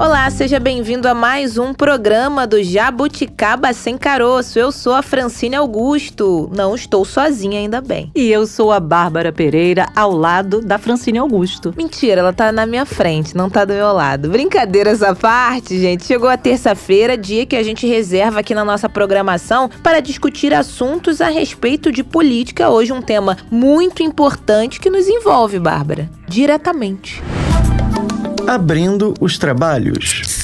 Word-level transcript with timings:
Olá, 0.00 0.30
seja 0.30 0.58
bem-vindo 0.58 1.06
a 1.06 1.12
mais 1.12 1.58
um 1.58 1.74
programa 1.74 2.46
do 2.46 2.62
Jabuticaba 2.62 3.70
Sem 3.74 3.98
Caroço. 3.98 4.58
Eu 4.58 4.72
sou 4.72 4.94
a 4.94 5.02
Francine 5.02 5.56
Augusto. 5.56 6.50
Não 6.56 6.74
estou 6.74 7.04
sozinha, 7.04 7.58
ainda 7.58 7.82
bem. 7.82 8.10
E 8.14 8.32
eu 8.32 8.46
sou 8.46 8.72
a 8.72 8.80
Bárbara 8.80 9.30
Pereira, 9.30 9.84
ao 9.94 10.10
lado 10.10 10.62
da 10.62 10.78
Francine 10.78 11.18
Augusto. 11.18 11.74
Mentira, 11.76 12.22
ela 12.22 12.32
tá 12.32 12.50
na 12.50 12.64
minha 12.64 12.86
frente, 12.86 13.36
não 13.36 13.50
tá 13.50 13.66
do 13.66 13.74
meu 13.74 13.92
lado. 13.92 14.30
Brincadeiras 14.30 15.02
à 15.02 15.14
parte, 15.14 15.78
gente. 15.78 16.06
Chegou 16.06 16.30
a 16.30 16.38
terça-feira, 16.38 17.14
dia 17.14 17.44
que 17.44 17.54
a 17.54 17.62
gente 17.62 17.86
reserva 17.86 18.40
aqui 18.40 18.54
na 18.54 18.64
nossa 18.64 18.88
programação 18.88 19.68
para 19.82 20.00
discutir 20.00 20.54
assuntos 20.54 21.20
a 21.20 21.28
respeito 21.28 21.92
de 21.92 22.02
política. 22.02 22.70
Hoje, 22.70 22.90
um 22.90 23.02
tema 23.02 23.36
muito 23.50 24.02
importante 24.02 24.80
que 24.80 24.88
nos 24.88 25.06
envolve, 25.06 25.58
Bárbara, 25.58 26.08
diretamente 26.26 27.22
abrindo 28.50 29.14
os 29.20 29.38
trabalhos. 29.38 30.42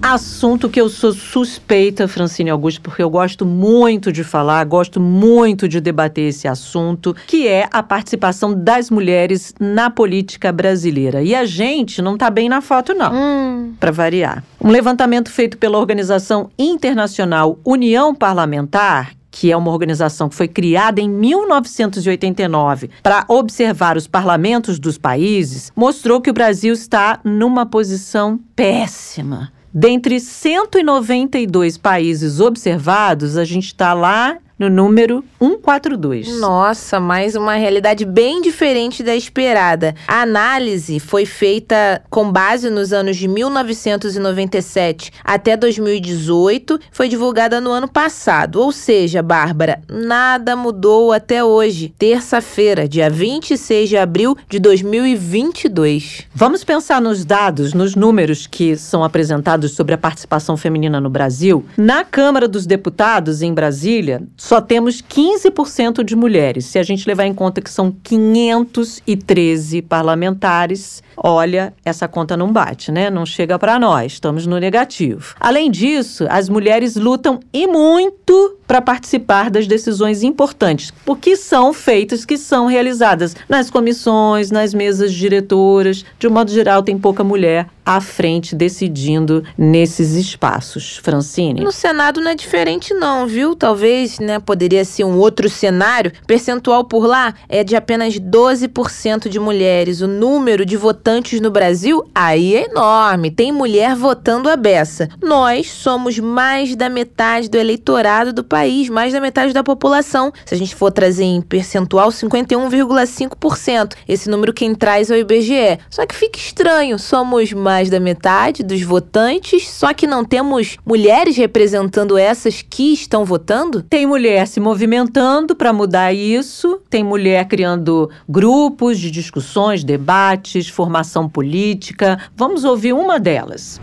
Assunto 0.00 0.70
que 0.70 0.80
eu 0.80 0.88
sou 0.88 1.12
suspeita, 1.12 2.08
Francine 2.08 2.48
Augusto, 2.48 2.80
porque 2.80 3.02
eu 3.02 3.10
gosto 3.10 3.44
muito 3.44 4.10
de 4.10 4.24
falar, 4.24 4.64
gosto 4.64 4.98
muito 4.98 5.68
de 5.68 5.82
debater 5.82 6.28
esse 6.28 6.48
assunto, 6.48 7.14
que 7.26 7.46
é 7.46 7.68
a 7.70 7.82
participação 7.82 8.54
das 8.54 8.90
mulheres 8.90 9.52
na 9.60 9.90
política 9.90 10.50
brasileira. 10.50 11.22
E 11.22 11.34
a 11.34 11.44
gente 11.44 12.00
não 12.00 12.16
tá 12.16 12.30
bem 12.30 12.48
na 12.48 12.62
foto, 12.62 12.94
não, 12.94 13.12
hum. 13.12 13.74
para 13.78 13.90
variar. 13.90 14.42
Um 14.58 14.70
levantamento 14.70 15.30
feito 15.30 15.58
pela 15.58 15.76
Organização 15.76 16.48
Internacional 16.58 17.58
União 17.66 18.14
Parlamentar, 18.14 19.17
que 19.30 19.52
é 19.52 19.56
uma 19.56 19.70
organização 19.70 20.28
que 20.28 20.34
foi 20.34 20.48
criada 20.48 21.00
em 21.00 21.08
1989 21.08 22.90
para 23.02 23.24
observar 23.28 23.96
os 23.96 24.06
parlamentos 24.06 24.78
dos 24.78 24.98
países, 24.98 25.72
mostrou 25.76 26.20
que 26.20 26.30
o 26.30 26.34
Brasil 26.34 26.72
está 26.72 27.20
numa 27.24 27.66
posição 27.66 28.40
péssima. 28.56 29.52
Dentre 29.72 30.18
192 30.18 31.76
países 31.76 32.40
observados, 32.40 33.36
a 33.36 33.44
gente 33.44 33.66
está 33.66 33.92
lá 33.92 34.38
no 34.58 34.68
número 34.68 35.24
142. 35.38 36.40
Nossa, 36.40 36.98
mais 36.98 37.36
uma 37.36 37.54
realidade 37.54 38.04
bem 38.04 38.42
diferente 38.42 39.02
da 39.02 39.14
esperada. 39.14 39.94
A 40.06 40.22
análise 40.22 40.98
foi 40.98 41.24
feita 41.24 42.02
com 42.10 42.30
base 42.30 42.68
nos 42.68 42.92
anos 42.92 43.16
de 43.16 43.28
1997 43.28 45.12
até 45.22 45.56
2018, 45.56 46.80
foi 46.90 47.08
divulgada 47.08 47.60
no 47.60 47.70
ano 47.70 47.86
passado. 47.86 48.60
Ou 48.60 48.72
seja, 48.72 49.22
Bárbara, 49.22 49.80
nada 49.88 50.56
mudou 50.56 51.12
até 51.12 51.44
hoje, 51.44 51.94
terça-feira, 51.96 52.88
dia 52.88 53.08
26 53.08 53.88
de 53.88 53.96
abril 53.96 54.36
de 54.48 54.58
2022. 54.58 56.26
Vamos 56.34 56.64
pensar 56.64 57.00
nos 57.00 57.24
dados, 57.24 57.74
nos 57.74 57.94
números 57.94 58.46
que 58.46 58.76
são 58.76 59.04
apresentados 59.04 59.72
sobre 59.72 59.94
a 59.94 59.98
participação 59.98 60.56
feminina 60.56 61.00
no 61.00 61.10
Brasil. 61.10 61.64
Na 61.76 62.02
Câmara 62.04 62.48
dos 62.48 62.66
Deputados, 62.66 63.42
em 63.42 63.54
Brasília, 63.54 64.22
só 64.48 64.62
temos 64.62 65.02
15% 65.02 66.02
de 66.02 66.16
mulheres. 66.16 66.64
Se 66.64 66.78
a 66.78 66.82
gente 66.82 67.06
levar 67.06 67.26
em 67.26 67.34
conta 67.34 67.60
que 67.60 67.70
são 67.70 67.94
513 68.02 69.82
parlamentares, 69.82 71.02
olha, 71.14 71.74
essa 71.84 72.08
conta 72.08 72.34
não 72.34 72.50
bate, 72.50 72.90
né? 72.90 73.10
Não 73.10 73.26
chega 73.26 73.58
para 73.58 73.78
nós, 73.78 74.12
estamos 74.12 74.46
no 74.46 74.56
negativo. 74.56 75.34
Além 75.38 75.70
disso, 75.70 76.24
as 76.30 76.48
mulheres 76.48 76.96
lutam 76.96 77.40
e 77.52 77.66
muito 77.66 78.57
para 78.68 78.82
participar 78.82 79.50
das 79.50 79.66
decisões 79.66 80.22
importantes, 80.22 80.92
porque 81.04 81.36
são 81.36 81.72
feitas, 81.72 82.26
que 82.26 82.36
são 82.36 82.66
realizadas 82.66 83.34
nas 83.48 83.70
comissões, 83.70 84.50
nas 84.50 84.74
mesas 84.74 85.12
diretoras. 85.12 86.04
De 86.18 86.28
um 86.28 86.30
modo 86.30 86.50
geral, 86.50 86.82
tem 86.82 86.98
pouca 86.98 87.24
mulher 87.24 87.66
à 87.88 88.02
frente 88.02 88.54
decidindo 88.54 89.42
nesses 89.56 90.12
espaços. 90.12 90.98
Francine? 90.98 91.62
No 91.62 91.72
Senado 91.72 92.20
não 92.20 92.30
é 92.30 92.34
diferente 92.34 92.92
não, 92.92 93.26
viu? 93.26 93.56
Talvez, 93.56 94.18
né, 94.18 94.38
poderia 94.38 94.84
ser 94.84 95.04
um 95.04 95.16
outro 95.16 95.48
cenário. 95.48 96.12
Percentual 96.26 96.84
por 96.84 97.06
lá 97.06 97.32
é 97.48 97.64
de 97.64 97.74
apenas 97.74 98.20
12% 98.20 99.30
de 99.30 99.40
mulheres. 99.40 100.02
O 100.02 100.06
número 100.06 100.66
de 100.66 100.76
votantes 100.76 101.40
no 101.40 101.50
Brasil 101.50 102.06
aí 102.14 102.56
é 102.56 102.66
enorme. 102.66 103.30
Tem 103.30 103.50
mulher 103.50 103.96
votando 103.96 104.50
a 104.50 104.56
beça. 104.56 105.08
Nós 105.22 105.70
somos 105.70 106.18
mais 106.18 106.76
da 106.76 106.90
metade 106.90 107.48
do 107.48 107.56
eleitorado 107.56 108.34
do 108.34 108.44
país, 108.44 108.57
mais 108.90 109.12
da 109.12 109.20
metade 109.20 109.54
da 109.54 109.64
população. 109.64 110.30
Se 110.44 110.54
a 110.54 110.58
gente 110.58 110.74
for 110.74 110.92
trazer 110.92 111.24
em 111.24 111.40
percentual, 111.40 112.10
51,5%. 112.10 113.94
Esse 114.06 114.28
número 114.28 114.52
quem 114.52 114.74
traz 114.74 115.10
é 115.10 115.14
o 115.14 115.18
IBGE. 115.18 115.78
Só 115.88 116.04
que 116.04 116.14
fica 116.14 116.38
estranho, 116.38 116.98
somos 116.98 117.52
mais 117.52 117.78
mais 117.78 117.90
da 117.90 118.00
metade 118.00 118.62
dos 118.62 118.82
votantes, 118.82 119.68
só 119.68 119.94
que 119.94 120.06
não 120.06 120.24
temos 120.24 120.78
mulheres 120.84 121.36
representando 121.36 122.18
essas 122.18 122.60
que 122.60 122.92
estão 122.92 123.24
votando? 123.24 123.82
Tem 123.82 124.06
mulher 124.06 124.46
se 124.48 124.58
movimentando 124.58 125.54
para 125.54 125.72
mudar 125.72 126.12
isso, 126.12 126.80
tem 126.90 127.04
mulher 127.04 127.46
criando 127.46 128.10
grupos 128.28 128.98
de 128.98 129.10
discussões, 129.10 129.84
debates, 129.84 130.68
formação 130.68 131.28
política. 131.28 132.18
Vamos 132.34 132.64
ouvir 132.64 132.92
uma 132.92 133.20
delas. 133.20 133.80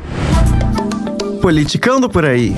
Politicando 1.41 2.09
por 2.09 2.25
aí. 2.25 2.55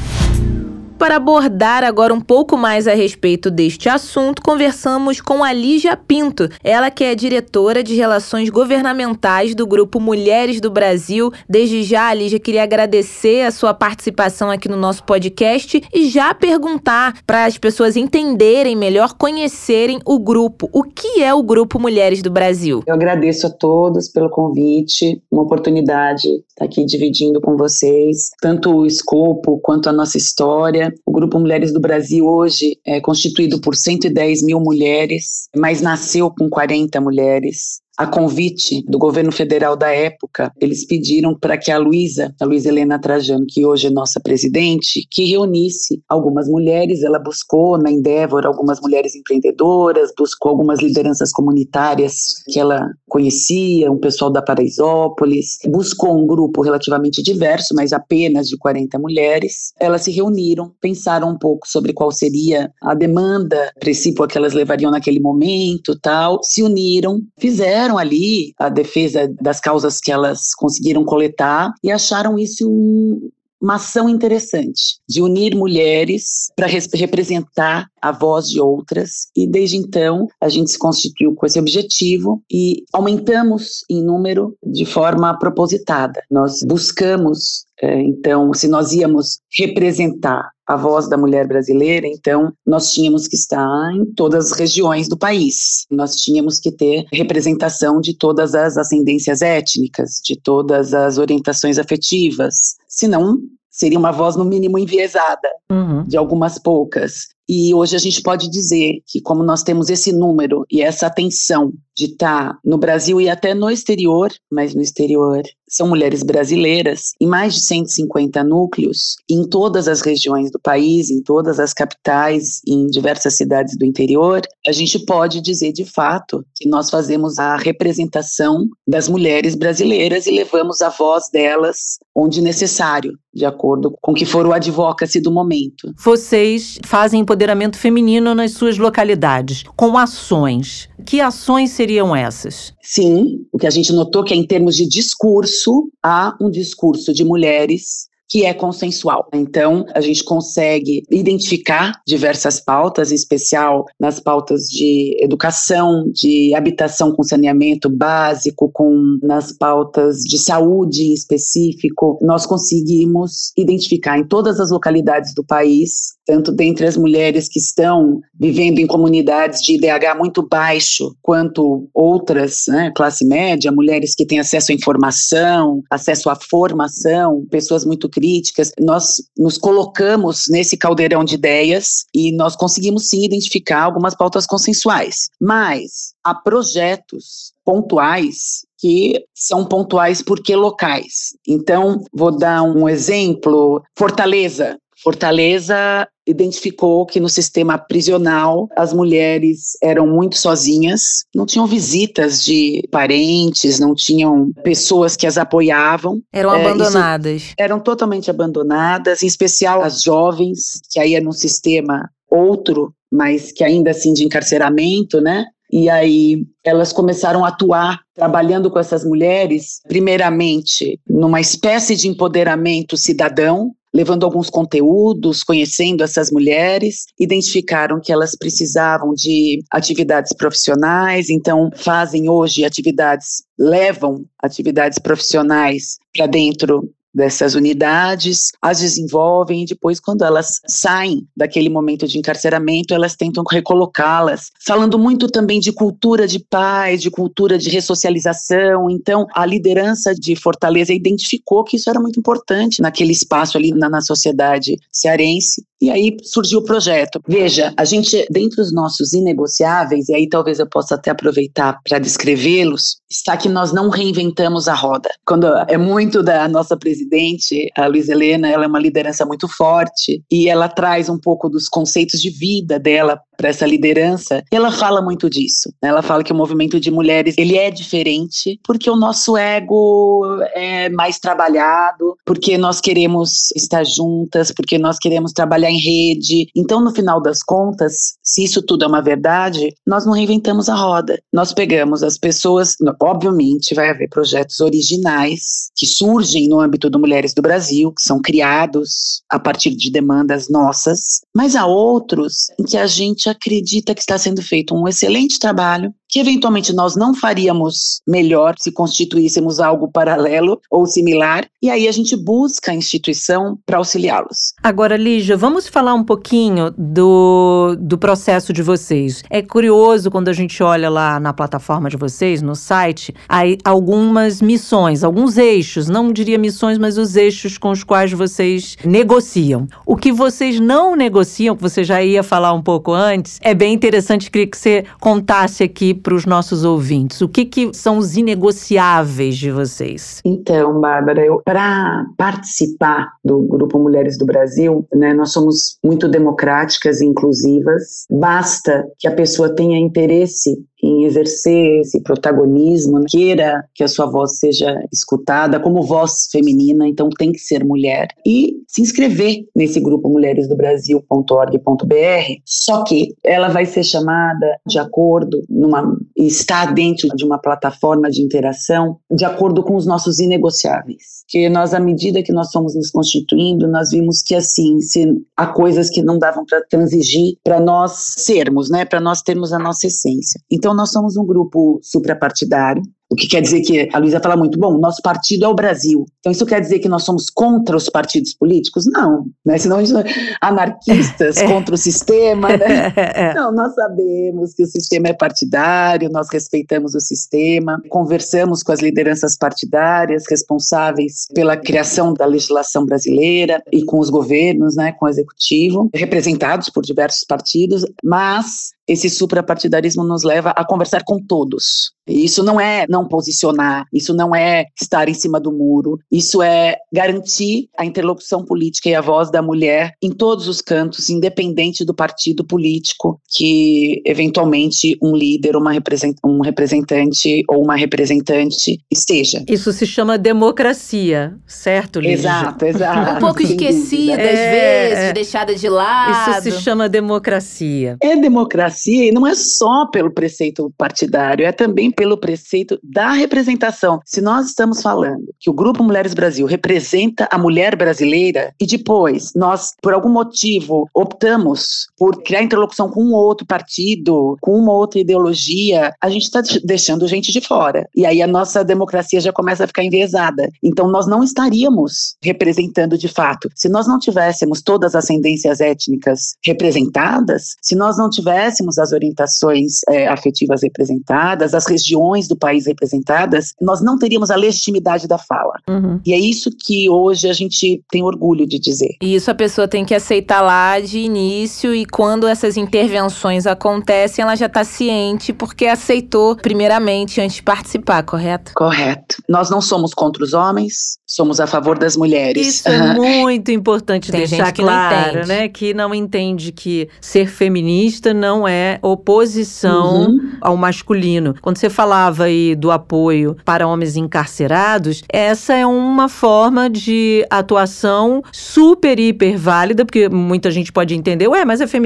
Para 0.98 1.18
abordar 1.18 1.84
agora 1.84 2.12
um 2.12 2.20
pouco 2.20 2.58
mais 2.58 2.88
a 2.88 2.96
respeito 2.96 3.52
deste 3.52 3.88
assunto, 3.88 4.42
conversamos 4.42 5.22
com 5.22 5.44
a 5.44 5.54
Lígia 5.54 5.96
Pinto, 5.96 6.50
ela 6.64 6.90
que 6.90 7.04
é 7.04 7.14
diretora 7.14 7.84
de 7.84 7.94
Relações 7.94 8.50
Governamentais 8.50 9.54
do 9.54 9.68
Grupo 9.68 10.00
Mulheres 10.00 10.60
do 10.60 10.72
Brasil. 10.72 11.32
Desde 11.48 11.84
já, 11.84 12.12
Lígia, 12.14 12.40
queria 12.40 12.64
agradecer 12.64 13.44
a 13.46 13.52
sua 13.52 13.76
participação 13.76 14.50
aqui 14.50 14.68
no 14.68 14.76
nosso 14.76 15.04
podcast 15.04 15.84
e 15.94 16.10
já 16.10 16.34
perguntar 16.34 17.20
para 17.28 17.46
as 17.46 17.60
pessoas 17.60 17.96
entenderem 17.96 18.76
melhor, 18.76 19.14
conhecerem 19.14 20.00
o 20.04 20.18
grupo. 20.18 20.68
O 20.74 20.82
que 20.82 21.22
é 21.22 21.32
o 21.32 21.44
Grupo 21.44 21.80
Mulheres 21.80 22.24
do 22.24 22.32
Brasil? 22.32 22.82
Eu 22.88 22.96
agradeço 22.96 23.46
a 23.46 23.52
todos 23.52 24.10
pelo 24.10 24.32
convite, 24.32 25.22
uma 25.32 25.44
oportunidade 25.44 26.28
estar 26.50 26.66
aqui 26.66 26.84
dividindo 26.86 27.40
com 27.40 27.56
vocês 27.56 28.32
tanto 28.42 28.78
o 28.78 28.86
escopo 28.86 29.60
quanto 29.60 29.90
a 29.90 29.94
nossa 29.94 30.18
história 30.18 30.87
o 31.06 31.12
Grupo 31.12 31.40
Mulheres 31.40 31.74
do 31.74 31.80
Brasil 31.80 32.26
hoje 32.26 32.80
é 32.86 33.00
constituído 33.00 33.60
por 33.60 33.76
110 33.76 34.44
mil 34.44 34.60
mulheres, 34.60 35.50
mas 35.56 35.82
nasceu 35.82 36.30
com 36.30 36.50
40 36.50 37.00
mulheres 37.02 37.82
a 37.98 38.06
convite 38.06 38.84
do 38.88 39.00
governo 39.00 39.32
federal 39.32 39.76
da 39.76 39.90
época, 39.90 40.52
eles 40.62 40.86
pediram 40.86 41.38
para 41.38 41.58
que 41.58 41.72
a 41.72 41.80
Luísa, 41.80 42.34
a 42.40 42.46
Luísa 42.46 42.70
Helena 42.70 43.00
Trajano, 43.00 43.46
que 43.50 43.66
hoje 43.66 43.88
é 43.88 43.90
nossa 43.90 44.20
presidente, 44.20 45.08
que 45.10 45.26
reunisse 45.26 46.00
algumas 46.08 46.48
mulheres. 46.48 47.02
Ela 47.02 47.18
buscou 47.18 47.78
na 47.78 47.90
Endeavor 47.90 48.46
algumas 48.46 48.80
mulheres 48.80 49.16
empreendedoras, 49.16 50.12
buscou 50.16 50.52
algumas 50.52 50.80
lideranças 50.80 51.32
comunitárias 51.32 52.34
que 52.52 52.60
ela 52.60 52.88
conhecia, 53.08 53.92
um 53.92 53.98
pessoal 53.98 54.30
da 54.30 54.42
Paraisópolis, 54.42 55.58
buscou 55.68 56.22
um 56.22 56.28
grupo 56.28 56.62
relativamente 56.62 57.24
diverso, 57.24 57.74
mas 57.76 57.94
apenas 57.94 58.48
de 58.48 58.58
40 58.58 59.00
mulheres. 59.00 59.74
Elas 59.80 60.04
se 60.04 60.12
reuniram, 60.12 60.72
pensaram 60.80 61.32
um 61.32 61.38
pouco 61.38 61.68
sobre 61.68 61.94
qual 61.94 62.12
seria 62.12 62.72
a 62.82 62.94
demanda, 62.94 63.72
a 63.76 63.80
princípio 63.80 64.28
que 64.28 64.38
elas 64.38 64.54
levariam 64.54 64.92
naquele 64.92 65.20
momento, 65.20 65.98
tal, 66.00 66.40
se 66.44 66.62
uniram, 66.62 67.22
fizeram 67.40 67.87
fizeram 67.88 67.98
ali 67.98 68.54
a 68.60 68.70
defesa 68.70 69.34
das 69.42 69.60
causas 69.60 70.00
que 70.00 70.12
elas 70.12 70.54
conseguiram 70.54 71.06
coletar 71.06 71.74
e 71.82 71.90
acharam 71.90 72.38
isso 72.38 72.70
um, 72.70 73.30
uma 73.62 73.76
ação 73.76 74.10
interessante 74.10 75.00
de 75.08 75.22
unir 75.22 75.56
mulheres 75.56 76.52
para 76.56 76.68
representar 76.68 77.88
a 78.02 78.12
voz 78.12 78.50
de 78.50 78.60
outras 78.60 79.28
e 79.36 79.48
desde 79.48 79.78
então 79.78 80.28
a 80.42 80.50
gente 80.50 80.72
se 80.72 80.78
constituiu 80.78 81.34
com 81.34 81.46
esse 81.46 81.60
objetivo 81.60 82.42
e 82.52 82.84
aumentamos 82.92 83.84
em 83.90 84.04
número 84.04 84.56
de 84.64 84.86
forma 84.86 85.38
propositada. 85.40 86.22
Nós 86.30 86.60
buscamos 86.68 87.66
então, 87.82 88.54
se 88.54 88.68
nós 88.68 88.92
íamos 88.92 89.40
representar 89.58 90.50
a 90.66 90.76
voz 90.76 91.08
da 91.08 91.18
mulher 91.18 91.48
brasileira, 91.48 92.08
então 92.08 92.52
nós 92.66 92.92
tínhamos 92.92 93.28
que 93.28 93.36
estar 93.36 93.92
em 93.94 94.06
todas 94.14 94.52
as 94.52 94.60
regiões 94.60 95.08
do 95.08 95.18
país. 95.18 95.86
Nós 95.90 96.16
tínhamos 96.18 96.60
que 96.60 96.72
ter 96.72 97.06
representação 97.14 98.02
de 98.02 98.18
todas 98.18 98.54
as 98.54 98.78
ascendências 98.78 99.42
étnicas, 99.42 100.20
de 100.24 100.40
todas 100.40 100.94
as 100.94 101.18
orientações 101.18 101.80
afetivas. 101.80 102.76
Senão, 102.88 103.38
seria 103.70 104.00
uma 104.00 104.12
voz 104.12 104.36
no 104.36 104.44
mínimo 104.44 104.78
enviesada, 104.78 105.48
uhum. 105.72 106.04
de 106.04 106.18
algumas 106.18 106.60
poucas. 106.60 107.28
E 107.48 107.74
hoje 107.74 107.96
a 107.96 108.00
gente 108.00 108.22
pode 108.22 108.50
dizer 108.50 109.02
que, 109.08 109.22
como 109.22 109.44
nós 109.44 109.64
temos 109.64 109.90
esse 109.90 110.12
número 110.12 110.66
e 110.72 110.82
essa 110.82 111.08
atenção 111.08 111.72
de 111.96 112.06
estar 112.06 112.54
tá 112.54 112.60
no 112.64 112.78
Brasil 112.78 113.20
e 113.20 113.28
até 113.28 113.56
no 113.56 113.70
exterior, 113.72 114.32
mas 114.52 114.76
no 114.76 114.82
exterior 114.82 115.42
são 115.70 115.88
mulheres 115.88 116.24
brasileiras, 116.24 117.12
em 117.20 117.28
mais 117.28 117.56
de 117.56 117.66
150 117.66 118.44
núcleos, 118.44 119.18
em 119.30 119.44
todas 119.48 119.88
as 119.88 120.02
regiões 120.02 120.50
do 120.50 120.60
país, 120.60 121.10
em 121.10 121.22
todas 121.22 121.60
as 121.60 121.74
capitais, 121.74 122.62
em 122.66 122.88
diversas 122.88 123.36
cidades 123.36 123.78
do 123.78 123.86
interior, 123.86 124.42
a 124.66 124.72
gente 124.72 125.00
pode 125.00 125.42
dizer 125.42 125.74
de 125.74 125.84
fato 125.84 126.46
que 126.56 126.70
nós 126.70 126.90
fazemos 126.90 127.38
a 127.38 127.58
representação 127.58 128.66
das 128.88 129.10
mulheres 129.10 129.56
brasileiras 129.56 130.26
e 130.26 130.32
levamos 130.32 130.82
a 130.82 130.90
voz 130.90 131.30
delas 131.30 131.98
onde 132.16 132.42
necessário, 132.42 133.14
de 133.34 133.46
acordo 133.46 133.94
com 134.02 134.12
o 134.12 134.16
que 134.16 134.26
for 134.26 134.46
o 134.46 134.54
advocacy 134.54 135.20
do 135.20 135.32
momento. 135.32 135.94
Vocês 136.04 136.80
fazem 136.86 137.26
empoderamento 137.38 137.78
feminino 137.78 138.34
nas 138.34 138.54
suas 138.54 138.80
localidades, 138.80 139.64
com 139.76 139.96
ações. 139.96 140.90
Que 141.06 141.22
ações 141.22 141.70
seriam 141.70 142.16
essas? 142.16 142.74
Sim, 142.82 143.46
o 143.52 143.60
que 143.60 143.68
a 143.68 143.70
gente 143.70 143.94
notou 143.94 144.24
que 144.24 144.34
é 144.34 144.38
em 144.38 144.46
termos 144.46 144.76
de 144.76 144.88
discurso, 144.88 145.92
há 146.02 146.36
um 146.42 146.50
discurso 146.50 147.14
de 147.14 147.24
mulheres 147.24 148.08
que 148.30 148.46
é 148.46 148.54
consensual. 148.54 149.28
Então, 149.34 149.86
a 149.94 150.02
gente 150.02 150.24
consegue 150.24 151.04
identificar 151.10 151.94
diversas 152.06 152.60
pautas, 152.60 153.12
em 153.12 153.16
especial 153.16 153.86
nas 154.00 154.20
pautas 154.20 154.64
de 154.64 155.18
educação, 155.22 156.04
de 156.12 156.54
habitação 156.54 157.12
com 157.14 157.24
saneamento 157.24 157.90
básico, 157.90 158.70
com 158.74 159.18
nas 159.24 159.52
pautas 159.52 160.18
de 160.20 160.38
saúde 160.38 161.04
em 161.04 161.14
específico. 161.14 162.20
Nós 162.22 162.46
conseguimos 162.46 163.52
identificar 163.58 164.18
em 164.18 164.28
todas 164.28 164.60
as 164.60 164.72
localidades 164.72 165.34
do 165.34 165.44
país, 165.44 166.18
tanto 166.26 166.52
dentre 166.52 166.86
as 166.86 166.98
mulheres 166.98 167.48
que 167.48 167.60
estão 167.60 168.20
vivendo 168.38 168.80
em 168.80 168.88
comunidades 168.88 169.62
de 169.62 169.76
IDH 169.76 170.18
muito 170.18 170.46
baixo, 170.46 171.16
quanto 171.22 171.88
outras, 171.94 172.64
né, 172.68 172.92
classe 172.96 173.26
média, 173.26 173.72
mulheres 173.72 174.14
que 174.14 174.26
têm 174.26 174.40
acesso 174.40 174.72
à 174.72 174.76
informação, 174.76 175.82
acesso 175.90 176.30
à 176.30 176.36
formação, 176.36 177.46
pessoas 177.50 177.86
muito 177.86 178.10
críticas, 178.18 178.72
nós 178.80 179.22
nos 179.38 179.60
colocamos 179.60 180.46
nesse 180.50 180.76
caldeirão 180.76 181.24
de 181.24 181.36
ideias 181.36 182.06
e 182.12 182.32
nós 182.32 182.56
conseguimos 182.56 183.10
sim 183.10 183.24
identificar 183.24 183.84
algumas 183.84 184.16
pautas 184.16 184.48
consensuais. 184.48 185.30
Mas 185.40 186.16
há 186.24 186.34
projetos 186.34 187.54
pontuais 187.64 188.66
que 188.80 189.24
são 189.36 189.64
pontuais 189.64 190.24
porque 190.24 190.56
locais. 190.56 191.38
Então, 191.48 192.04
vou 192.12 192.36
dar 192.36 192.64
um 192.64 192.90
exemplo: 192.90 193.84
Fortaleza. 193.96 194.80
Fortaleza 195.04 196.08
identificou 196.26 197.06
que 197.06 197.20
no 197.20 197.30
sistema 197.30 197.78
prisional 197.78 198.68
as 198.76 198.92
mulheres 198.92 199.78
eram 199.82 200.08
muito 200.08 200.38
sozinhas, 200.38 201.24
não 201.34 201.46
tinham 201.46 201.66
visitas 201.66 202.44
de 202.44 202.88
parentes, 202.92 203.80
não 203.80 203.96
tinham 203.96 204.52
pessoas 204.64 205.16
que 205.16 205.26
as 205.26 205.38
apoiavam. 205.38 206.22
Eram 206.34 206.54
é, 206.54 206.62
abandonadas. 206.62 207.54
eram 207.58 207.80
totalmente 207.80 208.30
abandonadas, 208.30 209.24
em 209.24 209.28
especial 209.28 209.82
as 209.82 210.02
jovens, 210.02 210.82
que 210.92 211.00
aí 211.00 211.16
é 211.16 211.22
num 211.22 211.32
sistema 211.32 212.10
outro, 212.30 212.94
mas 213.12 213.52
que 213.52 213.64
ainda 213.64 213.92
assim 213.92 214.14
de 214.14 214.26
encarceramento, 214.26 215.22
né? 215.22 215.46
E 215.72 215.90
aí 215.90 216.46
elas 216.64 216.94
começaram 216.94 217.44
a 217.44 217.50
atuar 217.50 218.00
trabalhando 218.16 218.72
com 218.72 218.80
essas 218.80 219.04
mulheres, 219.04 219.82
primeiramente 219.88 221.00
numa 221.08 221.42
espécie 221.42 221.96
de 221.96 222.08
empoderamento 222.08 222.96
cidadão, 222.96 223.74
levando 223.98 224.26
alguns 224.26 224.48
conteúdos, 224.48 225.44
conhecendo 225.44 226.04
essas 226.04 226.30
mulheres, 226.30 227.06
identificaram 227.20 228.00
que 228.00 228.12
elas 228.12 228.36
precisavam 228.38 229.12
de 229.16 229.64
atividades 229.72 230.34
profissionais, 230.38 231.32
então 231.32 231.72
fazem 231.76 232.30
hoje 232.30 232.64
atividades, 232.64 233.42
levam 233.58 234.24
atividades 234.40 235.00
profissionais 235.00 235.98
para 236.16 236.28
dentro 236.28 236.94
dessas 237.14 237.56
unidades, 237.56 238.52
as 238.62 238.80
desenvolvem 238.80 239.64
e 239.64 239.66
depois, 239.66 240.00
quando 240.00 240.24
elas 240.24 240.60
saem 240.68 241.28
daquele 241.36 241.70
momento 241.70 242.08
de 242.08 242.18
encarceramento, 242.18 242.94
elas 242.94 243.16
tentam 243.16 243.44
recolocá-las. 243.50 244.52
Falando 244.66 245.00
muito 245.00 245.28
também 245.28 245.60
de 245.60 245.72
cultura 245.72 246.28
de 246.28 246.40
paz, 246.40 247.02
de 247.02 247.10
cultura 247.10 247.58
de 247.58 247.70
ressocialização. 247.70 248.90
Então, 248.90 249.26
a 249.34 249.46
liderança 249.46 250.14
de 250.14 250.36
Fortaleza 250.36 250.94
identificou 250.94 251.64
que 251.64 251.78
isso 251.78 251.90
era 251.90 252.00
muito 252.00 252.20
importante 252.20 252.82
naquele 252.82 253.12
espaço 253.12 253.58
ali 253.58 253.72
na, 253.72 253.90
na 253.90 254.02
sociedade 254.02 254.78
cearense. 254.92 255.66
E 255.80 255.92
aí 255.92 256.18
surgiu 256.24 256.60
o 256.60 256.64
projeto. 256.64 257.22
Veja, 257.28 257.72
a 257.78 257.86
gente, 257.86 258.26
dentre 258.32 258.60
os 258.62 258.74
nossos 258.74 259.14
inegociáveis, 259.14 260.10
e 260.10 260.16
aí 260.16 260.28
talvez 260.28 260.58
eu 260.58 260.68
possa 260.68 260.96
até 260.96 261.12
aproveitar 261.12 261.78
para 261.88 262.00
descrevê-los, 262.00 262.98
está 263.10 263.38
que 263.38 263.48
nós 263.48 263.72
não 263.72 263.90
reinventamos 263.90 264.68
a 264.68 264.74
roda. 264.74 265.10
Quando 265.26 265.46
é 265.68 265.78
muito 265.78 266.24
da 266.24 266.48
nossa 266.48 266.76
presidente, 266.98 267.70
a 267.78 267.88
Luiz 267.88 268.10
Helena, 268.10 268.50
ela 268.50 268.66
é 268.66 268.68
uma 268.68 268.80
liderança 268.80 269.26
muito 269.26 269.48
forte 269.48 270.24
e 270.32 270.50
ela 270.50 270.68
traz 270.68 271.10
um 271.10 271.20
pouco 271.20 271.48
dos 271.50 271.70
conceitos 271.70 272.20
de 272.20 272.30
vida 272.30 272.80
dela 272.80 273.20
para 273.38 273.50
essa 273.50 273.66
liderança. 273.66 274.44
Ela 274.52 274.72
fala 274.72 275.02
muito 275.02 275.30
disso. 275.30 275.72
Né? 275.82 275.90
Ela 275.90 276.02
fala 276.02 276.24
que 276.24 276.34
o 276.34 276.36
movimento 276.36 276.80
de 276.80 276.92
mulheres 276.92 277.36
ele 277.38 277.56
é 277.56 277.70
diferente 277.70 278.60
porque 278.64 278.90
o 278.90 278.96
nosso 278.96 279.38
ego 279.38 280.24
é 280.54 280.90
mais 280.90 281.20
trabalhado, 281.20 282.16
porque 282.26 282.58
nós 282.58 282.82
queremos 282.82 283.52
estar 283.56 283.86
juntas, 283.86 284.52
porque 284.52 284.78
nós 284.78 284.98
queremos 284.98 285.32
trabalhar 285.32 285.70
em 285.70 285.80
rede. 285.80 286.48
Então, 286.56 286.84
no 286.84 286.94
final 286.94 287.22
das 287.22 287.44
contas, 287.44 288.16
se 288.24 288.44
isso 288.44 288.62
tudo 288.62 288.84
é 288.84 288.88
uma 288.88 289.02
verdade, 289.02 289.74
nós 289.86 290.06
não 290.06 290.14
reinventamos 290.14 290.68
a 290.70 290.76
roda. 290.76 291.20
Nós 291.32 291.54
pegamos 291.54 292.04
as 292.04 292.18
pessoas, 292.18 292.76
obviamente, 293.02 293.76
vai 293.76 293.90
haver 293.90 294.10
projetos 294.10 294.60
originais 294.60 295.70
que 295.76 295.86
surgem 295.86 296.48
no 296.48 296.60
âmbito 296.60 296.90
do 296.90 297.00
Mulheres 297.00 297.34
do 297.34 297.42
Brasil, 297.42 297.92
que 297.92 298.02
são 298.02 298.22
criados 298.22 299.22
a 299.30 299.40
partir 299.40 299.72
de 299.76 299.92
demandas 299.92 300.50
nossas, 300.50 301.22
mas 301.36 301.56
há 301.56 301.66
outros 301.66 302.48
em 302.60 302.64
que 302.64 302.78
a 302.78 302.88
gente 302.88 303.27
acredita 303.30 303.94
que 303.94 304.02
está 304.02 304.18
sendo 304.18 304.42
feito 304.42 304.76
um 304.76 304.88
excelente 304.88 305.40
trabalho 305.40 305.94
que 306.08 306.20
eventualmente 306.20 306.74
nós 306.74 306.96
não 306.96 307.14
faríamos 307.14 308.02
melhor 308.08 308.56
se 308.58 308.72
constituíssemos 308.72 309.60
algo 309.60 309.92
paralelo 309.92 310.60
ou 310.72 310.86
similar, 310.86 311.46
e 311.62 311.70
aí 311.70 311.88
a 311.88 311.92
gente 311.92 312.16
busca 312.16 312.72
a 312.72 312.76
instituição 312.76 313.58
para 313.66 313.78
auxiliá-los. 313.78 314.54
Agora, 314.64 314.96
Lígia, 314.96 315.36
vamos 315.36 315.68
falar 315.68 315.94
um 315.94 316.04
pouquinho 316.04 316.72
do, 316.78 317.76
do 317.80 317.98
processo 317.98 318.54
de 318.54 318.62
vocês. 318.62 319.24
É 319.30 319.42
curioso 319.42 320.10
quando 320.10 320.30
a 320.30 320.34
gente 320.34 320.62
olha 320.64 320.90
lá 320.90 321.20
na 321.20 321.34
plataforma 321.34 321.90
de 321.90 321.98
vocês, 321.98 322.42
no 322.42 322.56
site, 322.56 323.14
aí 323.28 323.58
algumas 323.64 324.42
missões, 324.42 325.04
alguns 325.04 325.38
eixos, 325.38 325.90
não 325.90 326.12
diria 326.12 326.38
missões, 326.38 326.78
mas 326.78 326.98
os 326.98 327.16
eixos 327.16 327.58
com 327.58 327.72
os 327.72 327.84
quais 327.84 328.12
vocês 328.12 328.78
negociam. 328.86 329.68
O 329.86 329.96
que 329.96 330.12
vocês 330.12 330.60
não 330.60 330.96
negociam, 330.96 331.56
que 331.56 331.62
você 331.62 331.84
já 331.84 332.02
ia 332.02 332.24
falar 332.24 332.54
um 332.54 332.62
pouco 332.62 332.92
antes, 332.92 333.40
é 333.42 333.54
bem 333.54 333.74
interessante, 333.74 334.32
que 334.32 334.50
você 334.54 334.86
contasse 335.00 335.64
aqui 335.64 335.97
para 335.98 336.14
os 336.14 336.26
nossos 336.26 336.64
ouvintes? 336.64 337.22
O 337.22 337.28
que, 337.28 337.46
que 337.46 337.74
são 337.74 337.98
os 337.98 338.16
inegociáveis 338.16 339.38
de 339.38 339.52
vocês? 339.52 340.22
Então, 340.24 340.80
Bárbara, 340.80 341.22
para 341.44 342.06
participar 342.18 343.10
do 343.24 343.42
Grupo 343.42 343.80
Mulheres 343.80 344.18
do 344.18 344.26
Brasil, 344.26 344.88
né, 344.94 345.14
nós 345.14 345.32
somos 345.32 345.78
muito 345.84 346.08
democráticas 346.08 347.02
e 347.02 347.06
inclusivas. 347.06 348.06
Basta 348.10 348.86
que 349.00 349.08
a 349.08 349.16
pessoa 349.16 349.54
tenha 349.54 349.78
interesse 349.80 350.58
em 350.82 351.06
exercer 351.06 351.82
esse 351.82 352.02
protagonismo, 352.02 353.04
queira 353.08 353.66
que 353.74 353.84
a 353.84 353.88
sua 353.88 354.06
voz 354.06 354.40
seja 354.40 354.80
escutada 354.92 355.60
como 355.60 355.84
voz 355.84 356.28
feminina, 356.32 356.88
então 356.88 357.10
tem 357.10 357.32
que 357.32 357.40
ser 357.40 357.64
mulher 357.64 358.08
e 358.26 358.54
se 358.68 358.82
inscrever 358.82 359.46
nesse 359.56 359.80
grupo 359.80 360.10
Mulheres 360.10 360.48
do 360.48 360.56
Brasil.org.br. 360.56 362.42
Só 362.46 362.84
que 362.84 363.16
ela 363.24 363.50
vai 363.50 363.66
ser 363.66 363.84
chamada 363.84 364.60
de 364.66 364.80
acordo 364.80 365.44
numa 365.50 365.98
está 366.26 366.66
dentro 366.66 367.08
de 367.10 367.24
uma 367.24 367.38
plataforma 367.38 368.10
de 368.10 368.22
interação 368.22 368.98
de 369.12 369.24
acordo 369.24 369.64
com 369.64 369.76
os 369.76 369.86
nossos 369.86 370.20
inegociáveis. 370.20 371.24
Que 371.28 371.48
nós 371.50 371.74
à 371.74 371.80
medida 371.80 372.24
que 372.24 372.34
nós 372.34 372.52
fomos 372.52 372.76
nos 372.76 372.90
constituindo, 372.90 373.68
nós 373.68 373.92
vimos 373.92 374.24
que 374.24 374.34
assim, 374.34 374.82
se 374.82 375.06
há 375.36 375.48
coisas 375.48 375.90
que 375.90 376.02
não 376.02 376.18
davam 376.18 376.46
para 376.46 376.66
transigir 376.66 377.36
para 377.44 377.60
nós 377.60 377.92
sermos, 378.18 378.70
né, 378.70 378.86
para 378.86 379.00
nós 379.00 379.22
termos 379.22 379.54
a 379.54 379.60
nossa 379.60 379.88
essência. 379.88 380.42
Então 380.52 380.74
nós 380.74 380.92
somos 380.92 381.16
um 381.18 381.26
grupo 381.26 381.80
suprapartidário 381.84 382.82
O 383.10 383.16
que 383.16 383.28
quer 383.28 383.42
dizer 383.42 383.62
que 383.62 383.90
a 383.94 384.00
Luísa 384.00 384.20
fala 384.20 384.36
muito, 384.36 384.60
bom, 384.60 384.78
nosso 384.78 385.02
partido 385.02 385.46
é 385.46 385.48
o 385.48 385.54
Brasil. 385.54 386.06
Então 386.20 386.32
isso 386.32 386.46
quer 386.46 386.60
dizer 386.60 386.80
que 386.80 386.90
nós 386.90 387.04
somos 387.04 387.30
contra 387.30 387.76
os 387.78 387.90
partidos 387.90 388.34
políticos? 388.34 388.86
Não, 388.86 389.26
né? 389.46 389.58
Senão 389.58 389.78
a 389.78 389.84
gente 389.84 389.94
anarquistas 390.42 391.38
é. 391.38 391.48
contra 391.48 391.76
o 391.76 391.78
sistema, 391.78 392.50
né? 392.50 392.94
É. 393.18 393.34
Não, 393.34 393.52
nós 393.52 393.74
sabemos 393.74 394.54
que 394.54 394.64
o 394.64 394.68
sistema 394.68 395.08
é 395.08 395.14
partidário, 395.14 396.10
nós 396.10 396.28
respeitamos 396.32 396.94
o 396.94 397.00
sistema, 397.00 397.82
conversamos 397.90 398.62
com 398.62 398.72
as 398.72 398.80
lideranças 398.80 399.38
partidárias 399.38 400.26
responsáveis 400.30 401.28
pela 401.34 401.56
criação 401.56 402.14
da 402.14 402.26
legislação 402.26 402.86
brasileira 402.86 403.64
e 403.72 403.84
com 403.84 404.00
os 404.00 404.10
governos, 404.10 404.76
né, 404.76 404.92
com 404.92 405.06
o 405.06 405.10
executivo, 405.10 405.90
representados 405.94 406.70
por 406.70 406.84
diversos 406.84 407.24
partidos, 407.24 407.86
mas 408.04 408.77
esse 408.88 409.10
suprapartidarismo 409.10 410.04
nos 410.04 410.24
leva 410.24 410.52
a 410.52 410.66
conversar 410.66 411.04
com 411.04 411.20
todos. 411.20 411.92
Isso 412.08 412.42
não 412.42 412.60
é 412.60 412.86
não 412.88 413.06
posicionar, 413.06 413.86
isso 413.94 414.14
não 414.14 414.34
é 414.34 414.68
estar 414.82 415.10
em 415.10 415.14
cima 415.14 415.42
do 415.42 415.52
muro, 415.52 416.00
isso 416.10 416.42
é 416.42 416.78
garantir 416.92 417.68
a 417.78 417.86
interlocução 417.86 418.46
política 418.46 418.88
e 418.88 418.96
a 418.96 419.02
voz 419.02 419.30
da 419.30 419.42
mulher 419.42 419.92
em 420.02 420.10
todos 420.10 420.48
os 420.48 420.62
cantos, 420.62 421.10
independente 421.10 421.84
do 421.84 421.94
partido 421.94 422.46
político 422.46 423.20
que 423.30 424.02
eventualmente 424.06 424.98
um 425.04 425.14
líder, 425.18 425.58
uma 425.58 425.74
represent 425.74 426.16
um 426.24 426.40
representante 426.40 427.44
ou 427.50 427.62
uma 427.62 427.76
representante 427.76 428.80
esteja. 428.90 429.44
Isso 429.50 429.74
se 429.74 429.86
chama 429.86 430.18
democracia, 430.18 431.36
certo, 431.46 432.00
Lígia? 432.00 432.14
Exato, 432.14 432.64
exato. 432.66 433.18
um 433.18 433.20
pouco 433.20 433.42
esquecida 433.42 434.14
às 434.14 434.20
é, 434.20 434.52
vezes, 434.52 435.04
é. 435.04 435.14
deixada 435.14 435.54
de 435.54 435.68
lado. 435.68 436.40
Isso 436.40 436.44
se 436.44 436.62
chama 436.62 436.88
democracia. 436.88 437.98
É 438.02 438.16
democracia 438.16 438.77
democracia, 438.78 439.06
e 439.06 439.12
não 439.12 439.26
é 439.26 439.34
só 439.34 439.88
pelo 439.88 440.12
preceito 440.12 440.72
partidário, 440.78 441.46
é 441.46 441.52
também 441.52 441.90
pelo 441.90 442.18
preceito 442.18 442.80
da 442.84 443.12
representação. 443.12 444.00
Se 444.06 444.22
nós 444.22 444.48
estamos 444.48 444.82
falando 444.82 445.34
que 445.40 445.50
o 445.50 445.54
Grupo 445.54 445.84
Mulheres 445.84 446.14
Brasil 446.14 446.46
representa 446.46 447.28
a 447.32 447.38
mulher 447.38 447.76
brasileira 447.76 448.54
e 448.62 448.66
depois 448.66 449.32
nós, 449.36 449.74
por 449.82 449.94
algum 449.94 450.10
motivo, 450.10 450.88
optamos 450.94 451.88
por 451.98 452.22
criar 452.24 452.44
interlocução 452.44 452.90
com 452.90 453.04
um 453.04 453.14
outro 453.14 453.46
partido, 453.46 454.38
com 454.40 454.54
uma 454.54 454.74
outra 454.74 455.00
ideologia, 455.00 455.94
a 456.02 456.10
gente 456.10 456.24
está 456.24 456.42
deixando 456.64 457.08
gente 457.08 457.32
de 457.32 457.42
fora. 457.42 457.88
E 457.96 458.06
aí 458.06 458.22
a 458.22 458.28
nossa 458.28 458.64
democracia 458.64 459.20
já 459.20 459.34
começa 459.34 459.64
a 459.64 459.68
ficar 459.68 459.84
enviesada. 459.84 460.50
Então 460.64 460.88
nós 460.88 461.08
não 461.08 461.24
estaríamos 461.24 462.16
representando 462.22 462.98
de 462.98 463.08
fato. 463.08 463.50
Se 463.56 463.68
nós 463.68 463.88
não 463.88 463.98
tivéssemos 463.98 464.62
todas 464.62 464.96
as 464.96 465.08
ascendências 465.08 465.62
étnicas 465.62 466.36
representadas, 466.46 467.56
se 467.62 467.76
nós 467.76 467.98
não 467.98 468.10
tivéssemos 468.10 468.78
as 468.78 468.92
orientações 468.92 469.80
é, 469.90 470.08
afetivas 470.08 470.62
representadas, 470.62 471.54
as 471.54 471.66
regiões 471.66 472.28
do 472.28 472.36
país 472.36 472.68
representadas, 472.68 473.54
nós 473.62 473.82
não 473.82 473.98
teríamos 473.98 474.30
a 474.30 474.36
legitimidade 474.36 475.08
da 475.08 475.18
fala. 475.18 475.54
Uhum. 475.70 476.00
E 476.06 476.14
é 476.14 476.20
isso 476.20 476.52
que 476.52 476.90
hoje 476.90 477.30
a 477.30 477.34
gente 477.34 477.82
tem 477.90 478.04
orgulho 478.04 478.46
de 478.46 478.60
dizer. 478.60 478.96
E 479.02 479.16
isso 479.16 479.32
a 479.32 479.36
pessoa 479.36 479.68
tem 479.68 479.86
que 479.86 479.96
aceitar 479.96 480.42
lá 480.42 480.80
de 480.80 481.00
início 481.00 481.74
e 481.74 481.86
quando 481.92 482.28
essas 482.28 482.58
intervenções 482.58 483.46
acontecem, 483.48 484.24
ela 484.24 484.36
já 484.36 484.48
está 484.48 484.64
ciente 484.64 485.34
porque 485.34 485.66
aceitou 485.66 486.36
primeiramente 486.36 487.22
antes 487.22 487.38
de 487.38 487.44
participar, 487.44 488.04
correto? 488.04 488.52
Correto. 488.56 489.18
Nós 489.28 489.50
não 489.50 489.62
somos 489.62 489.94
contra 489.94 490.24
os 490.24 490.34
homens, 490.34 490.98
somos 491.06 491.40
a 491.40 491.48
favor 491.48 491.78
das 491.78 491.96
mulheres. 491.96 492.48
Isso 492.48 492.70
é 492.70 492.94
muito 492.96 493.52
importante 493.52 494.12
Tem 494.12 494.22
deixar 494.22 494.52
claro, 494.52 495.26
né? 495.26 495.48
Que 495.48 495.74
não 495.74 495.94
entende 495.94 496.52
que 496.52 496.90
ser 497.00 497.28
feminista 497.28 498.14
não 498.14 498.48
é 498.48 498.80
oposição 498.82 500.08
uhum. 500.08 500.32
ao 500.42 500.58
masculino. 500.58 501.36
Quando 501.42 501.58
você 501.58 501.70
falava 501.70 502.26
aí 502.26 502.56
do 502.56 502.72
apoio 502.72 503.36
para 503.46 503.68
homens 503.68 503.96
encarcerados, 503.96 505.04
essa 505.10 505.54
é 505.54 505.66
uma 505.66 506.10
forma 506.10 506.70
de 506.70 507.26
atuação 507.30 508.22
super 508.32 509.00
hiper 509.00 509.38
válida, 509.38 509.86
porque 509.86 510.10
muita 510.10 510.52
gente 510.52 510.72
pode 510.72 510.94
entender, 510.96 511.28
ué, 511.28 511.46
mas 511.46 511.62
é 511.62 511.68
feminista 511.68 511.77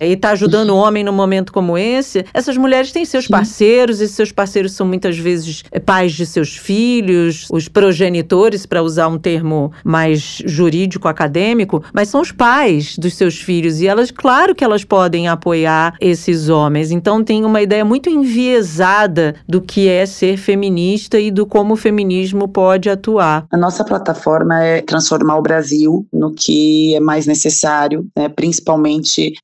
e 0.00 0.16
tá 0.16 0.30
ajudando 0.30 0.70
o 0.70 0.76
homem 0.76 1.04
num 1.04 1.12
momento 1.12 1.52
como 1.52 1.76
esse. 1.76 2.24
Essas 2.32 2.56
mulheres 2.56 2.92
têm 2.92 3.04
seus 3.04 3.26
parceiros, 3.26 4.00
e 4.00 4.08
seus 4.08 4.32
parceiros 4.32 4.72
são 4.72 4.86
muitas 4.86 5.18
vezes 5.18 5.64
pais 5.84 6.12
de 6.12 6.26
seus 6.26 6.56
filhos, 6.56 7.46
os 7.50 7.68
progenitores 7.68 8.00
progenitores, 8.10 8.66
para 8.66 8.82
usar 8.82 9.08
um 9.08 9.18
termo 9.18 9.72
mais 9.84 10.42
jurídico, 10.44 11.08
acadêmico, 11.08 11.82
mas 11.92 12.08
são 12.08 12.20
os 12.20 12.32
pais 12.32 12.96
dos 12.96 13.14
seus 13.14 13.40
filhos. 13.40 13.80
E 13.80 13.86
elas, 13.86 14.10
claro 14.10 14.54
que 14.54 14.64
elas 14.64 14.84
podem 14.84 15.28
apoiar 15.28 15.94
esses 16.00 16.48
homens. 16.48 16.90
Então 16.90 17.22
tem 17.22 17.44
uma 17.44 17.62
ideia 17.62 17.84
muito 17.84 18.08
enviesada 18.08 19.34
do 19.48 19.60
que 19.60 19.88
é 19.88 20.06
ser 20.06 20.36
feminista 20.36 21.18
e 21.18 21.30
do 21.30 21.46
como 21.46 21.74
o 21.74 21.76
feminismo 21.76 22.48
pode 22.48 22.88
atuar. 22.88 23.46
A 23.50 23.56
nossa 23.56 23.84
plataforma 23.84 24.62
é 24.62 24.80
transformar 24.82 25.36
o 25.36 25.42
Brasil 25.42 26.06
no 26.12 26.32
que 26.32 26.94
é 26.94 27.00
mais 27.00 27.26
necessário, 27.26 28.06
né, 28.16 28.28
principalmente 28.28 28.89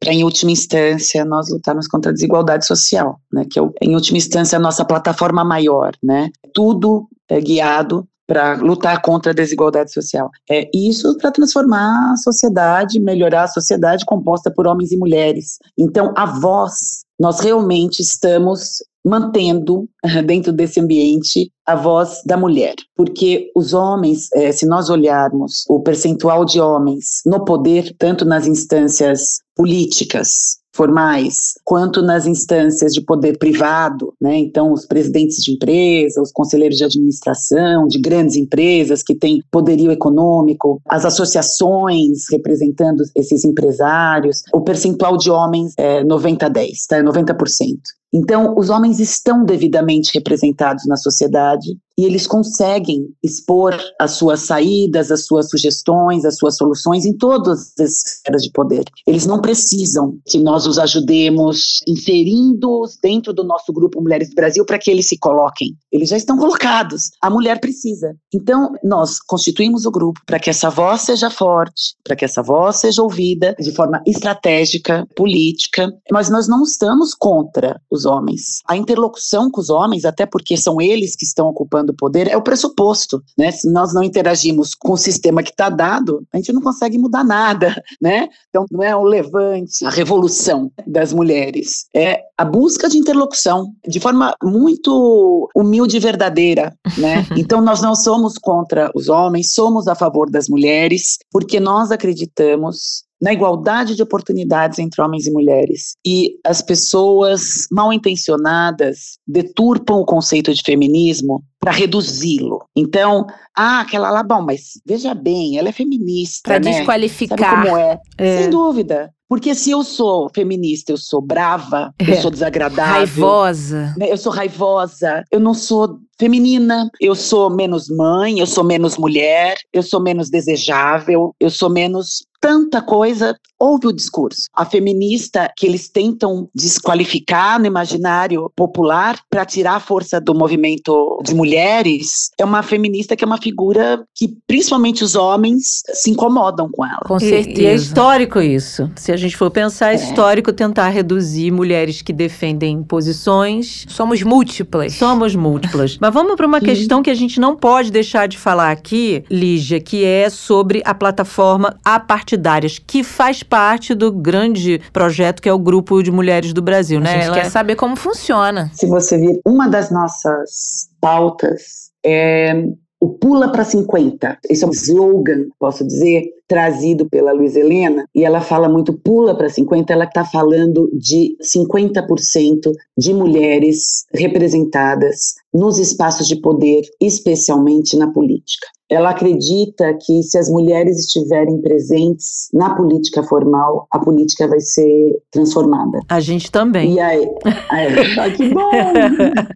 para, 0.01 0.13
em 0.13 0.25
última 0.25 0.51
instância, 0.51 1.25
nós 1.25 1.51
lutarmos 1.51 1.87
contra 1.87 2.11
a 2.11 2.15
desigualdade 2.15 2.67
social, 2.67 3.21
né, 3.33 3.45
que 3.51 3.59
é, 3.59 3.63
em 3.83 3.95
última 3.95 4.19
instância, 4.19 4.57
a 4.57 4.61
nossa 4.61 4.85
plataforma 4.85 5.45
maior. 5.45 5.93
Né, 6.03 6.31
tudo 6.55 7.09
é 7.29 7.41
guiado 7.41 8.07
para 8.27 8.55
lutar 8.57 9.01
contra 9.03 9.31
a 9.31 9.35
desigualdade 9.35 9.93
social. 9.93 10.31
É 10.51 10.69
isso 10.75 11.17
para 11.19 11.31
transformar 11.31 12.13
a 12.13 12.17
sociedade, 12.17 13.01
melhorar 13.01 13.45
a 13.45 13.49
sociedade 13.49 14.05
composta 14.05 14.51
por 14.51 14.67
homens 14.67 14.91
e 14.91 14.97
mulheres. 14.97 15.59
Então, 15.79 16.13
a 16.17 16.27
voz, 16.27 17.05
nós 17.21 17.41
realmente 17.41 18.01
estamos 18.01 18.83
mantendo 19.07 19.89
dentro 20.27 20.53
desse 20.53 20.81
ambiente 20.81 21.51
a 21.65 21.77
voz 21.77 22.23
da 22.27 22.37
mulher, 22.37 22.75
porque 22.95 23.51
os 23.55 23.73
homens, 23.73 24.29
é, 24.35 24.51
se 24.53 24.67
nós 24.67 24.91
olharmos 24.91 25.65
o 25.69 25.81
percentual 25.81 26.45
de 26.45 26.61
homens 26.61 27.23
no 27.25 27.45
poder, 27.45 27.95
tanto 27.99 28.25
nas 28.25 28.47
instâncias 28.47 29.41
políticas 29.55 30.59
formais, 30.77 31.55
quanto 31.65 32.03
nas 32.03 32.27
instâncias 32.27 32.93
de 32.93 33.01
poder 33.01 33.39
privado, 33.39 34.13
né? 34.21 34.37
Então, 34.37 34.73
os 34.73 34.85
presidentes 34.85 35.39
de 35.39 35.53
empresa, 35.53 36.21
os 36.21 36.31
conselheiros 36.31 36.77
de 36.77 36.85
administração 36.85 37.89
de 37.89 37.99
grandes 37.99 38.37
empresas 38.37 39.03
que 39.03 39.15
têm 39.15 39.41
poderio 39.51 39.91
econômico, 39.91 40.81
as 40.87 41.07
associações 41.07 42.31
representando 42.31 43.03
esses 43.17 43.45
empresários, 43.45 44.43
o 44.53 44.61
percentual 44.61 45.17
de 45.17 45.31
homens 45.31 45.73
é 45.79 46.05
90 46.05 46.45
a 46.45 46.49
10, 46.51 46.87
tá? 46.87 47.03
90%. 47.03 47.79
Então, 48.17 48.55
os 48.57 48.71
homens 48.71 48.99
estão 48.99 49.45
devidamente 49.45 50.11
representados 50.15 50.87
na 50.87 50.97
sociedade 50.97 51.77
e 51.99 52.05
eles 52.05 52.27
conseguem 52.27 53.09
expor 53.23 53.75
as 53.99 54.13
suas 54.13 54.41
saídas, 54.41 55.11
as 55.11 55.27
suas 55.27 55.49
sugestões, 55.49 56.25
as 56.25 56.37
suas 56.37 56.57
soluções 56.57 57.05
em 57.05 57.17
todas 57.17 57.73
as 57.79 58.05
esferas 58.05 58.43
de 58.43 58.51
poder. 58.53 58.85
Eles 59.07 59.27
não 59.27 59.41
precisam 59.41 60.19
que 60.27 60.39
nós 60.39 60.67
os 60.67 60.79
ajudemos 60.79 61.81
inserindo-os 61.87 62.99
dentro 63.03 63.33
do 63.33 63.45
nosso 63.45 63.73
grupo 63.73 64.01
Mulheres 64.01 64.29
do 64.31 64.35
Brasil 64.35 64.65
para 64.65 64.79
que 64.79 64.91
eles 64.91 65.09
se 65.09 65.19
coloquem. 65.19 65.75
Eles 65.93 66.11
já 66.11 66.17
estão 66.17 66.37
colocados. 66.37 67.11
A 67.23 67.31
mulher 67.31 67.61
precisa. 67.61 68.15
Então, 68.35 68.73
nós 68.83 69.19
constituímos 69.19 69.85
o 69.85 69.91
grupo 69.91 70.21
para 70.27 70.39
que 70.39 70.51
essa 70.51 70.71
voz 70.71 71.03
seja 71.03 71.31
forte, 71.31 71.97
para 72.05 72.17
que 72.17 72.25
essa 72.25 72.43
voz 72.43 72.77
seja 72.77 73.03
ouvida 73.03 73.55
de 73.59 73.73
forma 73.73 74.03
estratégica, 74.07 75.07
política, 75.17 75.91
mas 76.11 76.29
nós 76.31 76.47
não 76.47 76.63
estamos 76.63 77.15
contra 77.15 77.81
os 77.91 78.06
homens. 78.07 78.63
A 78.67 78.77
interlocução 78.77 79.51
com 79.51 79.61
os 79.61 79.69
homens, 79.69 80.05
até 80.05 80.25
porque 80.25 80.57
são 80.57 80.81
eles 80.81 81.15
que 81.15 81.25
estão 81.25 81.49
ocupando 81.49 81.87
do 81.87 81.95
poder 81.95 82.29
é 82.29 82.37
o 82.37 82.43
pressuposto, 82.43 83.23
né? 83.39 83.51
Se 83.51 83.71
nós 83.71 83.93
não 83.93 84.03
interagimos 84.03 84.75
com 84.75 84.93
o 84.93 84.97
sistema 84.97 85.43
que 85.43 85.51
está 85.51 85.69
dado, 85.69 86.27
a 86.33 86.37
gente 86.37 86.53
não 86.53 86.61
consegue 86.61 86.99
mudar 86.99 87.25
nada, 87.25 87.75
né? 88.01 88.29
Então 88.49 88.65
não 88.71 88.83
é 88.83 88.95
o 88.95 89.03
levante, 89.03 89.85
a 89.85 89.91
revolução 89.91 90.71
das 90.87 91.13
mulheres, 91.13 91.87
é 91.95 92.21
a 92.39 92.45
busca 92.45 92.89
de 92.89 92.99
interlocução 92.99 93.73
de 93.87 94.01
forma 94.01 94.35
muito 94.43 95.49
humilde 95.55 95.97
e 95.97 96.01
verdadeira, 96.01 96.75
né? 96.99 97.27
Então 97.37 97.61
nós 97.61 97.81
não 97.81 97.95
somos 97.95 98.39
contra 98.39 98.91
os 98.95 99.09
homens, 99.09 99.53
somos 99.53 99.87
a 99.87 99.95
favor 99.95 100.31
das 100.31 100.49
mulheres, 100.49 101.19
porque 101.31 101.61
nós 101.61 101.91
acreditamos 101.91 103.06
na 103.21 103.33
igualdade 103.33 103.95
de 103.95 104.03
oportunidades 104.03 104.79
entre 104.79 105.01
homens 105.01 105.27
e 105.27 105.33
mulheres. 105.33 105.97
E 106.07 106.39
as 106.45 106.61
pessoas 106.63 107.67
mal 107.71 107.93
intencionadas 107.93 109.19
deturpam 109.27 110.01
o 110.01 110.05
conceito 110.05 110.53
de 110.53 110.63
feminismo 110.63 111.43
para 111.59 111.73
reduzi-lo. 111.73 112.65
Então, 112.77 113.27
ah, 113.57 113.81
aquela 113.81 114.11
lá, 114.11 114.23
bom, 114.23 114.43
mas 114.43 114.81
veja 114.87 115.15
bem, 115.15 115.59
ela 115.59 115.69
é 115.69 115.73
feminista. 115.73 116.51
Para 116.51 116.61
né? 116.61 116.73
desqualificar. 116.73 117.39
Sabe 117.39 117.67
como 117.69 117.77
é? 117.79 117.99
é? 118.19 118.43
Sem 118.43 118.51
dúvida. 118.51 119.11
Porque 119.29 119.55
se 119.55 119.73
eu 119.73 119.83
sou 119.83 120.31
feminista, 120.33 120.93
eu 120.93 120.97
sou 120.97 121.21
brava, 121.21 121.93
é. 121.99 122.13
eu 122.13 122.23
sou 122.23 122.31
desagradável. 122.31 122.93
Raivosa. 122.95 123.95
Né, 123.99 124.11
eu 124.11 124.17
sou 124.17 124.31
raivosa, 124.31 125.25
eu 125.33 125.41
não 125.41 125.53
sou 125.53 125.99
feminina, 126.19 126.89
eu 127.01 127.15
sou 127.15 127.51
menos 127.51 127.89
mãe, 127.89 128.39
eu 128.39 128.47
sou 128.47 128.63
menos 128.63 128.97
mulher, 128.97 129.57
eu 129.73 129.83
sou 129.83 130.01
menos 130.01 130.31
desejável, 130.31 131.35
eu 131.41 131.51
sou 131.51 131.69
menos 131.69 132.25
tanta 132.47 132.81
coisa, 132.81 133.37
houve 133.59 133.87
o 133.87 133.93
discurso. 133.93 134.49
A 134.55 134.65
feminista 134.65 135.51
que 135.57 135.67
eles 135.67 135.89
tentam 135.89 136.49
desqualificar 136.55 137.59
no 137.59 137.67
imaginário 137.67 138.51
popular 138.55 139.19
para 139.31 139.45
tirar 139.45 139.77
a 139.77 139.81
força 139.81 140.21
do 140.21 140.35
movimento 140.35 141.21
de 141.25 141.35
mulheres, 141.35 142.31
é 142.39 142.45
uma 142.45 142.63
feminista 142.63 143.17
que 143.17 143.25
é 143.25 143.27
uma 143.27 143.41
figura 143.41 144.05
que 144.15 144.37
principalmente 144.47 145.03
os 145.03 145.15
homens 145.15 145.83
se 145.93 146.11
incomodam 146.11 146.69
com 146.71 146.85
ela. 146.85 147.01
Com 147.07 147.19
certeza. 147.19 147.61
E, 147.61 147.65
e 147.65 147.67
é 147.67 147.75
histórico 147.75 148.41
isso. 148.41 148.91
Se 148.97 149.13
a 149.13 149.17
gente 149.17 149.37
for 149.37 149.51
pensar, 149.51 149.93
é, 149.93 149.93
é 149.93 149.97
histórico 149.97 150.53
tentar 150.53 150.89
reduzir 150.89 151.51
mulheres 151.51 152.03
que 152.03 152.13
defendem 152.13 152.83
posições. 152.83 153.87
Somos 153.89 154.23
múltiplas. 154.23 154.95
Somos 154.95 155.35
múltiplas. 155.35 155.99
Mas 156.01 156.13
vamos 156.13 156.37
para 156.37 156.47
uma 156.47 156.61
Sim. 156.61 156.67
questão 156.67 157.03
que 157.03 157.11
a 157.11 157.15
gente 157.15 157.41
não 157.41 157.57
pode 157.57 157.91
deixar 157.91 158.27
de 158.29 158.39
falar 158.39 158.71
aqui, 158.71 159.25
Lígia, 159.31 159.81
que 159.81 160.05
é 160.05 160.29
sobre 160.29 160.83
a 160.85 160.95
plataforma 160.95 161.77
Apartidárias, 161.85 162.79
que 162.79 163.03
faz 163.03 163.43
parte 163.49 163.95
do 163.95 164.13
grande 164.13 164.81
projeto 164.93 165.41
que 165.41 165.49
é 165.49 165.53
o 165.53 165.59
Grupo 165.59 166.03
de 166.03 166.11
Mulheres 166.11 166.53
do 166.53 166.63
Brasil, 166.63 167.01
né? 167.01 167.11
A 167.11 167.13
gente 167.15 167.27
Ela 167.27 167.37
quer 167.37 167.47
é... 167.47 167.51
saber 167.51 167.77
como 167.77 167.97
funciona. 167.97 168.71
Se 168.75 168.87
você 168.87 169.19
vir, 169.19 169.41
uma 169.47 169.69
das 169.69 169.91
nossas 169.91 170.89
pautas 171.01 171.91
é 172.05 172.65
o 173.01 173.11
Pula 173.11 173.53
para 173.53 173.65
50. 173.65 174.39
Esse 174.49 174.65
é 174.65 174.67
um 174.67 174.71
slogan, 174.71 175.47
posso 175.59 175.87
dizer, 175.87 176.25
trazido 176.49 177.09
pela 177.09 177.33
Luiz 177.33 177.55
Helena, 177.55 178.05
e 178.15 178.25
ela 178.25 178.41
fala 178.41 178.69
muito 178.69 178.93
Pula 178.93 179.37
para 179.37 179.49
50, 179.49 179.93
ela 179.93 180.05
está 180.05 180.25
falando 180.25 180.91
de 180.93 181.37
50% 181.43 182.73
de 182.97 183.13
mulheres 183.13 184.07
representadas 184.13 185.35
nos 185.53 185.79
espaços 185.79 186.27
de 186.27 186.41
poder, 186.41 186.83
especialmente 187.01 187.97
na 187.97 188.11
política. 188.13 188.67
Ela 188.89 189.11
acredita 189.11 189.97
que 190.01 190.23
se 190.23 190.39
as 190.39 190.49
mulheres 190.49 190.99
estiverem 191.01 191.61
presentes 191.61 192.49
na 192.53 192.75
política 192.75 193.23
formal, 193.23 193.87
a 193.91 193.99
política 193.99 194.47
vai 194.47 194.61
ser 194.61 195.19
transformada. 195.31 195.99
A 196.09 196.21
gente 196.21 196.51
também. 196.53 196.95
E 196.95 197.01
aí, 197.01 197.29
aí 197.71 198.33
que 198.37 198.49
bom! 198.55 198.71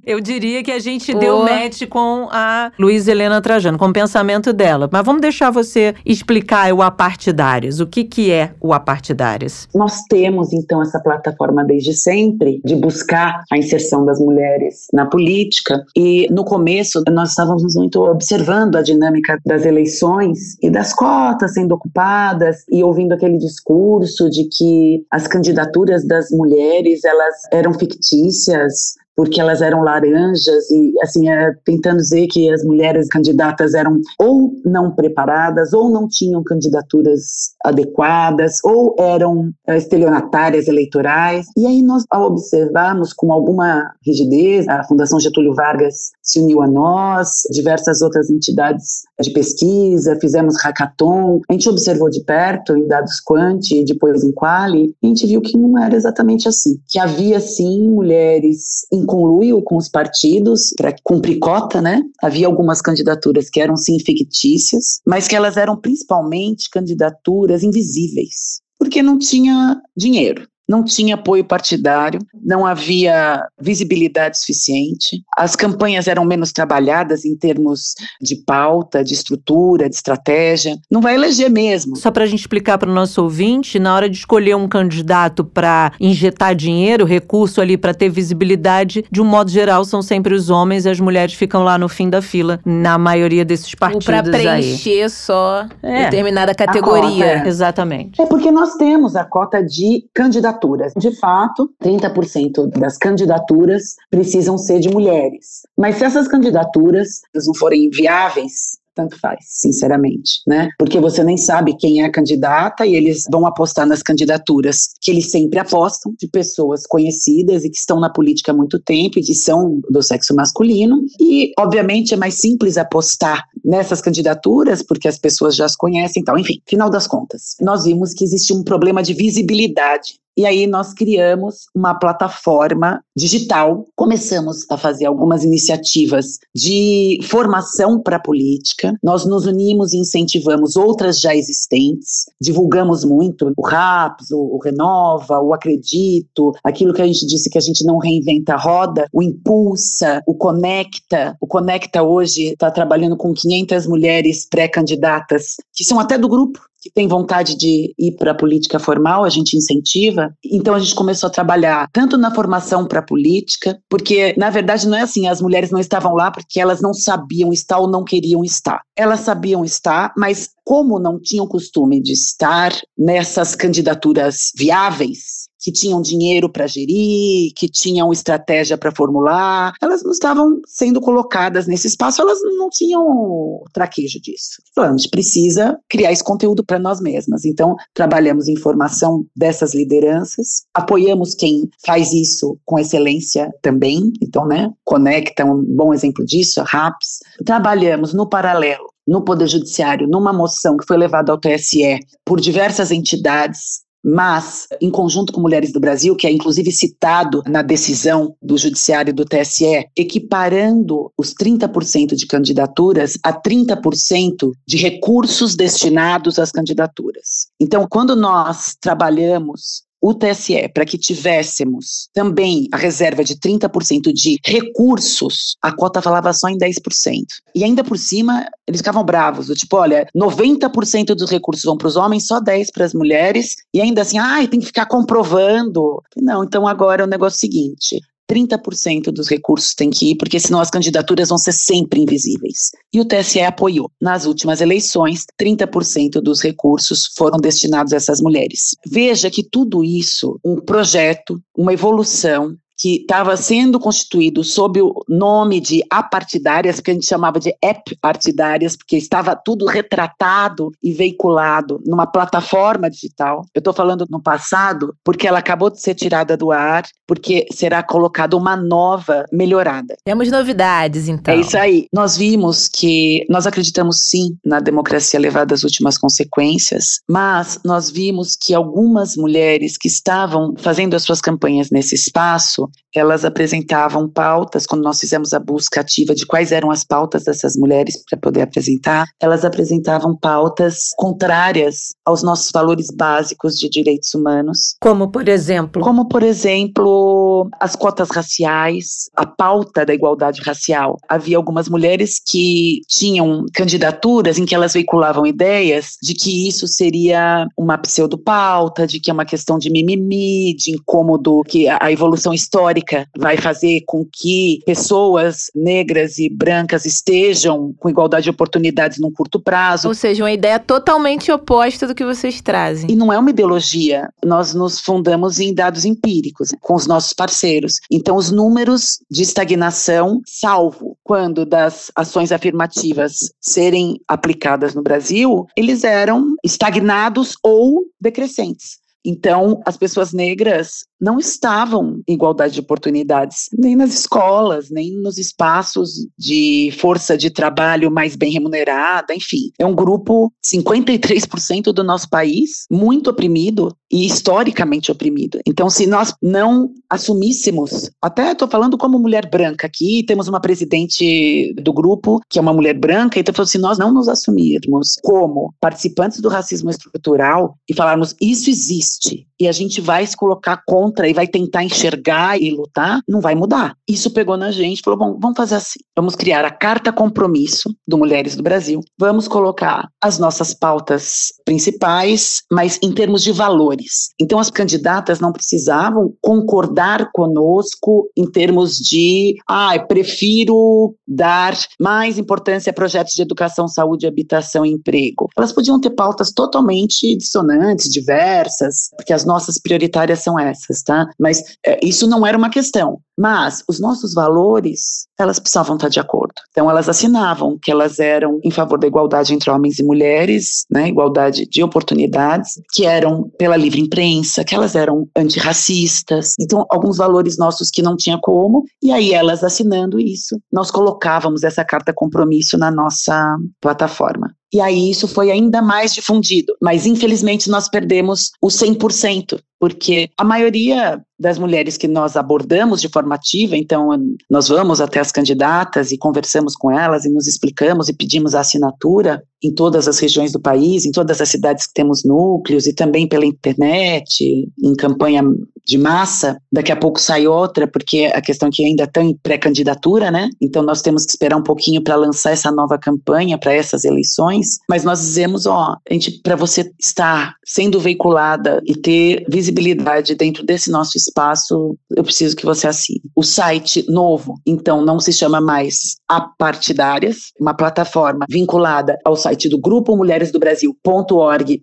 Eu 0.04 0.20
diria 0.20 0.62
que 0.64 0.72
a 0.72 0.80
gente 0.80 1.12
Pô. 1.12 1.18
deu 1.18 1.44
match 1.44 1.86
com 1.88 2.28
a 2.30 2.72
Luiz 2.78 3.06
Helena 3.06 3.40
Trajano, 3.40 3.78
com 3.78 3.86
o 3.86 3.92
pensamento 3.92 4.52
dela. 4.52 4.88
Mas 4.90 5.04
vamos 5.04 5.22
deixar 5.22 5.50
você 5.50 5.94
explicar 6.04 6.72
o 6.72 6.82
Apartidários. 6.82 7.78
O 7.78 7.86
que, 7.86 8.02
que 8.02 8.32
é 8.32 8.52
o 8.60 8.72
Apartidários? 8.72 9.68
Nós 9.74 10.02
temos, 10.08 10.52
então, 10.52 10.82
essa 10.82 10.98
plataforma 10.98 11.64
desde 11.64 11.94
sempre 11.94 12.60
de 12.64 12.74
buscar 12.74 13.44
a 13.50 13.56
inserção 13.56 14.04
das 14.04 14.18
mulheres 14.18 14.86
na 14.92 15.06
política. 15.06 15.84
E 15.96 16.26
no 16.30 16.44
começo, 16.44 17.02
nós 17.10 17.30
estávamos 17.30 17.76
muito 17.76 18.02
observando 18.02 18.74
a 18.76 18.82
dinâmica 18.82 19.19
dinâmica 19.20 19.38
das 19.44 19.64
eleições 19.64 20.56
e 20.62 20.70
das 20.70 20.92
cotas 20.92 21.52
sendo 21.52 21.74
ocupadas 21.74 22.64
e 22.70 22.82
ouvindo 22.82 23.12
aquele 23.12 23.38
discurso 23.38 24.28
de 24.30 24.48
que 24.48 25.04
as 25.10 25.26
candidaturas 25.26 26.06
das 26.06 26.30
mulheres 26.30 27.04
elas 27.04 27.34
eram 27.52 27.74
fictícias 27.74 28.94
porque 29.20 29.38
elas 29.38 29.60
eram 29.60 29.82
laranjas 29.82 30.70
e 30.70 30.94
assim 31.02 31.28
é, 31.28 31.52
tentando 31.62 31.98
dizer 31.98 32.26
que 32.28 32.50
as 32.50 32.64
mulheres 32.64 33.06
candidatas 33.08 33.74
eram 33.74 34.00
ou 34.18 34.54
não 34.64 34.94
preparadas 34.94 35.74
ou 35.74 35.90
não 35.90 36.08
tinham 36.08 36.42
candidaturas 36.42 37.20
adequadas 37.62 38.64
ou 38.64 38.94
eram 38.98 39.50
é, 39.66 39.76
estelionatárias 39.76 40.68
eleitorais. 40.68 41.46
E 41.54 41.66
aí 41.66 41.82
nós 41.82 42.04
ao 42.10 42.28
observarmos 42.28 43.12
com 43.12 43.30
alguma 43.30 43.92
rigidez 44.06 44.66
a 44.66 44.84
Fundação 44.84 45.20
Getúlio 45.20 45.54
Vargas 45.54 46.12
se 46.30 46.40
uniu 46.40 46.62
a 46.62 46.68
nós 46.68 47.42
diversas 47.50 48.02
outras 48.02 48.30
entidades 48.30 49.02
de 49.20 49.30
pesquisa 49.30 50.18
fizemos 50.20 50.56
hackathon. 50.62 51.40
A 51.48 51.52
gente 51.52 51.68
observou 51.68 52.08
de 52.08 52.22
perto 52.24 52.76
em 52.76 52.86
dados 52.86 53.20
quant 53.20 53.70
e 53.70 53.84
depois 53.84 54.22
em 54.22 54.32
quali. 54.32 54.94
E 55.02 55.06
a 55.06 55.08
gente 55.08 55.26
viu 55.26 55.40
que 55.40 55.56
não 55.56 55.82
era 55.82 55.94
exatamente 55.94 56.48
assim 56.48 56.78
que 56.88 56.98
havia 56.98 57.40
sim 57.40 57.88
mulheres 57.90 58.86
em 58.92 59.04
conluio 59.04 59.62
com 59.62 59.76
os 59.76 59.88
partidos 59.88 60.70
para 60.76 60.94
cumprir 61.02 61.38
cota, 61.38 61.80
né? 61.80 62.02
Havia 62.22 62.46
algumas 62.46 62.80
candidaturas 62.80 63.50
que 63.50 63.60
eram 63.60 63.76
sim 63.76 63.98
fictícias, 63.98 65.00
mas 65.06 65.26
que 65.26 65.36
elas 65.36 65.56
eram 65.56 65.76
principalmente 65.76 66.70
candidaturas 66.70 67.62
invisíveis, 67.62 68.60
porque 68.78 69.02
não 69.02 69.18
tinha 69.18 69.80
dinheiro 69.96 70.49
não 70.70 70.84
tinha 70.84 71.16
apoio 71.16 71.44
partidário, 71.44 72.20
não 72.40 72.64
havia 72.64 73.42
visibilidade 73.60 74.38
suficiente, 74.38 75.20
as 75.36 75.56
campanhas 75.56 76.06
eram 76.06 76.24
menos 76.24 76.52
trabalhadas 76.52 77.24
em 77.24 77.36
termos 77.36 77.94
de 78.22 78.36
pauta, 78.36 79.02
de 79.02 79.12
estrutura, 79.12 79.88
de 79.88 79.96
estratégia. 79.96 80.78
Não 80.88 81.00
vai 81.00 81.16
eleger 81.16 81.50
mesmo. 81.50 81.96
Só 81.96 82.12
para 82.12 82.22
a 82.22 82.26
gente 82.26 82.38
explicar 82.38 82.78
para 82.78 82.88
o 82.88 82.94
nosso 82.94 83.20
ouvinte, 83.20 83.80
na 83.80 83.92
hora 83.92 84.08
de 84.08 84.16
escolher 84.16 84.54
um 84.54 84.68
candidato 84.68 85.44
para 85.44 85.92
injetar 85.98 86.54
dinheiro, 86.54 87.04
recurso 87.04 87.60
ali 87.60 87.76
para 87.76 87.92
ter 87.92 88.08
visibilidade, 88.08 89.04
de 89.10 89.20
um 89.20 89.24
modo 89.24 89.50
geral, 89.50 89.84
são 89.84 90.00
sempre 90.00 90.32
os 90.32 90.50
homens 90.50 90.84
e 90.84 90.88
as 90.88 91.00
mulheres 91.00 91.34
ficam 91.34 91.64
lá 91.64 91.76
no 91.76 91.88
fim 91.88 92.08
da 92.08 92.22
fila, 92.22 92.60
na 92.64 92.96
maioria 92.96 93.44
desses 93.44 93.74
partidos 93.74 94.06
Ou 94.06 94.12
para 94.12 94.22
preencher 94.22 95.02
aí. 95.02 95.10
só 95.10 95.66
é. 95.82 96.04
determinada 96.04 96.54
categoria. 96.54 97.38
Cota, 97.38 97.46
é. 97.46 97.48
Exatamente. 97.48 98.22
É 98.22 98.26
porque 98.26 98.52
nós 98.52 98.74
temos 98.74 99.16
a 99.16 99.24
cota 99.24 99.60
de 99.60 100.04
candidato 100.14 100.59
candidaturas. 100.60 100.92
De 100.96 101.16
fato, 101.18 101.70
30% 101.82 102.68
das 102.78 102.96
candidaturas 102.96 103.96
precisam 104.10 104.58
ser 104.58 104.80
de 104.80 104.90
mulheres. 104.90 105.62
Mas 105.76 105.96
se 105.96 106.04
essas 106.04 106.28
candidaturas 106.28 107.20
não 107.34 107.54
forem 107.54 107.88
viáveis, 107.90 108.78
tanto 108.94 109.18
faz, 109.18 109.38
sinceramente, 109.46 110.42
né? 110.46 110.68
Porque 110.78 111.00
você 111.00 111.22
nem 111.24 111.36
sabe 111.36 111.76
quem 111.76 112.02
é 112.02 112.04
a 112.04 112.12
candidata 112.12 112.84
e 112.84 112.94
eles 112.94 113.24
vão 113.30 113.46
apostar 113.46 113.86
nas 113.86 114.02
candidaturas 114.02 114.88
que 115.00 115.10
eles 115.10 115.30
sempre 115.30 115.58
apostam, 115.58 116.12
de 116.18 116.28
pessoas 116.28 116.86
conhecidas 116.86 117.64
e 117.64 117.70
que 117.70 117.78
estão 117.78 118.00
na 118.00 118.10
política 118.10 118.52
há 118.52 118.54
muito 118.54 118.78
tempo 118.78 119.18
e 119.18 119.22
que 119.22 119.34
são 119.34 119.80
do 119.88 120.02
sexo 120.02 120.34
masculino. 120.34 121.00
E, 121.20 121.52
obviamente, 121.58 122.14
é 122.14 122.16
mais 122.16 122.34
simples 122.34 122.76
apostar 122.76 123.44
nessas 123.64 124.00
candidaturas 124.00 124.82
porque 124.82 125.08
as 125.08 125.18
pessoas 125.18 125.56
já 125.56 125.64
as 125.64 125.76
conhecem 125.76 126.20
e 126.20 126.24
tal. 126.24 126.38
Enfim, 126.38 126.60
final 126.66 126.90
das 126.90 127.06
contas, 127.06 127.56
nós 127.60 127.84
vimos 127.84 128.12
que 128.12 128.24
existe 128.24 128.52
um 128.52 128.62
problema 128.62 129.02
de 129.02 129.14
visibilidade 129.14 130.20
e 130.40 130.46
aí 130.46 130.66
nós 130.66 130.94
criamos 130.94 131.66
uma 131.74 131.94
plataforma 131.94 133.02
digital, 133.14 133.84
começamos 133.94 134.64
a 134.70 134.78
fazer 134.78 135.04
algumas 135.04 135.44
iniciativas 135.44 136.38
de 136.56 137.20
formação 137.24 138.00
para 138.00 138.16
a 138.16 138.20
política. 138.20 138.94
Nós 139.02 139.26
nos 139.26 139.44
unimos 139.44 139.92
e 139.92 139.98
incentivamos 139.98 140.76
outras 140.76 141.20
já 141.20 141.36
existentes, 141.36 142.24
divulgamos 142.40 143.04
muito 143.04 143.52
o 143.54 143.62
RAPS, 143.62 144.30
o, 144.30 144.56
o 144.56 144.58
Renova, 144.64 145.40
o 145.40 145.52
Acredito, 145.52 146.54
aquilo 146.64 146.94
que 146.94 147.02
a 147.02 147.06
gente 147.06 147.26
disse 147.26 147.50
que 147.50 147.58
a 147.58 147.60
gente 147.60 147.84
não 147.84 147.98
reinventa 147.98 148.54
a 148.54 148.58
roda, 148.58 149.06
o 149.12 149.22
Impulsa, 149.22 150.22
o 150.26 150.32
Conecta. 150.32 151.36
O 151.38 151.46
Conecta 151.46 152.02
hoje 152.02 152.52
está 152.52 152.70
trabalhando 152.70 153.14
com 153.14 153.34
500 153.34 153.86
mulheres 153.86 154.48
pré-candidatas, 154.48 155.56
que 155.74 155.84
são 155.84 156.00
até 156.00 156.16
do 156.16 156.30
grupo, 156.30 156.60
que 156.80 156.90
tem 156.90 157.06
vontade 157.06 157.56
de 157.56 157.94
ir 157.98 158.12
para 158.16 158.32
a 158.32 158.34
política 158.34 158.78
formal, 158.78 159.24
a 159.24 159.28
gente 159.28 159.56
incentiva. 159.56 160.32
Então 160.44 160.74
a 160.74 160.78
gente 160.78 160.94
começou 160.94 161.28
a 161.28 161.32
trabalhar 161.32 161.88
tanto 161.92 162.16
na 162.16 162.34
formação 162.34 162.86
para 162.86 163.00
a 163.00 163.06
política, 163.06 163.78
porque 163.88 164.34
na 164.36 164.50
verdade 164.50 164.88
não 164.88 164.96
é 164.96 165.02
assim, 165.02 165.26
as 165.26 165.40
mulheres 165.40 165.70
não 165.70 165.80
estavam 165.80 166.14
lá 166.14 166.30
porque 166.30 166.60
elas 166.60 166.80
não 166.80 166.94
sabiam 166.94 167.52
estar 167.52 167.78
ou 167.78 167.88
não 167.88 168.04
queriam 168.04 168.42
estar. 168.44 168.80
Elas 168.96 169.20
sabiam 169.20 169.64
estar, 169.64 170.12
mas 170.16 170.50
como 170.64 170.98
não 170.98 171.20
tinham 171.20 171.46
costume 171.46 172.00
de 172.00 172.12
estar 172.12 172.72
nessas 172.96 173.54
candidaturas 173.54 174.52
viáveis, 174.56 175.39
que 175.60 175.70
tinham 175.70 176.00
dinheiro 176.00 176.48
para 176.48 176.66
gerir, 176.66 177.52
que 177.54 177.68
tinham 177.68 178.12
estratégia 178.12 178.78
para 178.78 178.94
formular, 178.94 179.74
elas 179.80 180.02
não 180.02 180.10
estavam 180.10 180.60
sendo 180.66 181.00
colocadas 181.00 181.66
nesse 181.66 181.86
espaço, 181.86 182.22
elas 182.22 182.38
não 182.56 182.70
tinham 182.70 183.62
traquejo 183.72 184.20
disso. 184.20 184.62
Então, 184.70 184.84
a 184.84 184.90
gente 184.96 185.08
precisa 185.10 185.78
criar 185.88 186.12
esse 186.12 186.24
conteúdo 186.24 186.64
para 186.64 186.78
nós 186.78 187.00
mesmas. 187.00 187.44
Então, 187.44 187.76
trabalhamos 187.94 188.48
em 188.48 188.56
formação 188.56 189.24
dessas 189.36 189.74
lideranças, 189.74 190.62
apoiamos 190.74 191.34
quem 191.34 191.68
faz 191.84 192.12
isso 192.12 192.58
com 192.64 192.78
excelência 192.78 193.50
também, 193.62 194.12
então, 194.22 194.46
né, 194.46 194.70
Conecta, 194.84 195.44
um 195.44 195.62
bom 195.62 195.92
exemplo 195.92 196.24
disso, 196.24 196.60
a 196.60 196.64
RAPS. 196.64 197.20
Trabalhamos 197.44 198.14
no 198.14 198.28
paralelo 198.28 198.90
no 199.06 199.24
Poder 199.24 199.48
Judiciário, 199.48 200.06
numa 200.06 200.32
moção 200.32 200.76
que 200.76 200.86
foi 200.86 200.96
levada 200.96 201.32
ao 201.32 201.38
TSE 201.38 201.98
por 202.24 202.40
diversas 202.40 202.92
entidades 202.92 203.80
mas, 204.04 204.66
em 204.80 204.90
conjunto 204.90 205.32
com 205.32 205.40
Mulheres 205.40 205.72
do 205.72 205.80
Brasil, 205.80 206.16
que 206.16 206.26
é 206.26 206.30
inclusive 206.30 206.70
citado 206.72 207.42
na 207.46 207.62
decisão 207.62 208.34
do 208.42 208.56
Judiciário 208.56 209.12
do 209.12 209.24
TSE, 209.24 209.86
equiparando 209.96 211.12
os 211.16 211.34
30% 211.34 212.14
de 212.14 212.26
candidaturas 212.26 213.18
a 213.22 213.32
30% 213.32 214.52
de 214.66 214.76
recursos 214.76 215.54
destinados 215.54 216.38
às 216.38 216.50
candidaturas. 216.50 217.48
Então, 217.60 217.86
quando 217.88 218.16
nós 218.16 218.76
trabalhamos 218.80 219.82
o 220.00 220.14
TSE 220.14 220.68
para 220.72 220.84
que 220.84 220.96
tivéssemos 220.96 222.08
também 222.14 222.66
a 222.72 222.76
reserva 222.76 223.22
de 223.22 223.36
30% 223.36 224.12
de 224.12 224.38
recursos, 224.44 225.56
a 225.62 225.72
cota 225.72 226.00
falava 226.00 226.32
só 226.32 226.48
em 226.48 226.56
10%. 226.56 227.24
E 227.54 227.64
ainda 227.64 227.84
por 227.84 227.98
cima, 227.98 228.46
eles 228.66 228.80
ficavam 228.80 229.04
bravos, 229.04 229.48
do 229.48 229.54
tipo, 229.54 229.76
olha, 229.76 230.06
90% 230.16 231.14
dos 231.14 231.30
recursos 231.30 231.64
vão 231.64 231.76
para 231.76 231.88
os 231.88 231.96
homens, 231.96 232.26
só 232.26 232.40
10 232.40 232.70
para 232.70 232.84
as 232.84 232.94
mulheres, 232.94 233.56
e 233.74 233.80
ainda 233.80 234.02
assim, 234.02 234.18
ai, 234.18 234.48
tem 234.48 234.60
que 234.60 234.66
ficar 234.66 234.86
comprovando. 234.86 236.02
Não, 236.16 236.44
então 236.44 236.66
agora 236.66 237.02
é 237.02 237.04
o 237.04 237.08
negócio 237.08 237.38
seguinte, 237.38 238.00
30% 238.30 239.10
dos 239.10 239.28
recursos 239.28 239.74
tem 239.74 239.90
que 239.90 240.12
ir, 240.12 240.14
porque 240.14 240.38
senão 240.38 240.60
as 240.60 240.70
candidaturas 240.70 241.30
vão 241.30 241.38
ser 241.38 241.52
sempre 241.52 242.00
invisíveis. 242.00 242.70
E 242.92 243.00
o 243.00 243.04
TSE 243.04 243.40
apoiou. 243.40 243.90
Nas 244.00 244.24
últimas 244.24 244.60
eleições, 244.60 245.24
30% 245.40 246.20
dos 246.22 246.40
recursos 246.40 247.10
foram 247.16 247.38
destinados 247.38 247.92
a 247.92 247.96
essas 247.96 248.20
mulheres. 248.20 248.76
Veja 248.86 249.28
que 249.30 249.42
tudo 249.42 249.82
isso, 249.82 250.38
um 250.44 250.60
projeto, 250.60 251.42
uma 251.56 251.72
evolução, 251.72 252.56
que 252.80 253.02
estava 253.02 253.36
sendo 253.36 253.78
constituído 253.78 254.42
sob 254.42 254.80
o 254.80 255.04
nome 255.06 255.60
de 255.60 255.82
apartidárias, 255.90 256.80
que 256.80 256.90
a 256.90 256.94
gente 256.94 257.04
chamava 257.04 257.38
de 257.38 257.54
app-partidárias, 257.62 258.74
porque 258.74 258.96
estava 258.96 259.36
tudo 259.36 259.66
retratado 259.66 260.72
e 260.82 260.90
veiculado 260.90 261.78
numa 261.84 262.06
plataforma 262.06 262.88
digital. 262.88 263.44
Eu 263.54 263.58
estou 263.58 263.74
falando 263.74 264.06
no 264.08 264.22
passado 264.22 264.94
porque 265.04 265.28
ela 265.28 265.40
acabou 265.40 265.68
de 265.68 265.78
ser 265.78 265.94
tirada 265.94 266.38
do 266.38 266.50
ar, 266.50 266.84
porque 267.06 267.46
será 267.52 267.82
colocada 267.82 268.34
uma 268.34 268.56
nova 268.56 269.26
melhorada. 269.30 269.94
Temos 270.02 270.30
novidades, 270.30 271.06
então. 271.06 271.34
É 271.34 271.36
isso 271.36 271.58
aí. 271.58 271.86
Nós 271.92 272.16
vimos 272.16 272.66
que 272.66 273.26
nós 273.28 273.46
acreditamos 273.46 274.08
sim 274.08 274.38
na 274.42 274.58
democracia 274.58 275.20
levada 275.20 275.54
às 275.54 275.64
últimas 275.64 275.98
consequências, 275.98 277.00
mas 277.06 277.60
nós 277.62 277.90
vimos 277.90 278.34
que 278.34 278.54
algumas 278.54 279.16
mulheres 279.16 279.76
que 279.76 279.88
estavam 279.88 280.54
fazendo 280.56 280.94
as 280.94 281.02
suas 281.02 281.20
campanhas 281.20 281.68
nesse 281.70 281.94
espaço 281.94 282.69
elas 282.94 283.24
apresentavam 283.24 284.08
pautas, 284.08 284.66
quando 284.66 284.82
nós 284.82 284.98
fizemos 284.98 285.32
a 285.32 285.38
busca 285.38 285.80
ativa 285.80 286.14
de 286.14 286.26
quais 286.26 286.52
eram 286.52 286.70
as 286.70 286.84
pautas 286.84 287.24
dessas 287.24 287.56
mulheres 287.56 288.02
para 288.08 288.18
poder 288.18 288.42
apresentar, 288.42 289.06
elas 289.20 289.44
apresentavam 289.44 290.16
pautas 290.16 290.90
contrárias 290.96 291.90
aos 292.04 292.22
nossos 292.22 292.50
valores 292.52 292.88
básicos 292.92 293.56
de 293.58 293.68
direitos 293.68 294.12
humanos. 294.14 294.74
Como, 294.80 295.10
por 295.10 295.28
exemplo? 295.28 295.82
Como, 295.82 296.08
por 296.08 296.22
exemplo, 296.22 297.48
as 297.60 297.76
cotas 297.76 298.10
raciais, 298.10 299.08
a 299.16 299.26
pauta 299.26 299.86
da 299.86 299.94
igualdade 299.94 300.40
racial. 300.42 300.96
Havia 301.08 301.36
algumas 301.36 301.68
mulheres 301.68 302.20
que 302.24 302.80
tinham 302.88 303.44
candidaturas 303.54 304.38
em 304.38 304.44
que 304.44 304.54
elas 304.54 304.72
veiculavam 304.72 305.26
ideias 305.26 305.96
de 306.02 306.14
que 306.14 306.48
isso 306.48 306.66
seria 306.66 307.46
uma 307.56 307.78
pseudo-pauta, 307.78 308.86
de 308.86 308.98
que 308.98 309.10
é 309.10 309.14
uma 309.14 309.24
questão 309.24 309.58
de 309.58 309.70
mimimi, 309.70 310.54
de 310.54 310.72
incômodo, 310.72 311.42
que 311.46 311.68
a 311.68 311.90
evolução 311.92 312.32
histórica 312.32 312.59
histórica 312.60 313.08
vai 313.16 313.36
fazer 313.36 313.82
com 313.86 314.04
que 314.04 314.60
pessoas 314.66 315.50
negras 315.54 316.18
e 316.18 316.28
brancas 316.28 316.84
estejam 316.84 317.74
com 317.78 317.88
igualdade 317.88 318.24
de 318.24 318.30
oportunidades 318.30 318.98
num 318.98 319.10
curto 319.10 319.40
prazo. 319.40 319.88
Ou 319.88 319.94
seja, 319.94 320.22
uma 320.22 320.32
ideia 320.32 320.58
totalmente 320.58 321.32
oposta 321.32 321.86
do 321.86 321.94
que 321.94 322.04
vocês 322.04 322.40
trazem. 322.40 322.90
E 322.90 322.96
não 322.96 323.12
é 323.12 323.18
uma 323.18 323.30
ideologia, 323.30 324.08
nós 324.24 324.52
nos 324.54 324.78
fundamos 324.80 325.40
em 325.40 325.54
dados 325.54 325.84
empíricos 325.84 326.50
com 326.60 326.74
os 326.74 326.86
nossos 326.86 327.12
parceiros. 327.12 327.80
Então, 327.90 328.16
os 328.16 328.30
números 328.30 328.98
de 329.10 329.22
estagnação, 329.22 330.20
salvo 330.26 330.96
quando 331.02 331.46
das 331.46 331.90
ações 331.96 332.30
afirmativas 332.30 333.32
serem 333.40 333.98
aplicadas 334.06 334.74
no 334.74 334.82
Brasil, 334.82 335.46
eles 335.56 335.82
eram 335.82 336.34
estagnados 336.44 337.36
ou 337.42 337.84
decrescentes. 338.00 338.80
Então, 339.04 339.60
as 339.64 339.76
pessoas 339.76 340.12
negras 340.12 340.84
não 341.00 341.18
estavam 341.18 342.00
em 342.06 342.14
igualdade 342.14 342.54
de 342.54 342.60
oportunidades, 342.60 343.48
nem 343.56 343.74
nas 343.74 343.92
escolas, 343.92 344.70
nem 344.70 344.92
nos 344.92 345.18
espaços 345.18 346.06
de 346.18 346.72
força 346.78 347.16
de 347.16 347.30
trabalho 347.30 347.90
mais 347.90 348.14
bem 348.16 348.32
remunerada, 348.32 349.14
enfim. 349.14 349.50
É 349.58 349.64
um 349.64 349.74
grupo, 349.74 350.32
53% 350.44 351.72
do 351.72 351.82
nosso 351.82 352.08
país, 352.08 352.66
muito 352.70 353.10
oprimido 353.10 353.74
e 353.90 354.06
historicamente 354.06 354.92
oprimido. 354.92 355.40
Então, 355.46 355.68
se 355.68 355.86
nós 355.86 356.14
não 356.22 356.70
assumíssemos, 356.88 357.90
até 358.00 358.32
estou 358.32 358.48
falando 358.48 358.78
como 358.78 358.98
mulher 358.98 359.28
branca 359.28 359.66
aqui, 359.66 360.04
temos 360.06 360.28
uma 360.28 360.40
presidente 360.40 361.52
do 361.54 361.72
grupo 361.72 362.20
que 362.28 362.38
é 362.38 362.42
uma 362.42 362.52
mulher 362.52 362.78
branca, 362.78 363.18
então 363.18 363.44
se 363.44 363.58
nós 363.58 363.78
não 363.78 363.92
nos 363.92 364.08
assumirmos 364.08 364.94
como 365.02 365.54
participantes 365.60 366.20
do 366.20 366.28
racismo 366.28 366.70
estrutural 366.70 367.56
e 367.68 367.74
falarmos 367.74 368.14
isso 368.20 368.50
existe 368.50 369.26
e 369.40 369.48
a 369.48 369.52
gente 369.52 369.80
vai 369.80 370.06
se 370.06 370.14
colocar 370.14 370.62
contra 370.66 370.89
contra 370.90 371.08
e 371.08 371.14
vai 371.14 371.26
tentar 371.26 371.62
enxergar 371.62 372.40
e 372.40 372.50
lutar, 372.50 373.00
não 373.08 373.20
vai 373.20 373.34
mudar. 373.34 373.74
Isso 373.88 374.10
pegou 374.10 374.36
na 374.36 374.50
gente, 374.50 374.82
falou: 374.82 374.98
bom, 374.98 375.18
vamos 375.20 375.36
fazer 375.36 375.54
assim. 375.54 375.80
Vamos 375.96 376.16
criar 376.16 376.44
a 376.44 376.50
Carta 376.50 376.92
Compromisso 376.92 377.74
do 377.86 377.96
Mulheres 377.96 378.34
do 378.34 378.42
Brasil. 378.42 378.80
Vamos 378.98 379.28
colocar 379.28 379.88
as 380.02 380.18
nossas 380.18 380.52
pautas 380.52 381.28
principais, 381.44 382.42
mas 382.50 382.78
em 382.82 382.92
termos 382.92 383.22
de 383.22 383.32
valores. 383.32 384.10
Então, 384.20 384.38
as 384.38 384.50
candidatas 384.50 385.20
não 385.20 385.32
precisavam 385.32 386.12
concordar 386.20 387.10
conosco 387.12 388.10
em 388.16 388.28
termos 388.30 388.76
de, 388.76 389.36
ah, 389.48 389.78
prefiro 389.78 390.94
dar 391.06 391.56
mais 391.78 392.18
importância 392.18 392.70
a 392.70 392.74
projetos 392.74 393.14
de 393.14 393.22
educação, 393.22 393.68
saúde, 393.68 394.06
habitação 394.06 394.64
e 394.64 394.70
emprego. 394.70 395.28
Elas 395.36 395.52
podiam 395.52 395.80
ter 395.80 395.90
pautas 395.90 396.32
totalmente 396.32 397.16
dissonantes, 397.16 397.90
diversas, 397.90 398.90
porque 398.96 399.12
as 399.12 399.24
nossas 399.24 399.60
prioritárias 399.60 400.20
são 400.20 400.38
essas 400.38 400.79
tá? 400.82 401.06
Mas 401.18 401.42
é, 401.64 401.78
isso 401.84 402.06
não 402.06 402.26
era 402.26 402.36
uma 402.36 402.50
questão. 402.50 403.00
Mas 403.18 403.62
os 403.68 403.80
nossos 403.80 404.14
valores, 404.14 405.06
elas 405.22 405.38
precisavam 405.38 405.76
estar 405.76 405.88
de 405.88 406.00
acordo. 406.00 406.34
Então 406.50 406.70
elas 406.70 406.88
assinavam 406.88 407.58
que 407.60 407.70
elas 407.70 407.98
eram 407.98 408.40
em 408.44 408.50
favor 408.50 408.78
da 408.78 408.86
igualdade 408.86 409.34
entre 409.34 409.50
homens 409.50 409.78
e 409.78 409.82
mulheres, 409.82 410.64
né, 410.70 410.88
igualdade 410.88 411.46
de 411.46 411.62
oportunidades, 411.62 412.60
que 412.72 412.84
eram 412.84 413.30
pela 413.38 413.56
livre 413.56 413.80
imprensa, 413.80 414.44
que 414.44 414.54
elas 414.54 414.74
eram 414.74 415.08
antirracistas. 415.16 416.34
Então 416.40 416.64
alguns 416.70 416.96
valores 416.96 417.38
nossos 417.38 417.70
que 417.70 417.82
não 417.82 417.96
tinha 417.96 418.18
como. 418.20 418.64
E 418.82 418.92
aí 418.92 419.12
elas 419.12 419.44
assinando 419.44 419.98
isso, 420.00 420.40
nós 420.52 420.70
colocávamos 420.70 421.42
essa 421.42 421.64
carta 421.64 421.92
compromisso 421.92 422.58
na 422.58 422.70
nossa 422.70 423.36
plataforma. 423.60 424.34
E 424.52 424.60
aí 424.60 424.90
isso 424.90 425.06
foi 425.06 425.30
ainda 425.30 425.62
mais 425.62 425.94
difundido. 425.94 426.54
Mas 426.60 426.86
infelizmente 426.86 427.48
nós 427.48 427.68
perdemos 427.68 428.30
o 428.42 428.48
100%, 428.48 429.40
porque 429.58 430.10
a 430.18 430.24
maioria 430.24 431.00
das 431.20 431.38
mulheres 431.38 431.76
que 431.76 431.86
nós 431.86 432.16
abordamos 432.16 432.80
de 432.80 432.88
forma 432.88 433.14
ativa, 433.14 433.54
então 433.54 433.90
nós 434.28 434.48
vamos 434.48 434.80
até 434.80 435.00
as 435.00 435.12
candidatas 435.12 435.92
e 435.92 435.98
conversamos 435.98 436.56
com 436.56 436.70
elas 436.70 437.04
e 437.04 437.10
nos 437.10 437.26
explicamos 437.26 437.90
e 437.90 437.92
pedimos 437.92 438.34
a 438.34 438.40
assinatura 438.40 439.22
em 439.44 439.52
todas 439.52 439.86
as 439.86 439.98
regiões 439.98 440.32
do 440.32 440.40
país, 440.40 440.86
em 440.86 440.90
todas 440.90 441.20
as 441.20 441.28
cidades 441.28 441.66
que 441.66 441.74
temos 441.74 442.04
núcleos 442.04 442.66
e 442.66 442.72
também 442.72 443.06
pela 443.06 443.26
internet, 443.26 444.50
em 444.62 444.74
campanha 444.74 445.22
de 445.70 445.78
massa. 445.78 446.36
Daqui 446.52 446.72
a 446.72 446.76
pouco 446.76 447.00
sai 447.00 447.28
outra, 447.28 447.66
porque 447.66 448.10
a 448.12 448.20
questão 448.20 448.48
é 448.48 448.52
que 448.52 448.64
ainda 448.64 448.84
está 448.84 449.00
em 449.00 449.16
pré-candidatura, 449.16 450.10
né? 450.10 450.28
Então 450.40 450.62
nós 450.62 450.82
temos 450.82 451.06
que 451.06 451.12
esperar 451.12 451.36
um 451.36 451.42
pouquinho 451.42 451.80
para 451.82 451.94
lançar 451.94 452.32
essa 452.32 452.50
nova 452.50 452.76
campanha 452.76 453.38
para 453.38 453.54
essas 453.54 453.84
eleições. 453.84 454.58
Mas 454.68 454.82
nós 454.82 455.00
dizemos, 455.00 455.46
ó, 455.46 455.76
a 455.88 455.92
gente 455.92 456.20
para 456.22 456.34
você 456.34 456.70
estar 456.78 457.34
sendo 457.46 457.78
veiculada 457.78 458.60
e 458.66 458.74
ter 458.74 459.24
visibilidade 459.28 460.16
dentro 460.16 460.44
desse 460.44 460.70
nosso 460.70 460.96
espaço, 460.96 461.76
eu 461.96 462.02
preciso 462.02 462.36
que 462.36 462.44
você 462.44 462.66
assine. 462.66 463.02
O 463.14 463.22
site 463.22 463.84
novo, 463.88 464.34
então, 464.44 464.84
não 464.84 464.98
se 464.98 465.12
chama 465.12 465.40
mais 465.40 465.96
Apartidárias, 466.08 467.32
uma 467.40 467.54
plataforma 467.54 468.26
vinculada 468.28 468.98
ao 469.04 469.14
site 469.14 469.48
do 469.48 469.60
Grupo 469.60 469.96
Mulheres 469.96 470.32
do 470.32 470.40
Brasil.org.br. 470.40 471.56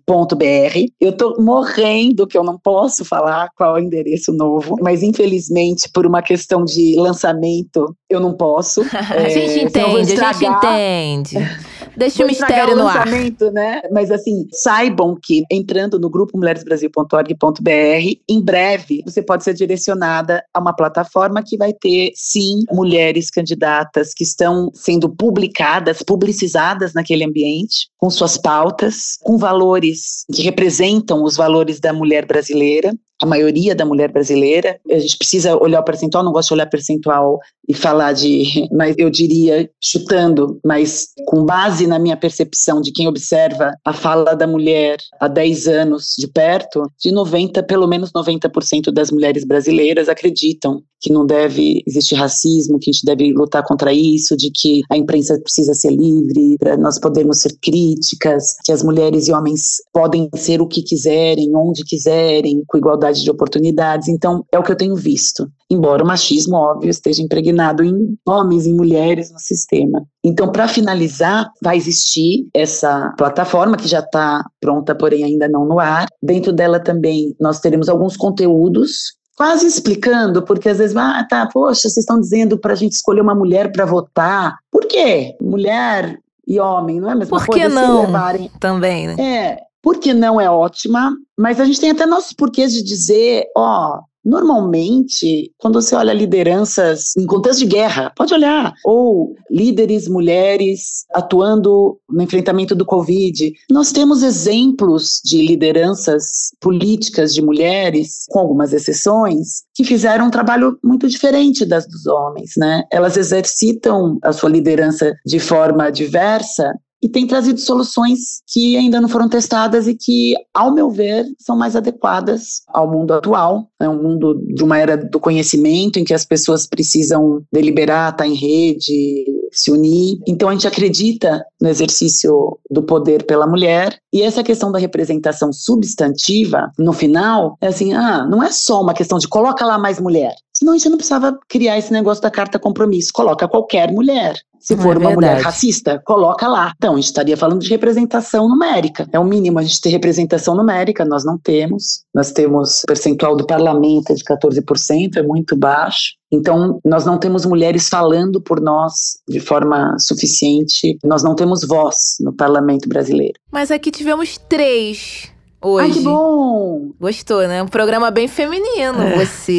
Eu 0.98 1.12
tô 1.12 1.36
morrendo 1.40 2.26
que 2.26 2.38
eu 2.38 2.44
não 2.44 2.58
posso 2.58 3.04
falar 3.04 3.50
qual 3.54 3.76
é 3.76 3.80
o 3.80 3.84
endereço 3.98 4.32
novo, 4.32 4.76
mas 4.80 5.02
infelizmente, 5.02 5.88
por 5.92 6.06
uma 6.06 6.22
questão 6.22 6.64
de 6.64 6.94
lançamento, 6.96 7.94
eu 8.08 8.20
não 8.20 8.36
posso. 8.36 8.82
a 8.92 9.28
gente 9.28 9.58
é, 9.58 9.62
entende, 9.62 10.20
a 10.20 10.32
gente 10.32 10.46
entende. 10.46 11.48
Deixa 11.96 12.24
o 12.24 12.26
mistério 12.28 12.76
no 12.76 12.86
ar. 12.86 13.06
Né? 13.52 13.82
Mas 13.92 14.10
assim, 14.10 14.46
saibam 14.52 15.16
que 15.20 15.42
entrando 15.50 15.98
no 15.98 16.08
grupo 16.08 16.38
mulheresbrasil.org.br, 16.38 18.20
em 18.28 18.40
breve 18.40 19.02
você 19.04 19.20
pode 19.22 19.44
ser 19.44 19.54
direcionada 19.54 20.42
a 20.54 20.60
uma 20.60 20.72
plataforma 20.72 21.42
que 21.44 21.56
vai 21.56 21.72
ter 21.72 22.12
sim 22.14 22.62
mulheres 22.70 23.30
candidatas 23.30 24.14
que 24.14 24.22
estão 24.22 24.70
sendo 24.74 25.08
publicadas, 25.08 26.02
publicizadas 26.02 26.94
naquele 26.94 27.24
ambiente, 27.24 27.88
com 27.96 28.10
suas 28.10 28.38
pautas, 28.38 29.16
com 29.22 29.36
valores 29.36 30.24
que 30.32 30.42
representam 30.42 31.22
os 31.24 31.36
valores 31.36 31.80
da 31.80 31.92
mulher 31.92 32.26
brasileira 32.26 32.92
a 33.20 33.26
maioria 33.26 33.74
da 33.74 33.84
mulher 33.84 34.12
brasileira. 34.12 34.78
A 34.90 34.98
gente 34.98 35.16
precisa 35.16 35.56
olhar 35.56 35.80
o 35.80 35.84
percentual, 35.84 36.24
não 36.24 36.32
gosto 36.32 36.48
de 36.48 36.54
olhar 36.54 36.66
percentual 36.66 37.38
e 37.68 37.74
falar 37.74 38.12
de, 38.12 38.68
mas 38.72 38.94
eu 38.98 39.10
diria 39.10 39.68
chutando, 39.82 40.58
mas 40.64 41.08
com 41.26 41.44
base 41.44 41.86
na 41.86 41.98
minha 41.98 42.16
percepção 42.16 42.80
de 42.80 42.92
quem 42.92 43.06
observa 43.06 43.74
a 43.84 43.92
fala 43.92 44.34
da 44.34 44.46
mulher 44.46 44.98
há 45.20 45.28
10 45.28 45.68
anos 45.68 46.14
de 46.18 46.28
perto, 46.28 46.90
de 46.98 47.12
90, 47.12 47.62
pelo 47.64 47.86
menos 47.86 48.10
90% 48.12 48.92
das 48.92 49.10
mulheres 49.10 49.44
brasileiras 49.44 50.08
acreditam 50.08 50.82
que 51.00 51.12
não 51.12 51.24
deve 51.24 51.82
existir 51.86 52.16
racismo, 52.16 52.78
que 52.78 52.90
a 52.90 52.92
gente 52.92 53.04
deve 53.04 53.32
lutar 53.32 53.62
contra 53.64 53.92
isso, 53.92 54.36
de 54.36 54.50
que 54.50 54.80
a 54.90 54.96
imprensa 54.96 55.38
precisa 55.40 55.74
ser 55.74 55.90
livre, 55.90 56.56
para 56.58 56.76
nós 56.76 56.98
podermos 56.98 57.38
ser 57.38 57.56
críticas, 57.62 58.56
que 58.64 58.72
as 58.72 58.82
mulheres 58.82 59.28
e 59.28 59.32
homens 59.32 59.76
podem 59.92 60.28
ser 60.34 60.60
o 60.60 60.66
que 60.66 60.82
quiserem, 60.82 61.54
onde 61.54 61.84
quiserem, 61.84 62.64
com 62.66 62.78
igualdade 62.78 63.07
de 63.16 63.30
oportunidades. 63.30 64.08
Então, 64.08 64.44
é 64.52 64.58
o 64.58 64.62
que 64.62 64.72
eu 64.72 64.76
tenho 64.76 64.94
visto. 64.94 65.50
Embora 65.70 66.02
o 66.02 66.06
machismo, 66.06 66.56
óbvio, 66.56 66.90
esteja 66.90 67.22
impregnado 67.22 67.82
em 67.82 68.16
homens 68.26 68.66
e 68.66 68.72
mulheres 68.72 69.30
no 69.30 69.38
sistema. 69.38 70.04
Então, 70.24 70.50
para 70.50 70.68
finalizar, 70.68 71.50
vai 71.62 71.76
existir 71.76 72.48
essa 72.54 73.12
plataforma 73.16 73.76
que 73.76 73.88
já 73.88 74.00
está 74.00 74.44
pronta, 74.60 74.94
porém 74.94 75.24
ainda 75.24 75.48
não 75.48 75.66
no 75.66 75.78
ar. 75.78 76.06
Dentro 76.22 76.52
dela 76.52 76.80
também 76.80 77.34
nós 77.40 77.60
teremos 77.60 77.88
alguns 77.88 78.16
conteúdos 78.16 79.18
quase 79.36 79.66
explicando, 79.66 80.42
porque 80.42 80.68
às 80.68 80.78
vezes, 80.78 80.96
ah, 80.96 81.24
tá, 81.30 81.48
poxa, 81.52 81.82
vocês 81.82 81.98
estão 81.98 82.18
dizendo 82.18 82.58
para 82.58 82.72
a 82.72 82.76
gente 82.76 82.92
escolher 82.92 83.20
uma 83.20 83.36
mulher 83.36 83.70
para 83.70 83.86
votar. 83.86 84.56
Por 84.68 84.84
quê? 84.86 85.36
Mulher 85.40 86.18
e 86.44 86.58
homem, 86.58 86.98
não 86.98 87.08
é 87.08 87.12
a 87.12 87.14
mesma 87.14 87.38
Por 87.38 87.46
coisa? 87.46 87.68
que 87.68 87.72
não? 87.72 88.06
Levarem... 88.06 88.50
Também, 88.58 89.06
né? 89.06 89.14
É, 89.20 89.58
porque 89.88 90.12
não 90.12 90.38
é 90.38 90.50
ótima, 90.50 91.16
mas 91.34 91.58
a 91.58 91.64
gente 91.64 91.80
tem 91.80 91.92
até 91.92 92.04
nossos 92.04 92.34
porquês 92.34 92.74
de 92.74 92.82
dizer, 92.82 93.46
ó, 93.56 94.00
Normalmente, 94.22 95.52
quando 95.56 95.80
você 95.80 95.94
olha 95.94 96.12
lideranças 96.12 97.16
em 97.16 97.24
contexto 97.24 97.60
de 97.60 97.66
guerra, 97.66 98.12
pode 98.14 98.34
olhar, 98.34 98.74
ou 98.84 99.34
líderes 99.50 100.06
mulheres 100.06 101.06
atuando 101.14 101.98
no 102.10 102.22
enfrentamento 102.22 102.74
do 102.74 102.84
Covid, 102.84 103.50
nós 103.70 103.90
temos 103.90 104.22
exemplos 104.22 105.22
de 105.24 105.40
lideranças 105.40 106.50
políticas 106.60 107.32
de 107.32 107.40
mulheres, 107.40 108.26
com 108.28 108.40
algumas 108.40 108.74
exceções, 108.74 109.62
que 109.74 109.84
fizeram 109.84 110.26
um 110.26 110.30
trabalho 110.30 110.78
muito 110.84 111.08
diferente 111.08 111.64
das 111.64 111.88
dos 111.88 112.06
homens, 112.06 112.50
né? 112.58 112.82
Elas 112.92 113.16
exercitam 113.16 114.18
a 114.22 114.32
sua 114.32 114.50
liderança 114.50 115.14
de 115.24 115.38
forma 115.38 115.90
diversa 115.90 116.74
e 117.02 117.08
tem 117.08 117.26
trazido 117.26 117.60
soluções 117.60 118.42
que 118.46 118.76
ainda 118.76 119.00
não 119.00 119.08
foram 119.08 119.28
testadas 119.28 119.86
e 119.86 119.94
que, 119.94 120.34
ao 120.52 120.74
meu 120.74 120.90
ver, 120.90 121.26
são 121.38 121.56
mais 121.56 121.76
adequadas 121.76 122.62
ao 122.68 122.90
mundo 122.90 123.12
atual. 123.12 123.68
É 123.80 123.88
um 123.88 124.02
mundo 124.02 124.34
de 124.34 124.64
uma 124.64 124.78
era 124.78 124.96
do 124.96 125.20
conhecimento 125.20 125.98
em 125.98 126.04
que 126.04 126.14
as 126.14 126.24
pessoas 126.24 126.66
precisam 126.66 127.42
deliberar, 127.52 128.10
estar 128.10 128.26
em 128.26 128.34
rede, 128.34 129.24
se 129.52 129.70
unir. 129.70 130.18
Então 130.26 130.48
a 130.48 130.52
gente 130.52 130.66
acredita 130.66 131.44
no 131.60 131.68
exercício 131.68 132.58
do 132.70 132.82
poder 132.82 133.24
pela 133.24 133.46
mulher 133.46 133.98
e 134.12 134.22
essa 134.22 134.42
questão 134.42 134.72
da 134.72 134.78
representação 134.78 135.52
substantiva, 135.52 136.70
no 136.78 136.92
final, 136.92 137.56
é 137.60 137.68
assim, 137.68 137.92
ah, 137.92 138.26
não 138.28 138.42
é 138.42 138.50
só 138.50 138.82
uma 138.82 138.94
questão 138.94 139.18
de 139.18 139.28
coloca 139.28 139.64
lá 139.64 139.78
mais 139.78 140.00
mulher. 140.00 140.34
Senão 140.58 140.72
a 140.72 140.76
gente 140.76 140.88
não 140.88 140.96
precisava 140.96 141.38
criar 141.48 141.78
esse 141.78 141.92
negócio 141.92 142.20
da 142.20 142.32
carta 142.32 142.58
compromisso. 142.58 143.12
Coloca 143.12 143.46
qualquer 143.46 143.92
mulher. 143.92 144.34
Se 144.58 144.76
for 144.76 144.96
é 144.96 144.98
uma 144.98 145.10
verdade. 145.10 145.14
mulher 145.14 145.40
racista, 145.40 146.02
coloca 146.04 146.48
lá. 146.48 146.72
Então, 146.76 146.94
a 146.94 146.96
gente 146.96 147.04
estaria 147.04 147.36
falando 147.36 147.60
de 147.60 147.70
representação 147.70 148.48
numérica. 148.48 149.08
É 149.12 149.18
o 149.20 149.24
mínimo 149.24 149.60
a 149.60 149.62
gente 149.62 149.80
ter 149.80 149.90
representação 149.90 150.56
numérica, 150.56 151.04
nós 151.04 151.24
não 151.24 151.38
temos. 151.38 152.02
Nós 152.12 152.32
temos 152.32 152.82
percentual 152.84 153.36
do 153.36 153.46
parlamento 153.46 154.12
de 154.12 154.24
14%, 154.24 155.16
é 155.16 155.22
muito 155.22 155.56
baixo. 155.56 156.14
Então, 156.32 156.80
nós 156.84 157.06
não 157.06 157.18
temos 157.18 157.46
mulheres 157.46 157.88
falando 157.88 158.42
por 158.42 158.60
nós 158.60 159.20
de 159.28 159.38
forma 159.38 159.94
suficiente. 160.00 160.98
Nós 161.04 161.22
não 161.22 161.36
temos 161.36 161.64
voz 161.64 162.16
no 162.20 162.34
parlamento 162.34 162.88
brasileiro. 162.88 163.34
Mas 163.52 163.70
aqui 163.70 163.92
tivemos 163.92 164.38
três 164.48 165.30
hoje. 165.62 165.86
Ai, 165.86 165.92
que 165.92 166.00
bom! 166.00 166.90
Gostou, 167.00 167.46
né? 167.46 167.62
Um 167.62 167.66
programa 167.68 168.10
bem 168.10 168.26
feminino. 168.28 168.98
Você, 169.16 169.52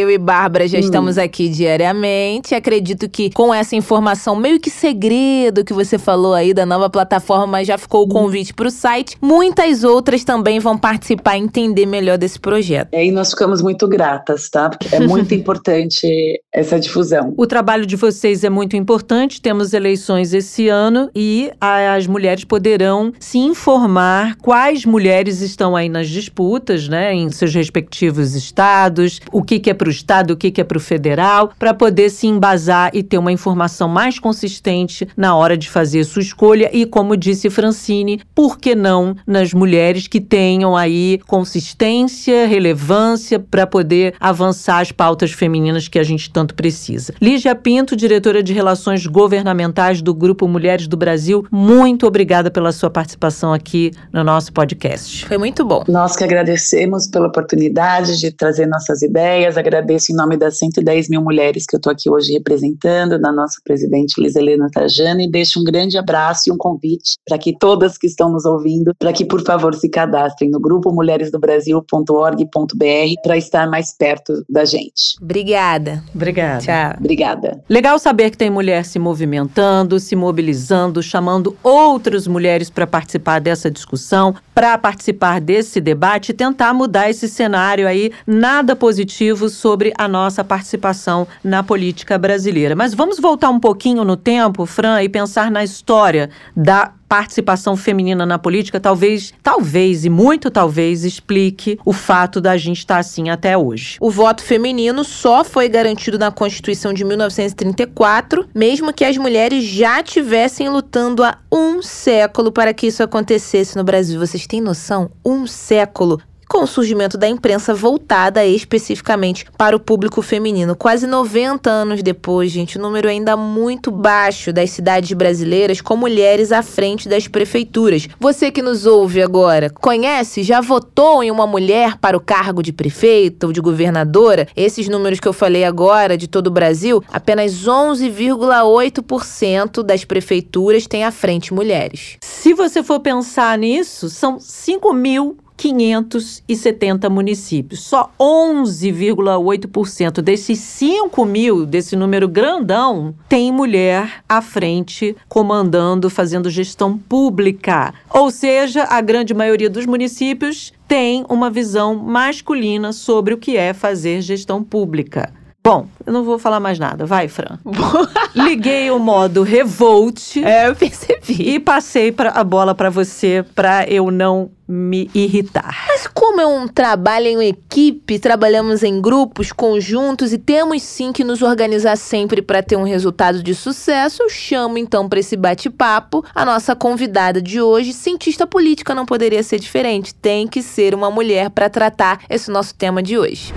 eu 0.00 0.10
e 0.10 0.18
Bárbara 0.18 0.66
já 0.68 0.78
Hum. 0.78 0.80
estamos 0.80 1.18
aqui 1.18 1.48
diariamente. 1.48 2.54
Acredito 2.54 3.08
que 3.08 3.30
com 3.30 3.52
essa 3.52 3.74
informação 3.76 4.36
meio 4.36 4.60
que 4.60 4.70
segredo 4.70 5.64
que 5.64 5.72
você 5.72 5.98
falou 5.98 6.34
aí 6.34 6.52
da 6.54 6.64
nova 6.66 6.88
plataforma, 6.90 7.46
mas 7.46 7.66
já 7.66 7.76
ficou 7.78 8.04
o 8.04 8.08
convite 8.08 8.52
para 8.54 8.68
o 8.68 8.70
site, 8.70 9.16
muitas 9.20 9.84
outras 9.84 10.24
também 10.24 10.58
vão 10.58 10.76
participar 10.78 11.36
e 11.36 11.40
entender 11.40 11.86
melhor 11.86 12.18
desse 12.18 12.38
projeto. 12.38 12.88
E 12.92 12.96
aí 12.96 13.10
nós 13.10 13.30
ficamos 13.30 13.62
muito 13.62 13.86
gratas, 13.88 14.48
tá? 14.48 14.68
Porque 14.70 14.94
é 14.94 15.00
muito 15.00 15.32
importante 15.34 16.06
essa 16.52 16.78
difusão. 16.78 17.34
O 17.36 17.46
trabalho 17.46 17.86
de 17.86 17.96
vocês 17.96 18.44
é 18.44 18.50
muito 18.50 18.76
importante. 18.76 19.40
Temos 19.40 19.72
eleições 19.72 20.32
esse 20.34 20.68
ano 20.68 21.10
e 21.14 21.50
as 21.60 22.06
mulheres 22.06 22.44
poderão 22.44 23.12
se 23.18 23.38
informar 23.38 24.36
quais 24.36 24.84
mulheres 24.84 25.35
estão 25.40 25.76
aí 25.76 25.88
nas 25.88 26.08
disputas, 26.08 26.88
né, 26.88 27.14
em 27.14 27.30
seus 27.30 27.54
respectivos 27.54 28.34
estados, 28.34 29.20
o 29.32 29.42
que, 29.42 29.58
que 29.58 29.70
é 29.70 29.74
para 29.74 29.88
o 29.88 29.90
estado, 29.90 30.32
o 30.32 30.36
que, 30.36 30.50
que 30.50 30.60
é 30.60 30.64
para 30.64 30.78
o 30.78 30.80
federal, 30.80 31.52
para 31.58 31.74
poder 31.74 32.10
se 32.10 32.26
embasar 32.26 32.90
e 32.92 33.02
ter 33.02 33.18
uma 33.18 33.32
informação 33.32 33.88
mais 33.88 34.18
consistente 34.18 35.08
na 35.16 35.34
hora 35.34 35.56
de 35.56 35.68
fazer 35.68 36.04
sua 36.04 36.22
escolha. 36.22 36.70
E 36.72 36.86
como 36.86 37.16
disse 37.16 37.50
Francine, 37.50 38.20
por 38.34 38.58
que 38.58 38.74
não 38.74 39.16
nas 39.26 39.52
mulheres 39.52 40.06
que 40.06 40.20
tenham 40.20 40.76
aí 40.76 41.20
consistência, 41.26 42.46
relevância 42.46 43.38
para 43.38 43.66
poder 43.66 44.14
avançar 44.20 44.80
as 44.80 44.92
pautas 44.92 45.32
femininas 45.32 45.88
que 45.88 45.98
a 45.98 46.02
gente 46.02 46.30
tanto 46.30 46.54
precisa. 46.54 47.14
Lígia 47.20 47.54
Pinto, 47.54 47.96
diretora 47.96 48.42
de 48.42 48.52
Relações 48.52 49.06
Governamentais 49.06 50.02
do 50.02 50.14
Grupo 50.14 50.48
Mulheres 50.48 50.86
do 50.86 50.96
Brasil, 50.96 51.46
muito 51.50 52.06
obrigada 52.06 52.50
pela 52.50 52.72
sua 52.72 52.90
participação 52.90 53.52
aqui 53.52 53.92
no 54.12 54.24
nosso 54.24 54.52
podcast. 54.52 55.25
Foi 55.26 55.38
muito 55.38 55.64
bom. 55.64 55.82
Nós 55.88 56.14
que 56.14 56.22
agradecemos 56.22 57.08
pela 57.08 57.26
oportunidade 57.26 58.20
de 58.20 58.30
trazer 58.30 58.66
nossas 58.66 59.02
ideias, 59.02 59.56
agradeço 59.56 60.12
em 60.12 60.14
nome 60.14 60.36
das 60.36 60.56
110 60.58 61.08
mil 61.08 61.20
mulheres 61.20 61.66
que 61.66 61.74
eu 61.74 61.78
estou 61.78 61.92
aqui 61.92 62.08
hoje 62.08 62.32
representando, 62.32 63.18
da 63.18 63.32
nossa 63.32 63.56
presidente 63.64 64.20
Liz 64.20 64.36
Helena 64.36 64.68
Tajani, 64.72 65.26
e 65.26 65.30
deixo 65.30 65.60
um 65.60 65.64
grande 65.64 65.98
abraço 65.98 66.48
e 66.48 66.52
um 66.52 66.56
convite 66.56 67.16
para 67.26 67.36
que 67.38 67.58
todas 67.58 67.98
que 67.98 68.06
estão 68.06 68.30
nos 68.30 68.44
ouvindo, 68.44 68.94
para 68.96 69.12
que 69.12 69.24
por 69.24 69.42
favor 69.42 69.74
se 69.74 69.88
cadastrem 69.88 70.48
no 70.48 70.60
grupo 70.60 70.92
mulheresdobrasil.org.br 70.92 73.22
para 73.22 73.36
estar 73.36 73.68
mais 73.68 73.96
perto 73.96 74.44
da 74.48 74.64
gente. 74.64 75.16
Obrigada. 75.20 76.04
Obrigada. 76.14 76.60
Tchau. 76.60 76.94
Obrigada. 77.00 77.60
Legal 77.68 77.98
saber 77.98 78.30
que 78.30 78.38
tem 78.38 78.48
mulher 78.48 78.84
se 78.84 79.00
movimentando, 79.00 79.98
se 79.98 80.14
mobilizando, 80.14 81.02
chamando 81.02 81.56
outras 81.64 82.28
mulheres 82.28 82.70
para 82.70 82.86
participar 82.86 83.40
dessa 83.40 83.68
discussão, 83.68 84.32
para 84.54 84.78
participar 84.78 85.15
desse 85.42 85.80
debate 85.80 86.30
e 86.30 86.34
tentar 86.34 86.72
mudar 86.72 87.10
esse 87.10 87.28
cenário 87.28 87.88
aí 87.88 88.12
nada 88.26 88.76
positivo 88.76 89.48
sobre 89.48 89.92
a 89.98 90.06
nossa 90.06 90.44
participação 90.44 91.26
na 91.42 91.62
política 91.62 92.18
brasileira. 92.18 92.76
Mas 92.76 92.94
vamos 92.94 93.18
voltar 93.18 93.50
um 93.50 93.60
pouquinho 93.60 94.04
no 94.04 94.16
tempo, 94.16 94.66
Fran, 94.66 95.02
e 95.02 95.08
pensar 95.08 95.50
na 95.50 95.64
história 95.64 96.30
da 96.54 96.92
participação 97.08 97.76
feminina 97.76 98.26
na 98.26 98.38
política, 98.38 98.80
talvez, 98.80 99.32
talvez 99.42 100.04
e 100.04 100.10
muito 100.10 100.50
talvez 100.50 101.04
explique 101.04 101.78
o 101.84 101.92
fato 101.92 102.40
da 102.40 102.56
gente 102.56 102.78
estar 102.78 102.98
assim 102.98 103.30
até 103.30 103.56
hoje. 103.56 103.96
O 104.00 104.10
voto 104.10 104.42
feminino 104.42 105.04
só 105.04 105.44
foi 105.44 105.68
garantido 105.68 106.18
na 106.18 106.30
Constituição 106.30 106.92
de 106.92 107.04
1934, 107.04 108.46
mesmo 108.54 108.92
que 108.92 109.04
as 109.04 109.16
mulheres 109.16 109.64
já 109.64 110.02
tivessem 110.02 110.68
lutando 110.68 111.22
há 111.22 111.38
um 111.52 111.82
século 111.82 112.50
para 112.50 112.74
que 112.74 112.86
isso 112.86 113.02
acontecesse 113.02 113.76
no 113.76 113.84
Brasil. 113.84 114.18
Vocês 114.18 114.46
têm 114.46 114.60
noção? 114.60 115.10
Um 115.24 115.46
século. 115.46 116.20
Com 116.48 116.62
o 116.62 116.66
surgimento 116.66 117.18
da 117.18 117.28
imprensa 117.28 117.74
voltada 117.74 118.46
especificamente 118.46 119.44
para 119.58 119.74
o 119.74 119.80
público 119.80 120.22
feminino. 120.22 120.76
Quase 120.76 121.06
90 121.06 121.68
anos 121.68 122.02
depois, 122.02 122.52
gente, 122.52 122.78
o 122.78 122.80
número 122.80 123.08
ainda 123.08 123.36
muito 123.36 123.90
baixo 123.90 124.52
das 124.52 124.70
cidades 124.70 125.12
brasileiras 125.12 125.80
com 125.80 125.96
mulheres 125.96 126.52
à 126.52 126.62
frente 126.62 127.08
das 127.08 127.26
prefeituras. 127.26 128.08
Você 128.20 128.50
que 128.50 128.62
nos 128.62 128.86
ouve 128.86 129.20
agora, 129.20 129.70
conhece? 129.70 130.44
Já 130.44 130.60
votou 130.60 131.22
em 131.22 131.30
uma 131.30 131.46
mulher 131.46 131.98
para 131.98 132.16
o 132.16 132.20
cargo 132.20 132.62
de 132.62 132.72
prefeita 132.72 133.46
ou 133.46 133.52
de 133.52 133.60
governadora? 133.60 134.46
Esses 134.56 134.88
números 134.88 135.18
que 135.18 135.26
eu 135.26 135.32
falei 135.32 135.64
agora 135.64 136.16
de 136.16 136.28
todo 136.28 136.46
o 136.46 136.52
Brasil, 136.52 137.02
apenas 137.12 137.66
11,8% 137.66 139.82
das 139.82 140.04
prefeituras 140.04 140.86
têm 140.86 141.04
à 141.04 141.10
frente 141.10 141.52
mulheres. 141.52 142.18
Se 142.22 142.54
você 142.54 142.82
for 142.82 143.00
pensar 143.00 143.58
nisso, 143.58 144.08
são 144.08 144.38
5 144.38 144.92
mil 144.92 145.36
570 145.56 147.08
municípios. 147.08 147.80
Só 147.80 148.12
11,8% 148.18 150.20
desses 150.20 150.58
5 150.58 151.24
mil, 151.24 151.64
desse 151.64 151.96
número 151.96 152.28
grandão, 152.28 153.14
tem 153.28 153.50
mulher 153.50 154.22
à 154.28 154.42
frente, 154.42 155.16
comandando, 155.28 156.10
fazendo 156.10 156.50
gestão 156.50 156.98
pública. 156.98 157.94
Ou 158.10 158.30
seja, 158.30 158.84
a 158.84 159.00
grande 159.00 159.32
maioria 159.32 159.70
dos 159.70 159.86
municípios 159.86 160.74
tem 160.86 161.24
uma 161.28 161.50
visão 161.50 161.96
masculina 161.96 162.92
sobre 162.92 163.34
o 163.34 163.38
que 163.38 163.56
é 163.56 163.72
fazer 163.72 164.20
gestão 164.20 164.62
pública. 164.62 165.32
Bom, 165.66 165.88
eu 166.06 166.12
não 166.12 166.22
vou 166.22 166.38
falar 166.38 166.60
mais 166.60 166.78
nada. 166.78 167.04
Vai, 167.04 167.26
Fran. 167.26 167.58
Liguei 168.36 168.88
o 168.88 169.00
modo 169.00 169.42
revolt. 169.42 170.36
É, 170.36 170.68
eu 170.68 170.76
percebi. 170.76 171.54
E 171.54 171.58
passei 171.58 172.12
pra, 172.12 172.30
a 172.30 172.44
bola 172.44 172.72
para 172.72 172.88
você 172.88 173.44
para 173.52 173.84
eu 173.88 174.12
não 174.12 174.48
me 174.68 175.10
irritar. 175.12 175.86
Mas 175.88 176.06
como 176.06 176.40
é 176.40 176.46
um 176.46 176.68
trabalho 176.68 177.26
em 177.26 177.48
equipe, 177.48 178.20
trabalhamos 178.20 178.84
em 178.84 179.00
grupos, 179.00 179.50
conjuntos 179.50 180.32
e 180.32 180.38
temos 180.38 180.84
sim 180.84 181.12
que 181.12 181.24
nos 181.24 181.42
organizar 181.42 181.96
sempre 181.96 182.40
para 182.40 182.62
ter 182.62 182.76
um 182.76 182.84
resultado 182.84 183.42
de 183.42 183.52
sucesso, 183.52 184.22
eu 184.22 184.30
chamo 184.30 184.78
então 184.78 185.08
para 185.08 185.18
esse 185.18 185.36
bate-papo 185.36 186.24
a 186.32 186.44
nossa 186.44 186.76
convidada 186.76 187.42
de 187.42 187.60
hoje, 187.60 187.92
cientista 187.92 188.46
política 188.46 188.94
não 188.94 189.04
poderia 189.04 189.42
ser 189.42 189.58
diferente, 189.58 190.14
tem 190.14 190.46
que 190.46 190.62
ser 190.62 190.94
uma 190.94 191.10
mulher 191.10 191.50
para 191.50 191.68
tratar 191.68 192.20
esse 192.30 192.52
nosso 192.52 192.72
tema 192.72 193.02
de 193.02 193.18
hoje. 193.18 193.52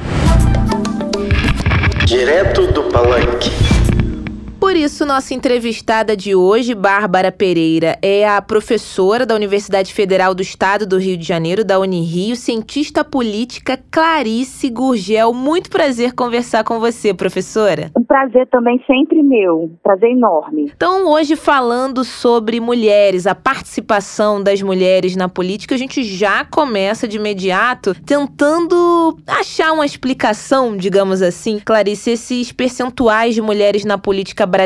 Direto 2.10 2.66
do 2.66 2.86
Palanque. 2.86 3.52
Por 4.70 4.76
isso, 4.76 5.04
nossa 5.04 5.34
entrevistada 5.34 6.16
de 6.16 6.36
hoje, 6.36 6.76
Bárbara 6.76 7.32
Pereira, 7.32 7.98
é 8.04 8.30
a 8.30 8.40
professora 8.40 9.26
da 9.26 9.34
Universidade 9.34 9.92
Federal 9.92 10.36
do 10.36 10.44
Estado 10.44 10.86
do 10.86 11.00
Rio 11.00 11.18
de 11.18 11.26
Janeiro, 11.26 11.66
da 11.66 11.80
Unirio, 11.80 12.36
cientista 12.36 13.04
política 13.04 13.80
Clarice 13.90 14.70
Gurgel. 14.70 15.34
Muito 15.34 15.72
prazer 15.72 16.14
conversar 16.14 16.64
com 16.64 16.80
você, 16.80 17.16
professora. 17.16 17.90
Um 17.98 18.04
prazer 18.04 18.46
também 18.50 18.80
sempre 18.86 19.24
meu, 19.24 19.72
prazer 19.82 20.12
enorme. 20.12 20.72
Então, 20.76 21.08
hoje 21.08 21.36
falando 21.36 22.04
sobre 22.04 22.60
mulheres, 22.60 23.26
a 23.26 23.34
participação 23.34 24.40
das 24.40 24.62
mulheres 24.62 25.16
na 25.16 25.28
política, 25.28 25.74
a 25.74 25.80
gente 25.80 26.04
já 26.04 26.46
começa 26.46 27.08
de 27.08 27.18
imediato 27.18 27.96
tentando 28.06 29.18
achar 29.26 29.72
uma 29.72 29.86
explicação, 29.88 30.78
digamos 30.78 31.24
assim, 31.24 31.58
Clarice, 31.58 32.12
esses 32.12 32.52
percentuais 32.52 33.34
de 33.34 33.42
mulheres 33.42 33.84
na 33.84 33.98
política 33.98 34.46
brasileira, 34.46 34.59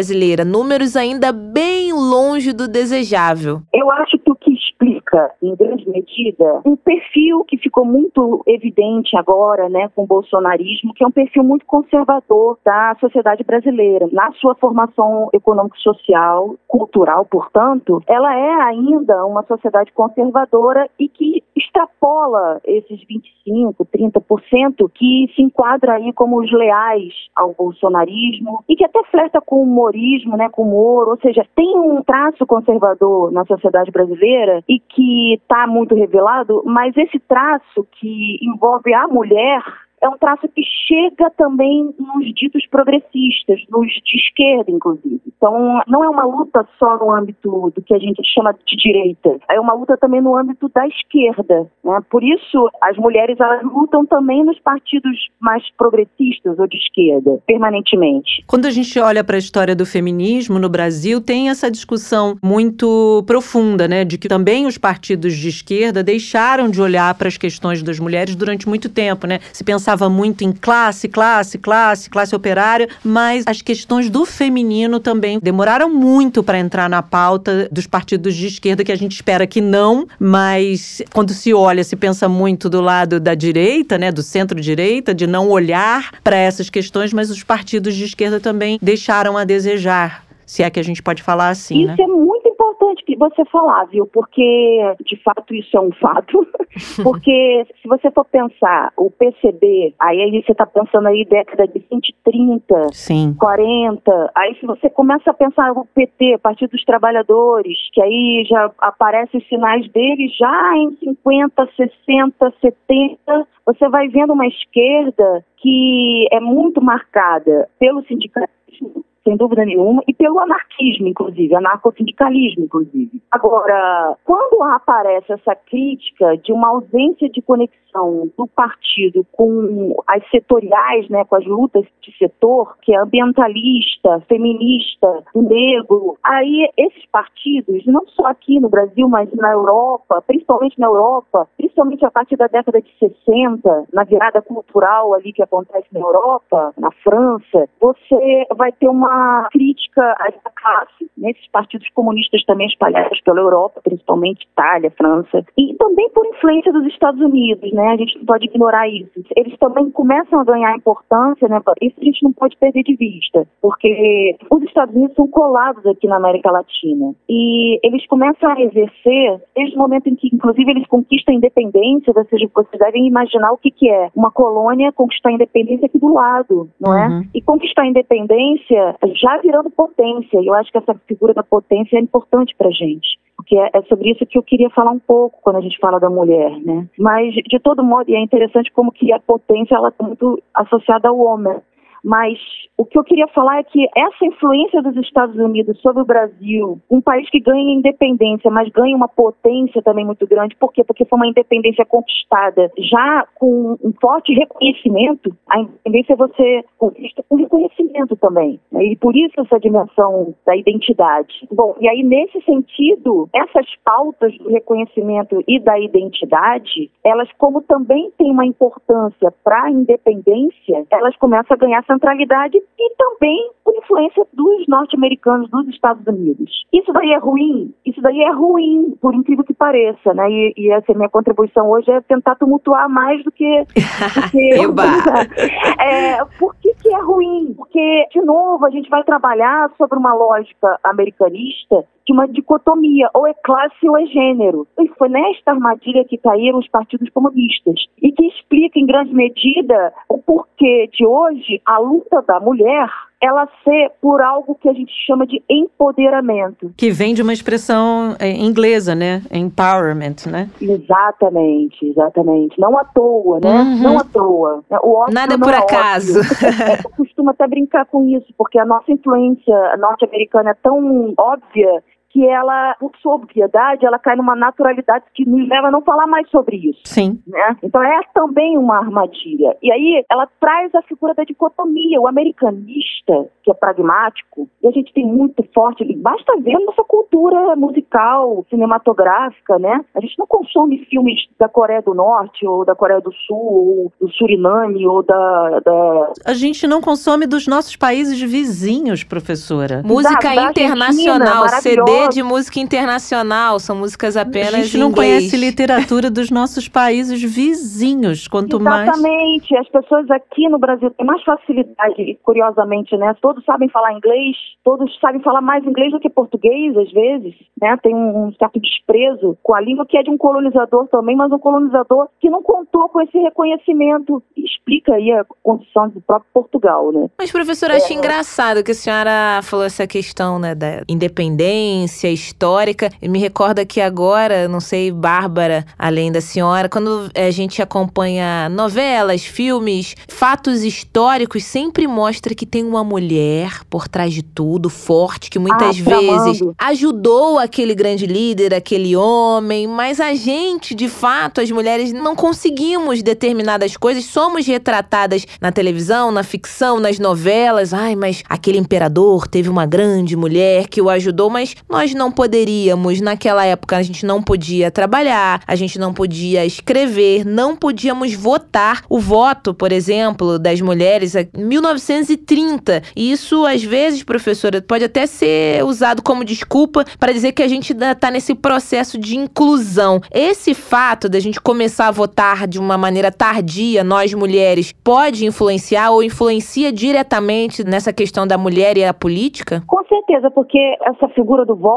números 0.46 0.96
ainda 0.96 1.32
bem 1.32 1.94
longe 1.94 2.52
do 2.52 2.68
desejável. 2.68 3.62
Eu 3.74 3.92
acho 3.92 4.18
que 4.18 4.32
o 4.32 4.36
que 4.36 4.52
explica, 4.52 5.32
em 5.42 5.56
grande 5.56 5.88
medida, 5.88 6.62
um 6.66 6.76
perfil 6.76 7.44
que 7.48 7.58
ficou 7.58 7.86
muito 7.86 8.44
evidente 8.48 9.16
agora, 9.16 9.70
né, 9.70 9.90
com 9.96 10.04
o 10.04 10.08
bolsonarismo, 10.08 10.94
que 10.96 11.04
é 11.04 11.08
um 11.08 11.12
perfil 11.12 11.44
muito 11.44 11.66
conservador 11.66 12.58
da 12.66 12.96
sociedade 13.00 13.44
brasileira. 13.44 14.08
Na 14.12 14.32
sua 14.34 14.56
formação 14.56 15.30
econômico-social, 15.34 16.56
cultural, 16.68 17.26
portanto, 17.26 18.02
ela 18.08 18.36
é 18.36 18.54
ainda 18.64 19.26
uma 19.26 19.44
sociedade 19.44 19.92
conservadora 19.94 20.90
e 21.00 21.08
que 21.08 21.43
extrapola 21.74 22.62
esses 22.64 23.04
25, 23.08 23.86
30% 23.86 24.90
que 24.94 25.32
se 25.36 25.42
enquadra 25.42 25.96
aí 25.96 26.14
como 26.14 26.40
os 26.40 26.52
leais 26.52 27.14
ao 27.36 27.54
bolsonarismo 27.54 28.64
e 28.70 28.76
que 28.76 28.86
até 28.86 29.04
flerta 29.06 29.42
com 29.42 29.58
o 29.58 29.64
humorismo, 29.64 30.38
né, 30.38 30.48
com 30.50 30.62
humor, 30.62 31.10
ou 31.10 31.18
seja, 31.18 31.46
tem 31.56 31.78
um 31.78 32.04
traço 32.04 32.46
conservador 32.46 33.32
na 33.32 33.44
sociedade 33.46 33.92
brasileira 33.92 34.64
e 34.70 34.80
que 34.80 35.34
está 35.34 35.66
muito 35.66 35.96
revelado, 35.96 36.62
mas 36.66 36.96
esse 36.96 37.20
traço 37.20 37.86
que 38.00 38.38
envolve 38.42 38.94
a 38.94 39.08
mulher 39.08 39.64
é 40.04 40.10
um 40.10 40.18
traço 40.18 40.48
que 40.50 40.62
chega 40.86 41.32
também 41.38 41.96
nos 41.98 42.26
ditos 42.36 42.68
progressistas, 42.68 43.62
nos 43.70 43.88
de 43.88 44.18
esquerda, 44.18 44.70
inclusive. 44.70 45.22
Então, 45.26 45.82
não 45.88 46.04
é 46.04 46.10
uma 46.10 46.26
luta 46.26 46.68
só 46.78 46.98
no 46.98 47.10
âmbito 47.10 47.72
do 47.74 47.82
que 47.82 47.94
a 47.94 48.00
gente 48.00 48.22
chama 48.34 48.54
de 48.66 48.76
direita, 48.76 49.38
é 49.50 49.60
uma 49.60 49.74
luta 49.74 49.96
também 49.98 50.22
no 50.22 50.36
âmbito 50.38 50.70
da 50.76 50.86
esquerda. 50.88 51.70
Né? 51.84 52.00
Por 52.10 52.22
isso, 52.22 52.70
as 52.82 52.98
mulheres 52.98 53.40
elas 53.40 53.64
lutam 53.64 54.06
também 54.06 54.44
nos 54.44 54.60
partidos 54.60 55.18
mais 55.40 55.64
progressistas 55.78 56.60
ou 56.60 56.68
de 56.68 56.78
esquerda, 56.78 57.40
permanentemente. 57.48 58.44
Quando 58.46 58.66
a 58.66 58.72
gente 58.72 59.00
olha 59.00 59.24
para 59.24 59.38
a 59.38 59.40
história 59.40 59.76
do 59.76 59.86
feminismo 59.86 60.60
no 60.60 60.68
Brasil, 60.68 61.22
tem 61.22 61.50
essa 61.50 61.72
discussão 61.72 62.36
muito 62.44 63.24
profunda, 63.26 63.88
né, 63.88 64.04
de 64.04 64.18
que 64.18 64.28
também 64.28 64.66
os 64.66 64.78
partidos 64.78 65.34
de 65.34 65.48
esquerda 65.48 66.04
deixaram 66.04 66.70
de 66.70 66.82
olhar 66.82 67.14
para 67.16 67.30
as 67.30 67.38
questões 67.38 67.82
das 67.82 68.00
mulheres 68.00 68.36
durante 68.36 68.68
muito 68.68 68.90
tempo, 68.90 69.26
né? 69.26 69.40
Se 69.54 69.64
pensar 69.64 69.93
pensava 69.94 70.10
muito 70.10 70.44
em 70.44 70.52
classe, 70.52 71.08
classe, 71.08 71.58
classe, 71.60 72.10
classe 72.10 72.36
operária, 72.36 72.90
mas 73.04 73.44
as 73.46 73.62
questões 73.62 74.10
do 74.10 74.26
feminino 74.26 75.00
também 75.00 75.40
demoraram 75.40 75.88
muito 75.88 76.42
para 76.42 76.58
entrar 76.58 76.90
na 76.90 77.04
pauta 77.04 77.68
dos 77.72 77.86
partidos 77.86 78.36
de 78.36 78.48
esquerda, 78.48 78.84
que 78.84 78.92
a 78.92 78.98
gente 78.98 79.14
espera 79.14 79.46
que 79.46 79.62
não, 79.62 80.08
mas 80.20 81.02
quando 81.14 81.32
se 81.32 81.54
olha, 81.54 81.84
se 81.84 81.96
pensa 81.96 82.28
muito 82.28 82.70
do 82.70 82.82
lado 82.82 83.20
da 83.20 83.36
direita, 83.36 83.98
né, 83.98 84.12
do 84.12 84.24
centro-direita, 84.24 85.14
de 85.14 85.28
não 85.28 85.50
olhar 85.50 86.12
para 86.24 86.36
essas 86.36 86.70
questões, 86.70 87.14
mas 87.14 87.30
os 87.30 87.44
partidos 87.44 87.94
de 87.94 88.06
esquerda 88.06 88.40
também 88.40 88.80
deixaram 88.82 89.38
a 89.38 89.44
desejar. 89.44 90.24
Se 90.46 90.64
é 90.64 90.70
que 90.70 90.80
a 90.80 90.84
gente 90.84 91.02
pode 91.02 91.22
falar 91.24 91.50
assim, 91.50 91.84
isso 91.84 91.98
né? 91.98 92.04
é 92.04 92.08
muito 92.08 92.48
importante 92.48 93.04
que 93.06 93.16
você 93.16 93.44
falar, 93.46 93.86
viu? 93.86 94.06
Porque, 94.08 94.96
de 95.06 95.16
fato, 95.24 95.54
isso 95.54 95.76
é 95.76 95.82
um 95.82 95.92
fato. 95.94 96.46
Porque, 97.04 97.66
se 97.82 97.88
você 97.88 98.12
for 98.12 98.26
pensar, 98.26 98.92
o 98.98 99.10
PCB, 99.12 99.94
aí 100.00 100.44
você 100.44 100.52
está 100.52 100.66
pensando 100.66 101.08
aí 101.08 101.26
década 101.26 101.68
de 101.68 101.84
20, 101.92 102.16
30, 102.24 102.88
Sim. 102.92 103.36
40. 103.40 104.32
Aí, 104.36 104.56
se 104.60 104.66
você 104.66 104.90
começa 104.90 105.32
a 105.32 105.34
pensar 105.34 105.72
o 105.72 105.86
PT, 105.86 106.40
Partido 106.40 106.72
dos 106.72 106.84
Trabalhadores, 106.84 107.78
que 107.92 108.02
aí 108.02 108.46
já 108.48 108.72
aparecem 108.80 109.40
os 109.40 109.48
sinais 109.48 109.90
dele 109.92 110.28
já 110.38 110.78
em 110.78 110.96
50, 110.98 111.70
60, 111.76 112.54
70, 112.62 113.48
você 113.66 113.90
vai 113.90 114.08
vendo 114.08 114.34
uma 114.34 114.48
esquerda 114.48 115.46
que 115.58 116.28
é 116.32 116.40
muito 116.40 116.82
marcada 116.82 117.70
pelo 117.80 118.04
sindicalismo 118.06 119.04
sem 119.24 119.38
dúvida 119.38 119.66
nenhuma, 119.66 120.04
e 120.08 120.14
pelo 120.14 120.40
anarquismo, 120.40 121.08
inclusive, 121.08 121.56
anarcossindicalismo, 121.56 122.66
inclusive. 122.66 123.22
Agora, 123.32 124.18
quando 124.26 124.62
aparece 124.64 125.32
essa 125.34 125.56
crítica 125.56 126.38
de 126.38 126.52
uma 126.52 126.70
ausência 126.70 127.30
de 127.30 127.42
conexão 127.42 128.30
do 128.38 128.48
partido 128.48 129.26
com 129.32 129.96
as 130.08 130.28
setoriais, 130.30 131.08
né, 131.10 131.24
com 131.26 131.36
as 131.36 131.46
lutas 131.46 131.86
de 132.02 132.16
setor, 132.18 132.76
que 132.82 132.94
é 132.94 133.00
ambientalista, 133.00 134.22
feminista, 134.28 135.24
negro, 135.36 136.18
aí 136.24 136.70
esses 136.78 137.06
partidos, 137.12 137.86
não 137.86 138.06
só 138.08 138.28
aqui 138.28 138.60
no 138.60 138.70
Brasil, 138.70 139.08
mas 139.08 139.32
na 139.34 139.52
Europa, 139.52 140.22
principalmente 140.26 140.80
na 140.80 140.88
Europa, 140.88 141.48
principalmente 141.58 142.06
a 142.06 142.12
partir 142.12 142.36
da 142.36 142.48
década 142.48 142.82
de 142.82 142.90
60, 142.98 143.86
na 143.94 144.04
virada 144.04 144.42
cultural 144.42 145.14
ali 145.14 145.32
que 145.32 145.44
acontece 145.44 145.88
na 145.92 146.00
Europa, 146.00 146.74
na 146.78 146.92
França, 147.04 147.70
você 147.80 148.48
vai 148.56 148.72
ter 148.72 148.90
uma 149.14 149.50
crítica 149.52 150.16
a 150.20 150.28
essa 150.28 150.52
classe, 150.56 151.12
nesses 151.18 151.48
partidos 151.52 151.88
comunistas 151.90 152.44
também 152.46 152.68
espalhados 152.68 153.22
pela 153.22 153.40
Europa, 153.40 153.82
principalmente 153.84 154.48
Itália, 154.52 154.92
França, 154.92 155.46
e 155.58 155.76
também 155.76 156.10
por 156.10 156.26
influência 156.26 156.74
dos 156.74 156.86
Estados 156.88 157.22
Unidos, 157.22 157.72
né? 157.72 157.90
A 157.90 157.98
gente 157.98 158.18
não 158.18 158.26
pode 158.26 158.46
ignorar 158.46 158.88
isso. 158.88 159.12
Eles 159.36 159.58
também 159.60 159.90
começam 159.92 160.40
a 160.40 160.44
ganhar 160.44 160.76
importância, 160.76 161.48
né? 161.48 161.62
Isso 161.82 161.96
a 162.00 162.04
gente 162.04 162.24
não 162.24 162.34
pode 162.34 162.58
perder 162.58 162.84
de 162.84 162.96
vista, 162.96 163.48
porque 163.62 164.36
os 164.50 164.64
Estados 164.64 164.96
Unidos 164.96 165.16
são 165.16 165.28
colados 165.28 165.86
aqui 165.86 166.08
na 166.08 166.18
América 166.18 166.52
Latina 166.52 167.14
e 167.30 167.80
eles 167.84 168.06
começam 168.08 168.50
a 168.50 168.62
exercer 168.62 169.42
desde 169.56 169.76
o 169.76 169.80
momento 169.80 170.08
em 170.08 170.16
que, 170.16 170.30
inclusive, 170.34 170.72
eles 170.72 170.88
conquistam 170.88 171.34
a 171.34 171.38
independência, 171.38 172.14
ou 172.16 172.26
seja, 172.26 172.50
vocês 172.54 172.80
devem 172.80 173.08
imaginar 173.08 173.52
o 173.52 173.58
que, 173.58 173.72
que 173.72 173.90
é 173.90 174.10
uma 174.16 174.32
colônia 174.32 174.92
conquistar 174.92 175.30
a 175.30 175.34
independência 175.34 175.86
aqui 175.86 176.00
do 176.00 176.14
lado, 176.14 176.70
não 176.80 176.98
é? 176.98 177.08
Uhum. 177.08 177.24
E 177.34 177.42
conquistar 177.42 177.84
a 177.84 177.88
independência 177.88 178.96
já 179.08 179.38
virando 179.38 179.70
potência. 179.70 180.40
E 180.40 180.48
eu 180.48 180.54
acho 180.54 180.72
que 180.72 180.78
essa 180.78 180.94
figura 181.08 181.34
da 181.34 181.44
potência 181.44 181.98
é 181.98 182.02
importante 182.02 182.56
para 182.58 182.72
gente. 182.72 183.20
Porque 183.36 183.58
é 183.58 183.82
sobre 183.90 184.12
isso 184.12 184.26
que 184.26 184.38
eu 184.38 184.44
queria 184.44 184.70
falar 184.70 184.92
um 184.92 185.00
pouco 185.00 185.40
quando 185.42 185.58
a 185.58 185.62
gente 185.62 185.78
fala 185.80 186.00
da 186.00 186.10
mulher, 186.10 186.52
né? 186.62 186.88
Mas, 186.98 187.34
de 187.34 187.60
todo 187.60 187.84
modo, 187.84 188.10
e 188.10 188.16
é 188.16 188.22
interessante 188.22 188.72
como 188.72 188.92
que 188.92 189.12
a 189.12 189.20
potência 189.20 189.76
ela 189.76 189.90
está 189.90 190.06
muito 190.06 190.42
associada 190.54 191.10
ao 191.10 191.18
homem. 191.18 191.58
Mas 192.04 192.38
o 192.78 192.86
que 192.86 192.98
eu 192.98 193.04
queria 193.04 193.28
falar 193.30 193.60
é 193.60 193.64
que 193.64 193.88
essa 193.96 194.26
influência 194.26 194.82
dos 194.82 194.98
Estados 194.98 195.36
Unidos 195.38 195.80
sobre 195.80 196.02
o 196.02 196.06
Brasil, 196.06 196.82
um 196.92 197.02
país 197.02 197.30
que 197.30 197.40
ganha 197.40 197.74
independência, 197.74 198.52
mas 198.52 198.68
ganha 198.70 198.96
uma 198.96 199.08
potência 199.08 199.82
também 199.82 200.06
muito 200.06 200.28
grande, 200.28 200.56
por 200.56 200.74
quê? 200.74 200.84
Porque 200.84 201.06
foi 201.06 201.18
uma 201.18 201.28
independência 201.28 201.86
conquistada 201.86 202.72
já 202.78 203.26
com 203.36 203.78
um 203.84 203.94
forte 204.02 204.34
reconhecimento. 204.34 205.34
A 205.50 205.60
independência 205.62 206.16
você 206.16 206.66
conquista 206.78 207.24
com 207.30 207.36
reconhecimento 207.36 208.16
também. 208.18 208.60
Né? 208.72 208.86
E 208.86 208.96
por 208.98 209.16
isso 209.16 209.40
essa 209.40 209.60
dimensão 209.60 210.34
da 210.46 210.56
identidade. 210.58 211.48
Bom, 211.52 211.76
e 211.80 211.88
aí 211.88 212.04
nesse 212.04 212.42
sentido, 212.42 213.30
essas 213.34 213.66
pautas 213.86 214.38
do 214.40 214.50
reconhecimento 214.50 215.42
e 215.48 215.60
da 215.60 215.80
identidade, 215.80 216.92
elas 217.04 217.30
como 217.38 217.62
também 217.62 218.12
têm 218.18 218.32
uma 218.32 218.46
importância 218.46 219.32
para 219.44 219.64
a 219.64 219.72
independência, 219.72 220.86
elas 220.92 221.16
começam 221.18 221.56
a 221.56 221.58
ganhar 221.58 221.84
centralidade 221.94 222.58
e 222.58 222.96
também 222.96 223.52
por 223.64 223.76
influência 223.76 224.26
dos 224.34 224.68
norte-americanos, 224.68 225.50
dos 225.50 225.68
Estados 225.68 226.06
Unidos. 226.08 226.66
Isso 226.74 226.92
daí 226.92 227.14
é 227.14 227.18
ruim? 227.18 227.74
Isso 227.86 228.02
daí 228.02 228.22
é 228.22 228.32
ruim, 228.32 228.96
por 229.02 229.14
incrível 229.14 229.44
que 229.44 229.54
pareça, 229.54 230.14
né? 230.14 230.30
E, 230.30 230.54
e 230.58 230.72
essa 230.72 230.94
minha 230.94 231.10
contribuição 231.10 231.70
hoje 231.70 231.92
é 231.92 232.02
tentar 232.02 232.36
tumultuar 232.36 232.90
mais 232.90 233.24
do 233.24 233.32
que... 233.32 233.64
Do 233.64 234.30
que 234.32 234.54
é, 235.80 236.24
por 236.40 236.56
que, 236.84 236.94
é 236.94 237.02
ruim? 237.02 237.54
Porque, 237.56 238.08
de 238.12 238.22
novo, 238.22 238.66
a 238.66 238.70
gente 238.70 238.90
vai 238.90 239.04
trabalhar 239.04 239.72
sobre 239.78 239.98
uma 239.98 240.14
lógica 240.14 240.78
americanista 240.84 241.86
de 242.06 242.12
uma 242.12 242.28
dicotomia, 242.28 243.10
ou 243.14 243.26
é 243.26 243.34
classe 243.34 243.88
ou 243.88 243.98
é 243.98 244.06
gênero. 244.06 244.68
E 244.78 244.88
foi 244.90 245.08
nesta 245.08 245.52
armadilha 245.52 246.04
que 246.04 246.18
caíram 246.18 246.60
os 246.60 246.68
partidos 246.68 247.10
comunistas 247.10 247.76
e 248.02 248.12
que 248.12 248.26
explica 248.28 248.78
em 248.78 248.86
grande 248.86 249.14
medida 249.14 249.94
o 250.10 250.18
porquê 250.18 250.90
de 250.92 251.06
hoje 251.06 251.62
a 251.66 251.80
luta 251.80 252.22
da 252.22 252.42
mulher 252.42 252.90
ela 253.24 253.48
ser 253.64 253.90
por 254.02 254.22
algo 254.22 254.54
que 254.56 254.68
a 254.68 254.74
gente 254.74 254.92
chama 255.08 255.26
de 255.26 255.42
empoderamento. 255.50 256.74
Que 256.76 256.92
vem 256.92 257.14
de 257.14 257.22
uma 257.22 257.32
expressão 257.32 258.18
é, 258.20 258.30
inglesa, 258.30 258.94
né? 258.94 259.22
Empowerment, 259.32 260.28
né? 260.30 260.50
Exatamente, 260.62 261.86
exatamente. 261.86 262.60
Não 262.60 262.78
à 262.78 262.84
toa, 262.84 263.40
né? 263.40 263.62
Uhum. 263.62 263.82
Não 263.82 263.98
à 263.98 264.04
toa. 264.04 264.62
O 264.84 265.06
Nada 265.10 265.40
por 265.40 265.54
é 265.54 265.58
acaso. 265.58 266.20
Eu 266.84 266.90
costumo 266.98 267.30
até 267.30 267.48
brincar 267.48 267.86
com 267.86 268.06
isso, 268.10 268.28
porque 268.38 268.60
a 268.60 268.66
nossa 268.66 268.92
influência 268.92 269.78
norte-americana 269.78 270.50
é 270.50 270.56
tão 270.62 271.14
óbvia 271.18 271.82
que 272.14 272.24
ela, 272.28 272.76
por 272.80 272.92
sua 273.02 273.16
obviedade, 273.16 273.86
ela 273.86 273.98
cai 273.98 274.16
numa 274.16 274.36
naturalidade 274.36 275.04
que 275.16 275.28
nos 275.28 275.50
leva 275.50 275.68
a 275.68 275.72
não 275.72 275.82
falar 275.82 276.06
mais 276.06 276.30
sobre 276.30 276.58
isso. 276.58 276.80
Sim. 276.86 277.20
Né? 277.28 277.58
Então 277.64 277.82
é 277.82 278.02
também 278.14 278.56
uma 278.56 278.78
armadilha. 278.78 279.58
E 279.64 279.72
aí 279.72 280.06
ela 280.10 280.30
traz 280.40 280.74
a 280.76 280.84
figura 280.84 281.16
da 281.16 281.24
dicotomia. 281.24 282.00
O 282.00 282.08
americanista, 282.08 283.28
que 283.42 283.50
é 283.50 283.54
pragmático, 283.56 284.48
e 284.62 284.68
a 284.68 284.72
gente 284.72 284.94
tem 284.94 285.06
muito 285.06 285.44
forte, 285.56 285.84
basta 285.96 286.38
ver 286.38 286.54
nossa 286.60 286.84
cultura 286.84 287.56
musical, 287.56 288.46
cinematográfica, 288.48 289.58
né? 289.58 289.84
A 289.96 290.00
gente 290.00 290.18
não 290.20 290.28
consome 290.28 290.86
filmes 290.86 291.20
da 291.40 291.50
Coreia 291.50 291.82
do 291.82 291.96
Norte, 291.96 292.46
ou 292.46 292.64
da 292.64 292.76
Coreia 292.76 293.02
do 293.02 293.12
Sul, 293.26 293.38
ou 293.38 293.94
do 294.00 294.14
Suriname, 294.14 294.86
ou 294.86 295.02
da. 295.02 295.62
da... 295.62 296.14
A 296.26 296.34
gente 296.34 296.68
não 296.68 296.80
consome 296.80 297.26
dos 297.26 297.48
nossos 297.48 297.76
países 297.76 298.22
vizinhos, 298.22 299.04
professora. 299.04 299.82
Música 299.84 300.36
da 300.36 300.50
internacional, 300.52 301.50
CD 301.50 302.03
de 302.10 302.24
música 302.24 302.60
internacional, 302.60 303.60
são 303.60 303.76
músicas 303.76 304.16
apenas 304.18 304.54
a 304.54 304.58
gente 304.64 304.78
não 304.78 304.90
inglês. 304.90 305.20
conhece 305.20 305.38
literatura 305.38 306.10
dos 306.10 306.30
nossos 306.30 306.68
países 306.68 307.22
vizinhos, 307.22 308.28
quanto 308.28 308.60
mais. 308.60 308.88
Exatamente. 308.88 309.56
As 309.58 309.70
pessoas 309.70 310.10
aqui 310.12 310.48
no 310.50 310.58
Brasil 310.58 310.90
têm 310.92 311.06
mais 311.06 311.24
facilidade, 311.24 312.18
curiosamente, 312.24 312.96
né? 312.98 313.16
Todos 313.22 313.44
sabem 313.46 313.70
falar 313.70 313.94
inglês, 313.94 314.36
todos 314.64 314.98
sabem 315.00 315.22
falar 315.22 315.42
mais 315.42 315.64
inglês 315.66 315.92
do 315.92 316.00
que 316.00 316.10
português, 316.10 316.76
às 316.78 316.92
vezes, 316.92 317.34
né? 317.62 317.78
Tem 317.82 317.96
um 317.96 318.34
certo 318.38 318.60
desprezo 318.60 319.38
com 319.42 319.56
a 319.56 319.62
língua 319.62 319.86
que 319.86 319.98
é 319.98 320.04
de 320.04 320.10
um 320.10 320.18
colonizador 320.18 320.88
também, 320.88 321.16
mas 321.16 321.32
um 321.32 321.40
colonizador 321.40 322.08
que 322.20 322.30
não 322.30 322.42
contou 322.42 322.90
com 322.90 323.02
esse 323.02 323.18
reconhecimento. 323.18 324.22
Explica 324.36 324.94
aí 324.96 325.12
a 325.12 325.26
condição 325.42 325.90
do 325.90 326.02
próprio 326.02 326.30
Portugal, 326.34 326.92
né? 326.92 327.10
Mas, 327.18 327.32
professora, 327.32 327.76
achei 327.76 327.96
engraçado 327.96 328.64
que 328.64 328.72
a 328.72 328.76
senhora 328.76 329.42
falou 329.44 329.66
essa 329.66 329.86
questão, 329.88 330.40
né, 330.40 330.56
da 330.56 330.84
independência 330.88 331.93
histórica. 332.10 332.90
E 333.02 333.08
me 333.08 333.20
recorda 333.20 333.66
que 333.66 333.80
agora, 333.82 334.48
não 334.48 334.60
sei, 334.60 334.92
Bárbara, 334.92 335.66
além 335.78 336.12
da 336.12 336.22
senhora, 336.22 336.68
quando 336.70 337.10
a 337.16 337.32
gente 337.32 337.62
acompanha 337.62 338.50
novelas, 338.50 339.24
filmes, 339.26 339.96
fatos 340.08 340.64
históricos, 340.64 341.44
sempre 341.44 341.88
mostra 341.88 342.34
que 342.36 342.46
tem 342.46 342.64
uma 342.64 342.84
mulher 342.84 343.62
por 343.70 343.88
trás 343.88 344.14
de 344.14 344.24
tudo, 344.24 344.70
forte, 344.70 345.30
que 345.30 345.40
muitas 345.40 345.80
Ah, 345.80 346.00
vezes 346.00 346.42
ajudou 346.58 347.38
aquele 347.40 347.76
grande 347.76 348.06
líder, 348.06 348.54
aquele 348.54 348.96
homem, 348.96 349.68
mas 349.68 350.00
a 350.00 350.14
gente, 350.16 350.74
de 350.74 350.88
fato, 350.88 351.42
as 351.42 351.52
mulheres, 351.52 351.92
não 351.92 352.16
conseguimos 352.16 353.02
determinadas 353.04 353.78
coisas, 353.78 354.06
somos 354.06 354.46
retratadas 354.46 355.26
na 355.42 355.52
televisão, 355.52 356.12
na 356.12 356.24
ficção, 356.24 356.80
nas 356.80 357.00
novelas. 357.00 357.74
Ai, 357.74 357.96
mas 357.96 358.24
aquele 358.30 358.58
imperador 358.58 359.28
teve 359.28 359.50
uma 359.50 359.66
grande 359.66 360.16
mulher 360.16 360.68
que 360.68 360.82
o 360.82 360.90
ajudou, 360.90 361.30
mas 361.30 361.56
nós 361.70 361.83
não 361.92 362.12
poderíamos, 362.12 363.02
naquela 363.02 363.44
época, 363.44 363.76
a 363.76 363.82
gente 363.82 364.06
não 364.06 364.22
podia 364.22 364.70
trabalhar, 364.70 365.42
a 365.48 365.56
gente 365.56 365.80
não 365.80 365.92
podia 365.92 366.46
escrever, 366.46 367.26
não 367.26 367.56
podíamos 367.56 368.14
votar. 368.14 368.84
O 368.88 369.00
voto, 369.00 369.54
por 369.54 369.72
exemplo, 369.72 370.38
das 370.38 370.62
mulheres 370.62 371.16
é 371.16 371.28
1930. 371.36 372.84
E 372.96 373.12
isso, 373.12 373.44
às 373.46 373.64
vezes, 373.64 374.04
professora, 374.04 374.62
pode 374.62 374.86
até 374.86 375.08
ser 375.08 375.64
usado 375.66 376.04
como 376.04 376.24
desculpa 376.24 376.86
para 377.00 377.12
dizer 377.12 377.32
que 377.32 377.42
a 377.42 377.48
gente 377.48 377.74
ainda 377.74 377.96
tá 377.96 378.12
nesse 378.12 378.36
processo 378.36 379.00
de 379.00 379.18
inclusão. 379.18 380.00
Esse 380.12 380.54
fato 380.54 381.10
da 381.10 381.20
gente 381.20 381.42
começar 381.42 381.88
a 381.88 381.92
votar 381.92 382.48
de 382.48 382.60
uma 382.60 382.78
maneira 382.78 383.12
tardia, 383.12 383.84
nós 383.84 384.14
mulheres, 384.14 384.74
pode 384.84 385.26
influenciar 385.26 385.90
ou 385.90 386.04
influencia 386.04 386.72
diretamente 386.72 387.64
nessa 387.64 387.92
questão 387.92 388.28
da 388.28 388.38
mulher 388.38 388.78
e 388.78 388.84
a 388.84 388.94
política? 388.94 389.64
Com 389.66 389.84
certeza, 389.86 390.30
porque 390.30 390.60
essa 390.86 391.08
figura 391.10 391.46
do 391.46 391.56
voto, 391.56 391.73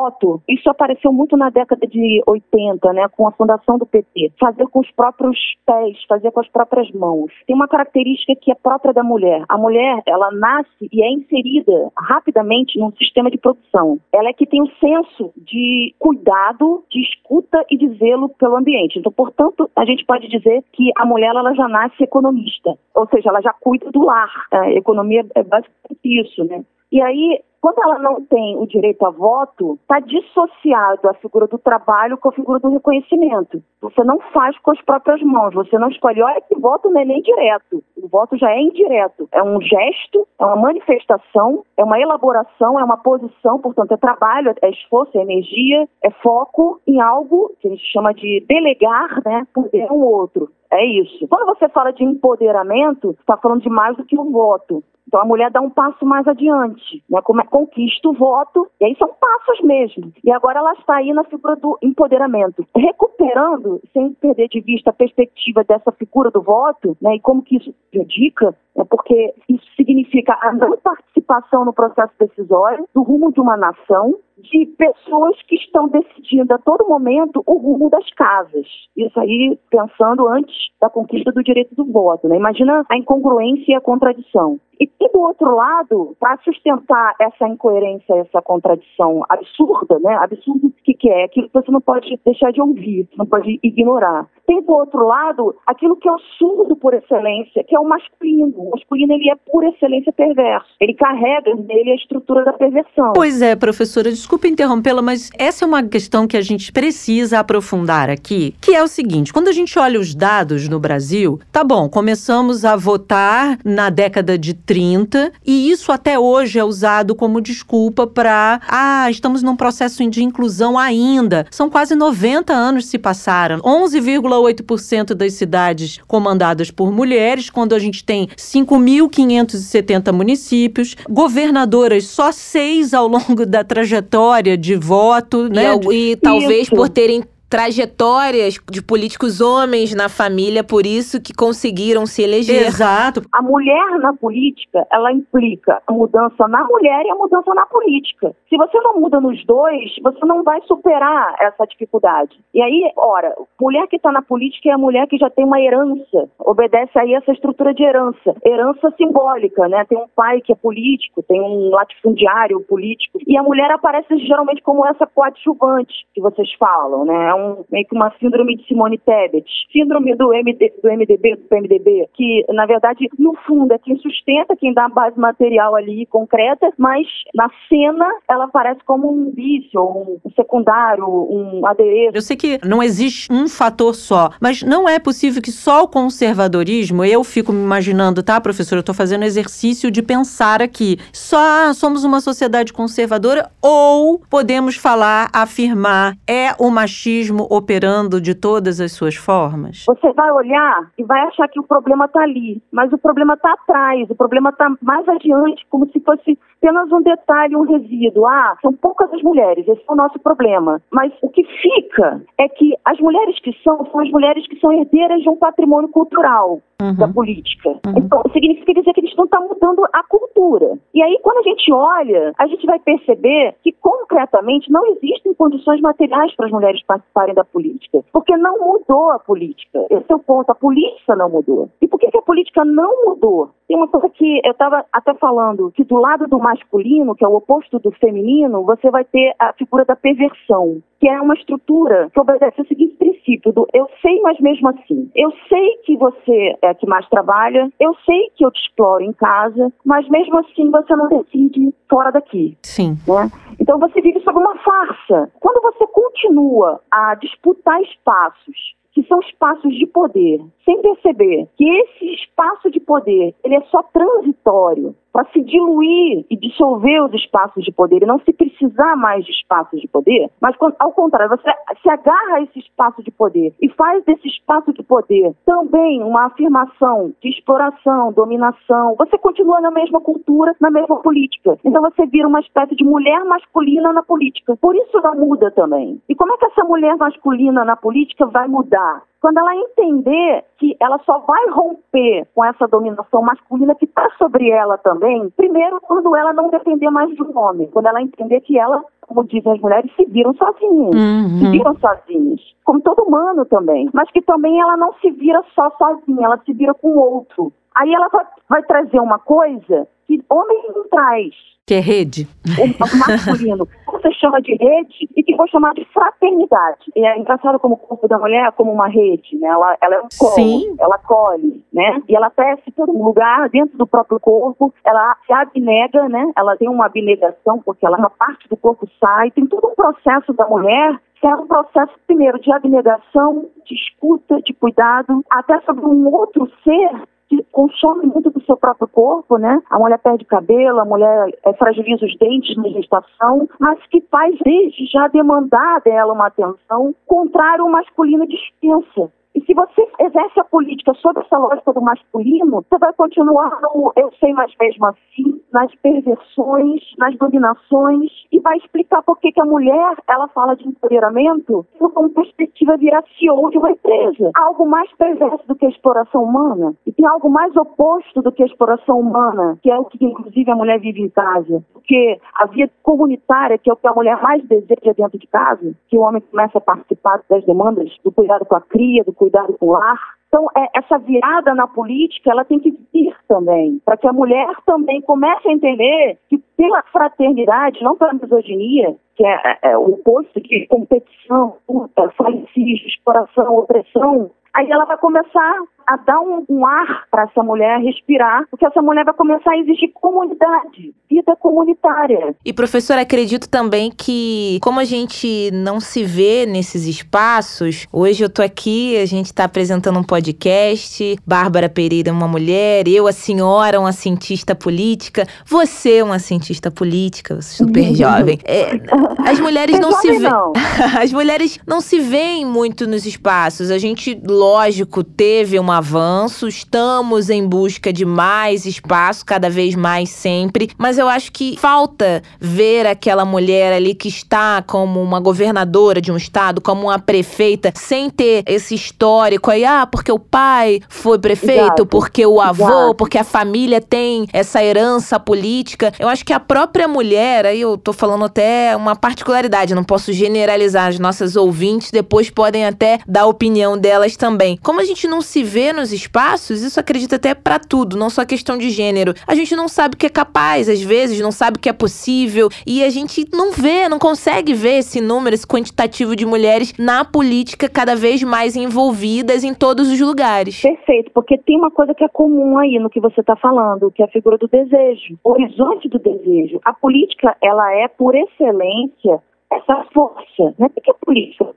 isso 0.49 0.69
apareceu 0.71 1.13
muito 1.13 1.37
na 1.37 1.51
década 1.51 1.87
de 1.87 2.23
80, 2.27 2.93
né, 2.93 3.09
com 3.09 3.27
a 3.27 3.33
fundação 3.33 3.79
do 3.79 3.87
PT. 3.87 4.33
Fazer 4.39 4.67
com 4.67 4.81
os 4.81 4.91
próprios 4.93 5.39
pés, 5.65 5.97
fazer 6.09 6.31
com 6.31 6.41
as 6.41 6.49
próprias 6.49 6.91
mãos. 6.93 7.33
Tem 7.47 7.55
uma 7.55 7.69
característica 7.69 8.35
que 8.41 8.51
é 8.51 8.55
própria 8.55 8.93
da 8.93 9.03
mulher. 9.03 9.45
A 9.49 9.59
mulher, 9.59 10.03
ela 10.07 10.31
nasce 10.33 10.89
e 10.93 11.03
é 11.03 11.11
inserida 11.11 11.91
rapidamente 11.97 12.79
num 12.79 12.93
sistema 12.93 13.31
de 13.31 13.39
produção. 13.39 13.99
Ela 14.13 14.31
é 14.31 14.33
que 14.33 14.47
tem 14.47 14.63
o 14.63 14.71
senso 14.81 15.33
de 15.37 15.95
cuidado, 15.99 16.85
de 16.91 17.01
escuta 17.01 17.65
e 17.71 17.77
de 17.77 17.89
zelo 17.99 18.29
pelo 18.29 18.57
ambiente. 18.57 18.99
Então, 18.99 19.13
portanto, 19.13 19.71
a 19.77 19.85
gente 19.85 20.05
pode 20.05 20.29
dizer 20.29 20.65
que 20.73 20.91
a 20.97 21.05
mulher 21.05 21.35
ela 21.35 21.55
já 21.55 21.69
nasce 21.69 22.03
economista, 22.03 22.77
ou 22.95 23.07
seja, 23.09 23.31
ela 23.31 23.41
já 23.41 23.53
cuida 23.53 23.91
do 23.91 24.05
lar. 24.05 24.31
A 24.53 24.71
economia 24.73 25.25
é 25.35 25.43
basicamente 25.43 26.01
isso, 26.05 26.45
né? 26.45 26.65
E 26.91 27.03
aí, 27.03 27.41
quando 27.67 27.83
ela 27.83 27.99
não 27.99 28.25
tem 28.25 28.57
o 28.57 28.65
direito 28.65 29.05
a 29.05 29.11
voto, 29.11 29.77
está 29.83 29.99
dissociado 29.99 31.09
a 31.09 31.15
figura 31.15 31.49
do 31.49 31.59
trabalho 31.59 32.17
com 32.17 32.29
a 32.29 32.33
figura 32.33 32.61
do 32.61 32.69
reconhecimento. 32.69 33.61
Você 33.83 34.05
não 34.05 34.21
faz 34.33 34.57
com 34.61 34.71
as 34.71 34.81
próprias 34.83 35.21
mãos, 35.23 35.53
você 35.53 35.77
não 35.77 35.89
escolhe, 35.89 36.23
olha 36.23 36.41
que 36.43 36.55
voto 36.61 36.89
não 36.89 37.01
é 37.01 37.05
nem 37.05 37.21
direto. 37.21 37.83
O 38.01 38.07
voto 38.07 38.37
já 38.37 38.53
é 38.53 38.61
indireto. 38.61 39.29
É 39.33 39.43
um 39.43 39.61
gesto, 39.61 40.29
é 40.39 40.45
uma 40.45 40.55
manifestação, 40.55 41.65
é 41.77 41.83
uma 41.83 42.01
elaboração, 42.01 42.79
é 42.79 42.85
uma 42.85 42.99
posição, 42.99 43.59
portanto, 43.59 43.91
é 43.91 43.97
trabalho, 43.97 44.55
é 44.63 44.71
esforço, 44.71 45.19
é 45.19 45.23
energia, 45.23 45.89
é 46.05 46.11
foco 46.23 46.81
em 46.87 47.01
algo 47.01 47.51
que 47.59 47.67
a 47.67 47.71
gente 47.73 47.85
chama 47.91 48.15
de 48.15 48.45
delegar, 48.49 49.23
né, 49.25 49.45
poder 49.53 49.91
um 49.91 50.05
outro. 50.05 50.49
É 50.71 50.85
isso. 50.85 51.27
Quando 51.29 51.47
você 51.47 51.69
fala 51.69 51.93
de 51.93 52.05
empoderamento, 52.05 53.17
está 53.21 53.37
falando 53.37 53.63
de 53.63 53.71
mais 53.71 53.97
do 53.97 54.05
que 54.05 54.19
o 54.19 54.31
voto. 54.31 54.83
Então 55.07 55.21
a 55.21 55.25
mulher 55.25 55.51
dá 55.53 55.61
um 55.61 55.71
passo 55.71 56.05
mais 56.05 56.27
adiante, 56.27 57.03
né? 57.09 57.21
Como 57.23 57.41
é, 57.41 57.45
conquista 57.45 58.09
o 58.09 58.13
voto, 58.13 58.69
e 58.81 58.85
aí 58.85 58.97
são 58.99 59.09
passos 59.09 59.61
mesmo. 59.63 60.13
E 60.25 60.33
agora 60.33 60.59
ela 60.59 60.73
está 60.73 60.97
aí 60.97 61.13
na 61.13 61.23
figura 61.25 61.55
do 61.55 61.79
empoderamento, 61.81 62.67
recuperando, 62.77 63.81
sem 63.93 64.13
perder 64.15 64.49
de 64.49 64.61
vista 64.61 64.91
a 64.91 64.93
perspectiva 64.93 65.63
dessa 65.63 65.93
figura 65.93 66.31
do 66.31 66.43
voto, 66.43 66.97
né? 67.01 67.15
E 67.15 67.21
como 67.21 67.43
que 67.43 67.57
isso 67.57 67.73
prejudica, 67.91 68.55
é 68.77 68.85
porque 68.85 69.33
isso 69.49 69.65
significa 69.77 70.37
a 70.43 70.53
não 70.53 70.77
participação 70.77 71.65
no 71.65 71.73
processo 71.73 72.13
decisório 72.19 72.89
do 72.93 73.03
rumo 73.03 73.33
de 73.33 73.41
uma 73.41 73.57
nação, 73.57 74.17
de 74.37 74.67
pessoas 74.77 75.41
que 75.43 75.57
estão 75.57 75.89
decidindo 75.89 76.53
a 76.53 76.59
todo 76.59 76.89
momento 76.89 77.43
o 77.47 77.57
rumo 77.57 77.89
das 77.89 78.09
casas. 78.13 78.67
Isso 78.97 79.19
aí 79.19 79.59
pensando 79.71 80.29
antes 80.29 80.55
da 80.81 80.91
conquista 80.91 81.33
do 81.33 81.43
direito 81.43 81.75
do 81.75 81.85
voto. 81.87 82.29
Né? 82.29 82.37
Imagina 82.37 82.85
a 82.89 82.97
incongruência 82.97 83.73
e 83.73 83.75
a 83.75 83.81
contradição. 83.81 84.61
E, 84.81 84.91
e 85.01 85.09
do 85.13 85.21
outro 85.21 85.55
lado, 85.55 86.17
para 86.19 86.39
sustentar 86.39 87.15
essa 87.21 87.49
incoerência, 87.49 88.15
essa 88.15 88.43
contradição 88.43 89.23
absurda, 89.29 89.99
né? 90.01 90.17
Absurdo 90.17 90.73
que, 90.87 90.95
que 90.95 91.11
é? 91.11 91.25
Aquilo 91.25 91.49
que 91.49 91.55
você 91.55 91.71
não 91.73 91.81
pode 91.81 92.19
deixar 92.25 92.53
de 92.53 92.61
ouvir, 92.61 93.09
não 93.19 93.27
pode 93.27 93.59
ignorar. 93.63 94.27
Tem 94.47 94.63
do 94.63 94.73
outro 94.73 95.05
lado 95.05 95.57
aquilo 95.67 95.97
que 95.97 96.09
é 96.09 96.13
o 96.13 96.19
surdo 96.39 96.77
por 96.77 96.95
excelência, 96.95 97.65
que 97.65 97.75
é 97.75 97.81
o 97.81 97.89
masculino. 97.89 98.55
O 98.57 98.71
masculino 98.71 99.13
ele 99.13 99.29
é 99.29 99.35
por 99.35 99.65
excelência 99.65 100.13
perverso. 100.13 100.69
Ele 100.81 100.95
carrega 100.95 101.53
nele 101.57 101.91
a 101.91 101.97
estrutura 101.97 102.45
da 102.45 102.53
perversão. 102.53 103.13
Pois 103.15 103.43
é, 103.43 103.57
professora, 103.57 104.09
desculpe 104.09 104.49
interrompê-la, 104.49 105.03
mas 105.03 105.31
essa 105.37 105.65
é 105.65 105.67
uma 105.67 105.83
questão 105.83 106.29
que 106.29 106.37
a 106.37 106.41
gente 106.41 106.73
precisa 106.73 107.41
aprofundar 107.41 108.09
aqui, 108.09 108.55
que 108.61 108.73
é 108.75 108.83
o 108.83 108.87
seguinte: 108.87 109.33
quando 109.33 109.49
a 109.49 109.53
gente 109.53 109.77
olha 109.77 109.99
os 109.99 110.15
dados 110.15 110.69
no 110.69 110.79
Brasil, 110.79 111.41
tá 111.51 111.65
bom, 111.65 111.89
começamos 111.89 112.65
a 112.65 112.77
votar 112.77 113.59
na 113.65 113.91
década 113.91 114.39
de 114.39 114.55
30 114.67 115.33
e 115.47 115.71
isso 115.71 115.93
até 115.93 116.19
hoje 116.19 116.59
é 116.59 116.65
usado 116.65 117.15
como 117.15 117.41
desculpa 117.41 118.07
para 118.07 118.61
ah, 118.69 119.09
estamos 119.11 119.43
num 119.43 119.57
processo 119.57 120.07
de 120.11 120.23
inclusão 120.23 120.77
ainda. 120.77 121.47
São 121.51 121.71
quase 121.71 121.95
90 121.95 122.53
anos 122.53 122.87
se 122.87 122.99
passaram. 122.99 123.61
11,8% 123.61 125.15
das 125.15 125.35
cidades 125.35 125.99
comandadas 126.07 126.71
por 126.71 126.93
mulheres, 126.93 127.49
quando 127.49 127.75
a 127.75 127.79
gente 127.79 128.05
tem 128.05 128.29
5.570 128.37 130.13
municípios, 130.13 130.97
governadoras 131.09 132.05
só 132.05 132.33
seis 132.33 132.93
ao 132.93 133.07
longo 133.07 133.47
da 133.47 133.63
trajetória 133.63 134.57
de 134.57 134.75
voto, 134.75 135.49
né? 135.49 135.79
E, 135.91 136.13
e 136.13 136.17
talvez 136.17 136.63
Isso. 136.63 136.75
por 136.75 136.89
terem 136.89 137.23
trajetórias 137.49 138.59
de 138.71 138.83
políticos 138.83 139.41
homens 139.41 139.95
na 139.95 140.09
família, 140.09 140.65
por 140.65 140.85
isso 140.85 141.23
que 141.23 141.33
conseguiram 141.33 142.05
se 142.07 142.23
eleger. 142.23 142.67
Exato. 142.67 143.23
A 143.33 143.43
mulher 143.43 143.99
na 144.01 144.13
política, 144.13 144.87
ela 144.91 145.13
implica 145.13 145.81
a 145.87 145.93
mudança 145.93 146.49
na 146.49 146.65
mulher 146.65 147.05
e 147.05 147.11
a 147.11 147.15
mudança 147.15 147.55
na 147.55 147.67
política. 147.67 148.35
Se 148.49 148.57
você 148.57 148.79
não 148.81 149.01
muda 149.01 149.21
nos 149.21 149.45
dois, 149.47 149.93
você 150.03 150.27
não 150.27 150.43
vai 150.43 150.61
superar 150.63 151.35
essa 151.41 151.65
dificuldade. 151.67 152.39
E 152.53 152.61
aí, 152.61 152.91
ora, 152.97 153.35
mulher 153.61 153.87
que 153.87 153.97
está 153.97 154.11
na 154.11 154.23
política 154.23 154.71
é 154.71 154.73
a 154.73 154.79
mulher 154.79 155.07
que 155.07 155.17
já 155.17 155.31
tem 155.31 155.45
uma 155.45 155.61
herança, 155.61 156.29
obedece 156.39 156.99
aí 156.99 157.15
essa 157.15 157.33
estrutura 157.33 157.73
de 157.73 157.85
herança, 157.85 158.35
herança 158.45 158.93
simbólica, 158.97 159.69
né? 159.69 159.85
Tem 159.89 159.99
um 159.99 160.09
pai 160.15 160.41
que 160.41 160.53
é 160.53 160.57
político, 160.57 161.23
tem 161.23 161.41
um 161.41 161.71
latifundiário 161.71 162.61
político, 162.63 163.19
e 163.27 163.37
a 163.37 163.43
mulher 163.43 163.71
aparece 163.71 164.17
geralmente 164.27 164.63
como 164.63 164.87
essa 164.87 165.07
coadjuvante 165.07 166.07
que 166.15 166.21
vocês 166.21 166.53
falam, 166.59 167.05
né? 167.05 167.37
um, 167.37 167.46
meio 167.71 167.87
que 167.87 167.95
uma 167.95 168.13
síndrome 168.19 168.57
de 168.57 168.67
Simone 168.67 168.99
Tebet, 168.99 169.47
síndrome 169.73 170.15
do, 170.15 170.33
MD, 170.33 170.73
do 170.83 170.91
MDB, 170.91 171.37
do 171.37 171.49
PMDB, 171.49 172.09
que 172.15 172.45
na 172.53 172.67
verdade, 172.67 173.09
no 173.19 173.35
fundo, 173.47 173.73
é 173.73 173.79
quem 173.79 173.97
sustenta, 173.99 174.57
quem 174.57 174.73
dá 174.73 174.87
a 174.87 174.89
base 174.89 175.19
material 175.19 175.75
ali 175.75 176.07
concreta, 176.07 176.71
mas 176.79 177.07
na 177.35 177.51
cena 177.69 178.07
ela 178.29 178.45
aparece 178.45 178.81
como 178.85 179.11
um 179.11 179.31
vício, 179.31 179.81
um 179.81 180.31
secundário, 180.35 181.07
um 181.07 181.67
adereço. 181.67 182.17
Eu 182.17 182.23
sei 182.23 182.37
que 182.37 182.59
não 182.67 182.83
existe 182.83 183.33
um 183.33 183.49
fator 183.49 183.95
só, 183.95 184.31
mas 184.41 184.63
não 184.63 184.89
é 184.89 184.99
possível 184.99 185.43
que 185.43 185.51
só 185.51 185.85
o 185.85 185.89
conservadorismo, 185.89 187.05
eu 187.05 187.23
fico 187.25 187.53
me 187.53 187.63
imaginando, 187.63 188.23
tá, 188.23 188.41
professora? 188.41 188.81
Eu 188.81 188.85
tô 188.85 188.95
fazendo 188.95 189.25
exercício 189.25 189.91
de 189.91 190.03
pensar 190.03 190.63
aqui, 190.63 190.99
só 191.13 191.73
somos 191.73 192.05
uma 192.05 192.21
sociedade 192.21 192.73
conservadora 192.73 193.51
ou 193.61 194.21
podemos 194.31 194.77
falar, 194.77 195.29
afirmar, 195.33 196.17
é 196.27 196.55
o 196.59 196.71
machismo 196.71 197.26
operando 197.31 198.21
de 198.21 198.35
todas 198.35 198.81
as 198.81 198.93
suas 198.93 199.15
formas? 199.15 199.85
Você 199.87 200.13
vai 200.13 200.31
olhar 200.31 200.91
e 200.99 201.05
vai 201.05 201.21
achar 201.23 201.49
que 201.49 201.61
o 201.61 201.63
problema 201.63 202.07
está 202.07 202.23
ali, 202.23 202.63
mas 202.73 202.93
o 202.93 202.99
problema 202.99 203.35
está 203.35 203.53
atrás, 203.53 204.09
o 204.11 204.15
problema 204.15 204.51
está 204.51 204.69
mais 204.83 205.09
adiante, 205.09 205.67
como 205.71 205.91
se 205.91 206.01
fosse 206.01 206.39
apenas 206.59 206.91
um 206.91 207.03
detalhe, 207.03 207.57
um 207.57 207.63
resíduo. 207.63 208.27
Ah, 208.27 208.57
são 208.61 208.73
poucas 208.73 209.13
as 209.13 209.23
mulheres, 209.23 209.67
esse 209.69 209.83
é 209.89 209.93
o 209.93 209.97
nosso 209.97 210.19
problema. 210.19 210.81
Mas 210.91 211.13
o 211.23 211.29
que 211.29 211.45
fica 211.45 212.23
é 212.39 212.49
que 212.49 212.75
as 212.85 212.99
mulheres 212.99 213.39
que 213.41 213.53
são, 213.63 213.87
são 213.91 214.01
as 214.01 214.11
mulheres 214.11 214.47
que 214.49 214.59
são 214.59 214.73
herdeiras 214.73 215.23
de 215.23 215.29
um 215.29 215.37
patrimônio 215.37 215.89
cultural 215.89 216.61
uhum. 216.81 216.95
da 216.97 217.09
política. 217.09 217.71
Uhum. 217.71 217.95
Então, 217.99 218.23
significa 218.33 218.75
dizer 218.75 218.93
que 218.93 219.01
eles 219.01 219.17
não 219.17 219.25
estão 219.25 219.49
mudando 219.49 219.83
a 219.93 220.03
cultura. 220.05 220.79
E 220.95 221.03
aí, 221.03 221.19
quando 221.23 221.39
a 221.39 221.43
gente 221.43 221.73
olha, 221.73 222.33
a 222.39 222.47
gente 222.47 222.67
vai 222.67 222.79
perceber 222.79 223.55
que 223.63 223.73
concretamente 223.73 224.71
não 224.71 224.85
existem 224.87 225.35
condições 225.35 225.81
materiais 225.81 226.35
para 226.35 226.47
as 226.47 226.53
mulheres 226.53 226.83
participarem 226.85 227.35
da 227.35 227.45
política. 227.45 228.01
Porque 228.13 228.37
não 228.37 228.59
mudou 228.59 229.11
a 229.11 229.19
política. 229.19 229.87
Esse 229.91 230.11
é 230.11 230.15
o 230.15 230.19
ponto. 230.19 230.51
A 230.51 230.55
política 230.55 231.15
não 231.17 231.31
mudou. 231.31 231.69
E 231.81 231.89
por 231.89 231.99
que, 231.99 232.11
que 232.11 232.19
a 232.19 232.23
política 232.23 232.65
não 232.65 233.07
mudou? 233.07 233.51
Tem 233.69 233.77
uma 233.77 233.89
coisa 233.89 234.09
que 234.09 234.41
eu 234.45 234.53
estava 234.53 234.85
até 234.93 235.13
falando, 235.15 235.73
que 235.73 235.85
do 235.85 235.97
lado 235.97 236.27
do 236.27 236.39
masculino, 236.47 237.17
que 237.17 237.25
é 237.25 237.29
o 237.29 237.35
oposto 237.35 237.81
do 237.81 237.91
feminino, 237.93 238.63
você 238.65 238.89
vai 238.89 239.05
ter 239.05 239.35
a 239.39 239.53
figura 239.55 239.85
da 239.85 239.97
perversão, 239.97 240.81
que 241.01 241.09
é 241.09 241.21
uma 241.21 241.35
estrutura 241.35 242.09
que 242.13 242.21
obedece 242.21 242.61
ao 242.61 242.67
seguinte 242.67 242.95
princípio 242.97 243.53
do 243.53 243.67
eu 243.75 243.89
sei, 244.01 244.21
mas 244.21 244.39
mesmo 244.39 244.69
assim. 244.69 245.11
Eu 245.15 245.33
sei 245.49 245.79
que 245.85 245.97
você 245.97 246.57
é 246.63 246.69
a 246.69 246.75
que 246.75 246.87
mais 246.87 247.09
trabalha, 247.09 247.69
eu 247.81 247.95
sei 248.07 248.31
que 248.37 248.47
eu 248.47 248.51
te 248.53 248.61
exploro 248.61 249.03
em 249.03 249.13
casa, 249.13 249.73
mas 249.85 250.09
mesmo 250.09 250.39
assim 250.39 250.71
você 250.71 250.95
não 250.95 251.09
decide 251.09 251.75
fora 251.91 252.13
daqui. 252.13 252.57
Sim. 252.63 252.97
Né? 253.09 253.31
Então 253.59 253.79
você 253.81 254.01
vive 254.01 254.21
sob 254.21 254.39
uma 254.39 254.57
farsa. 254.59 255.33
Quando 255.41 255.61
você 255.63 255.87
continua 255.89 256.81
a 256.91 257.15
disputar 257.17 257.81
espaços 257.83 258.77
que 258.97 259.07
são 259.07 259.21
espaços 259.21 259.75
de 259.77 259.87
poder, 259.87 260.41
sem 260.65 260.81
perceber 260.81 261.47
que 261.55 261.69
esse 261.69 262.15
espaço 262.15 262.71
de 262.71 262.81
poder 262.81 263.35
ele 263.45 263.57
é 263.57 263.61
só 263.71 263.83
transitório, 263.83 264.97
para 265.17 265.33
se 265.33 265.41
diluir 265.41 266.27
e 266.29 266.37
dissolver 266.37 267.03
os 267.03 267.15
espaços 267.15 267.65
de 267.65 267.73
poder 267.73 268.03
e 268.03 268.07
não 268.07 268.19
se 268.19 268.35
precisar 268.35 268.97
mais 268.97 269.25
de 269.25 269.31
espaços 269.31 269.81
de 269.81 269.89
poder, 269.89 270.29
mas 270.43 270.55
ao 270.79 270.93
contrário, 270.93 271.31
você 271.31 271.51
se 271.81 271.89
agarra 271.89 272.35
a 272.35 272.43
esse 272.43 272.59
espaço 272.59 273.03
de 273.03 273.11
poder 273.11 273.55
e 273.63 273.67
faz 273.71 274.05
desse 274.05 274.29
espaço 274.29 274.75
de 274.75 274.83
poder 274.83 275.33
também 275.47 276.03
uma 276.03 276.27
afirmação 276.27 277.15
de 277.23 277.31
exploração, 277.31 278.13
dominação. 278.13 278.95
Você 278.99 279.17
continua 279.17 279.59
na 279.59 279.71
mesma 279.71 280.03
cultura, 280.03 280.55
na 280.61 280.71
mesma 280.71 280.97
política. 280.97 281.57
Então 281.65 281.81
você 281.81 282.05
vira 282.05 282.29
uma 282.29 282.41
espécie 282.41 282.77
de 282.77 282.85
mulher 282.85 283.25
masculina 283.25 283.95
na 283.95 284.03
política. 284.03 284.55
Por 284.61 284.77
isso 284.77 284.99
ela 284.99 285.15
muda 285.15 285.51
também. 285.51 285.99
E 286.11 286.15
como 286.15 286.35
é 286.35 286.37
que 286.37 286.45
essa 286.45 286.63
mulher 286.65 286.95
masculina 286.99 287.65
na 287.65 287.75
política 287.75 288.27
vai 288.27 288.47
mudar? 288.47 289.03
Quando 289.27 289.39
ela 289.39 289.57
entender 289.57 290.45
que 290.57 290.77
ela 290.79 291.01
só 291.05 291.19
vai 291.19 291.51
romper 291.51 292.29
com 292.33 292.45
essa 292.45 292.69
dominação 292.69 293.23
masculina 293.23 293.75
que 293.75 293.85
está 293.85 294.09
sobre 294.19 294.49
ela 294.51 294.79
também, 294.79 295.29
primeiro 295.31 295.81
quando 295.81 296.15
ela 296.15 296.33
não 296.33 296.49
depender 296.49 296.89
mais 296.91 297.13
de 297.13 297.21
um 297.25 297.37
homem, 297.37 297.69
quando 297.73 297.87
ela 297.87 298.01
entender 298.01 298.41
que 298.43 298.57
ela, 298.57 298.85
como 299.01 299.25
dizem 299.25 299.53
as 299.53 299.61
mulheres, 299.61 299.91
se 299.97 300.05
viram 300.05 300.33
sozinhas, 300.35 300.95
uhum. 300.95 301.39
se 301.41 301.51
viram 301.51 301.75
sozinhas, 301.75 302.41
como 302.63 302.81
todo 302.81 303.03
humano 303.03 303.45
também, 303.45 303.91
mas 303.93 304.09
que 304.13 304.23
também 304.23 304.61
ela 304.61 304.77
não 304.77 304.93
se 305.01 305.11
vira 305.11 305.43
só 305.57 305.71
sozinha, 305.71 306.27
ela 306.27 306.41
se 306.47 306.53
vira 306.53 306.73
com 306.75 306.91
o 306.91 307.01
outro. 307.01 307.53
Aí 307.77 307.93
ela 307.93 308.09
vai, 308.09 308.25
vai 308.49 308.63
trazer 308.63 309.01
uma 309.01 309.19
coisa 309.19 309.87
que 310.07 310.23
homem 310.29 310.63
não 310.75 310.89
traz, 310.89 311.35
que 311.67 311.75
é 311.75 311.81
rede. 311.81 312.29
O 312.47 312.69
masculino. 312.79 313.67
Você 313.91 314.13
chama 314.13 314.41
de 314.41 314.55
rede 314.55 315.09
e 315.17 315.23
que 315.25 315.35
vou 315.35 315.49
chamar 315.49 315.75
de 315.75 315.85
fraternidade. 315.87 316.93
E 316.95 317.05
é 317.05 317.19
engraçado 317.19 317.59
como 317.59 317.75
o 317.75 317.77
corpo 317.77 318.07
da 318.07 318.19
mulher 318.19 318.47
é 318.47 318.51
como 318.53 318.73
uma 318.73 318.87
rede, 318.87 319.37
né? 319.37 319.49
Ela, 319.49 319.77
ela 319.81 319.97
é 319.97 319.99
um 319.99 320.09
colo, 320.17 320.33
Sim. 320.33 320.77
ela 320.79 320.97
colhe, 320.99 321.65
né? 321.73 322.01
E 322.09 322.15
ela 322.15 322.31
desce 322.37 322.71
todo 322.71 322.93
um 322.93 323.05
lugar 323.05 323.49
dentro 323.49 323.77
do 323.77 323.87
próprio 323.87 324.21
corpo, 324.21 324.73
ela 324.85 325.17
se 325.27 325.33
abnega, 325.33 326.09
né? 326.09 326.31
Ela 326.37 326.57
tem 326.57 326.69
uma 326.69 326.87
abnegação, 326.87 327.61
porque 327.65 327.85
ela 327.85 327.99
uma 327.99 328.11
parte 328.11 328.49
do 328.49 328.57
corpo 328.57 328.89
sai, 329.01 329.33
tem 329.33 329.45
todo 329.47 329.67
um 329.67 329.75
processo 329.75 330.33
da 330.35 330.47
mulher 330.47 331.01
que 331.21 331.27
é 331.27 331.35
um 331.35 331.47
processo, 331.47 331.93
primeiro, 332.07 332.39
de 332.39 332.53
abnegação, 332.53 333.47
de 333.65 333.75
escuta, 333.75 334.41
de 334.43 334.53
cuidado, 334.53 335.25
até 335.31 335.59
sobre 335.63 335.85
um 335.87 336.15
outro 336.15 336.47
ser 336.63 336.91
que 337.29 337.43
consome 337.51 338.07
muito 338.07 338.31
do 338.31 338.43
seu 338.45 338.57
próprio 338.57 338.89
corpo, 338.89 339.37
né? 339.39 339.61
A 339.71 339.79
mulher 339.79 339.99
perde 339.99 340.25
cabelo, 340.25 340.81
a 340.81 340.85
mulher 340.85 341.29
é, 341.45 341.53
fragiliza 341.55 342.05
os 342.05 342.17
dentes 342.19 342.57
na 342.57 342.69
gestação, 342.69 343.49
mas 343.59 343.79
que 343.87 344.01
faz 344.03 344.37
desde 344.45 344.87
já 344.87 345.09
demandar 345.09 345.81
dela 345.83 346.13
uma 346.13 346.29
atenção 346.29 346.95
contrário 347.07 347.65
ao 347.65 347.71
masculino 347.71 348.27
dispensa. 348.27 349.11
E 349.37 349.45
se 349.45 349.53
você 349.53 349.87
exerce 350.01 350.41
a 350.41 350.45
política 350.45 350.95
sob 350.95 351.21
essa 351.21 351.37
lógica 351.37 351.71
do 351.71 351.83
masculino, 351.83 352.65
você 352.67 352.79
vai 352.79 352.91
continuar 352.95 353.61
no 353.61 353.93
eu 353.95 354.11
sei, 354.19 354.33
mas 354.33 354.51
mesmo 354.59 354.87
assim, 354.87 355.43
nas 355.53 355.75
perversões, 355.77 356.83
nas 356.99 357.15
dominações, 357.19 358.11
e 358.33 358.41
vai 358.41 358.57
explicar 358.57 359.03
por 359.03 359.19
que, 359.19 359.31
que 359.33 359.41
a 359.41 359.45
mulher 359.45 359.95
ela 360.09 360.27
fala 360.29 360.57
de 360.57 360.67
empoderamento 360.67 361.67
com 361.79 362.09
perspectiva 362.09 362.79
virar 362.79 363.05
CEO 363.19 363.51
de 363.51 363.59
uma 363.59 363.73
empresa. 363.73 364.31
Algo 364.35 364.67
mais 364.67 364.91
perverso 364.97 365.47
do 365.47 365.55
que 365.55 365.67
a 365.67 365.69
exploração 365.69 366.25
humana. 366.25 366.75
E 366.87 366.93
tem 366.93 367.07
algo 367.07 367.29
mais 367.29 367.55
oposto 367.57 368.23
do 368.23 368.33
que 368.33 368.43
a 368.43 368.47
exploração 368.47 369.01
humana, 369.01 369.59
que 369.63 369.71
é 369.71 369.79
o 369.79 369.85
que 369.85 370.03
inclusive 370.03 370.51
a 370.51 370.57
mulher 370.57 370.81
vive 370.81 371.03
em 371.03 371.11
casa. 371.11 371.63
Porque 371.75 372.19
a 372.35 372.47
vida 372.47 372.73
comunitária, 372.83 373.59
que 373.59 373.69
é 373.69 373.73
o 373.73 373.77
que 373.77 373.87
a 373.87 373.93
mulher 373.93 374.21
mais 374.23 374.43
deseja 374.45 374.95
dentro 374.97 375.19
de 375.19 375.27
casa, 375.27 375.75
que 375.89 375.99
o 375.99 376.01
homem 376.01 376.23
começa 376.23 376.57
a 376.57 376.61
participar 376.61 377.21
das 377.29 377.45
demandas 377.45 377.91
do 378.03 378.11
cuidado 378.11 378.47
com 378.47 378.57
a 378.57 378.61
cria, 378.63 379.05
do 379.05 379.13
cuidado 379.13 379.26
cuidado 379.27 379.57
com 379.59 379.67
o 379.67 379.73
lar. 379.73 379.99
Então, 380.29 380.49
é, 380.57 380.79
essa 380.79 380.99
virada 380.99 381.55
na 381.55 381.67
política, 381.67 382.31
ela 382.31 382.45
tem 382.45 382.59
que 382.59 382.71
vir 382.93 383.17
também, 383.29 383.81
para 383.85 383.97
que 383.97 384.07
a 384.07 384.13
mulher 384.13 384.49
também 384.65 385.01
comece 385.01 385.49
a 385.49 385.53
entender 385.53 386.19
que 386.29 386.39
pela 386.57 386.83
fraternidade, 386.93 387.83
não 387.83 387.97
pela 387.97 388.13
misoginia, 388.13 388.97
que 389.15 389.25
é, 389.25 389.35
é, 389.45 389.59
é 389.71 389.79
o 389.79 389.95
oposto 389.95 390.41
de 390.41 390.67
competição, 390.67 391.57
luta, 391.69 392.11
falicídio, 392.17 392.87
exploração, 392.87 393.59
opressão, 393.59 394.31
aí 394.53 394.71
ela 394.71 394.85
vai 394.85 394.99
começar 394.99 395.57
a 395.87 395.97
dar 395.97 396.21
um, 396.21 396.45
um 396.49 396.67
ar 396.67 397.05
para 397.11 397.25
essa 397.25 397.43
mulher 397.43 397.81
respirar, 397.81 398.45
porque 398.51 398.67
essa 398.67 398.83
mulher 398.83 399.05
vai 399.05 399.15
começar 399.15 399.53
a 399.53 399.59
exigir 399.59 399.91
comunidade, 399.95 400.95
vida 401.09 401.37
comunitária. 401.37 402.35
E 402.45 402.53
professor, 402.53 402.99
acredito 402.99 403.49
também 403.49 403.91
que 403.91 404.59
como 404.63 404.81
a 404.81 404.85
gente 404.85 405.51
não 405.53 405.81
se 405.81 406.05
vê 406.05 406.47
nesses 406.47 406.87
espaços, 406.87 407.87
hoje 407.93 408.25
eu 408.25 408.31
tô 408.31 408.43
aqui, 408.43 408.97
a 408.99 409.07
gente 409.07 409.27
está 409.27 409.45
apresentando 409.45 409.99
um 409.99 410.05
podcast, 410.05 411.17
Bárbara 411.27 411.69
Pereira 411.69 412.11
é 412.11 412.13
uma 412.13 412.29
mulher, 412.29 412.89
eu 412.89 413.07
a 413.07 413.13
senhora 413.13 413.79
uma 413.79 413.93
cientista 413.93 414.55
política, 414.55 415.27
você 415.45 416.03
uma 416.03 416.19
cientista 416.19 416.71
política, 416.71 417.41
super 417.43 417.95
jovem. 417.95 418.39
É, 418.45 418.73
as 419.29 419.39
mulheres 419.39 419.79
não 419.79 419.93
se 419.93 420.09
veem, 420.19 420.33
as 421.01 421.13
mulheres 421.13 421.59
não 421.67 421.81
se 421.81 422.01
veem 422.01 422.45
muito 422.45 422.87
nos 422.87 423.07
espaços. 423.07 423.71
A 423.71 423.79
gente, 423.79 424.21
lógico, 424.27 425.05
teve 425.05 425.59
uma 425.59 425.76
avanço, 425.77 426.49
estamos 426.49 427.29
em 427.29 427.47
busca 427.47 427.93
de 427.93 428.05
mais 428.05 428.65
espaço, 428.65 429.25
cada 429.25 429.51
vez 429.51 429.75
mais 429.75 430.09
sempre, 430.09 430.71
mas 430.79 430.99
eu 430.99 431.09
acho 431.09 431.31
que 431.31 431.57
falta 431.59 432.23
ver 432.41 432.87
aquela 432.87 433.25
mulher 433.25 433.73
ali 433.73 433.95
que 433.95 434.09
está 434.09 434.63
como 434.63 435.03
uma 435.03 435.21
governadora 435.21 436.01
de 436.01 436.11
um 436.11 436.17
estado, 436.17 436.61
como 436.61 436.85
uma 436.85 436.99
prefeita, 436.99 437.73
sem 437.75 438.09
ter 438.09 438.43
esse 438.47 438.75
histórico 438.75 439.51
aí, 439.51 439.65
ah, 439.65 439.87
porque 439.87 440.11
o 440.11 440.19
pai 440.19 440.81
foi 440.89 441.19
prefeito, 441.19 441.61
Exato. 441.61 441.87
porque 441.87 442.25
o 442.25 442.41
avô, 442.41 442.65
Exato. 442.65 442.95
porque 442.95 443.19
a 443.19 443.25
família 443.25 443.81
tem 443.81 444.27
essa 444.33 444.63
herança 444.63 445.21
política. 445.21 445.93
Eu 445.99 446.09
acho 446.09 446.25
que 446.25 446.33
a 446.33 446.41
própria 446.41 446.89
mulher, 446.89 447.47
aí 447.47 447.61
eu 447.61 447.77
tô 447.77 447.93
falando 447.93 448.25
até 448.25 448.75
uma 448.77 448.97
particularidade, 448.97 449.75
não 449.75 449.85
posso 449.85 450.13
generalizar, 450.13 450.89
as 450.89 450.99
nossas 450.99 451.37
ouvintes 451.37 451.91
depois 451.91 452.31
podem 452.31 452.65
até 452.65 452.99
dar 453.07 453.23
a 453.23 453.27
opinião 453.27 453.77
delas 453.77 454.17
também. 454.17 454.59
Como 454.63 454.81
a 454.81 454.85
gente 454.85 455.07
não 455.07 455.21
se 455.21 455.43
vê 455.43 455.66
nos 455.73 455.93
espaços, 455.93 456.63
isso 456.63 456.79
acredita 456.79 457.17
até 457.17 457.35
para 457.35 457.59
tudo, 457.59 457.97
não 457.97 458.11
só 458.11 458.25
questão 458.25 458.59
de 458.59 458.71
gênero. 458.71 459.15
A 459.27 459.35
gente 459.35 459.55
não 459.55 459.69
sabe 459.69 459.95
o 459.95 459.99
que 459.99 460.07
é 460.07 460.11
capaz, 460.11 460.69
às 460.69 460.83
vezes, 460.83 461.21
não 461.21 461.33
sabe 461.33 461.59
o 461.59 461.61
que 461.61 461.69
é 461.69 461.73
possível, 461.73 462.49
e 462.67 462.83
a 462.83 462.91
gente 462.91 463.25
não 463.33 463.53
vê, 463.53 463.89
não 463.89 463.99
consegue 463.99 464.55
ver 464.55 464.79
esse 464.79 465.01
número, 465.01 465.35
esse 465.35 465.47
quantitativo 465.47 466.15
de 466.17 466.27
mulheres 466.27 466.73
na 466.79 467.05
política 467.05 467.69
cada 467.69 467.95
vez 467.95 468.23
mais 468.23 468.57
envolvidas 468.57 469.45
em 469.45 469.55
todos 469.55 469.91
os 469.91 470.01
lugares. 470.01 470.61
Perfeito, 470.61 471.11
porque 471.13 471.39
tem 471.39 471.57
uma 471.57 471.71
coisa 471.71 471.95
que 471.95 472.05
é 472.05 472.09
comum 472.09 472.59
aí 472.59 472.79
no 472.79 472.91
que 472.91 473.01
você 473.01 473.21
está 473.21 473.37
falando, 473.37 473.91
que 473.91 474.03
é 474.03 474.05
a 474.05 474.09
figura 474.09 474.39
do 474.39 474.49
desejo, 474.49 475.19
o 475.25 475.31
horizonte 475.31 475.89
do 475.89 475.99
desejo. 475.99 476.61
A 476.65 476.73
política, 476.73 477.37
ela 477.43 477.73
é, 477.73 477.89
por 477.89 478.15
excelência, 478.15 479.21
essa 479.53 479.87
força, 479.93 480.55
né? 480.59 480.67
O 480.67 480.81
que 480.81 480.91
é 480.91 480.95
política? 480.95 481.55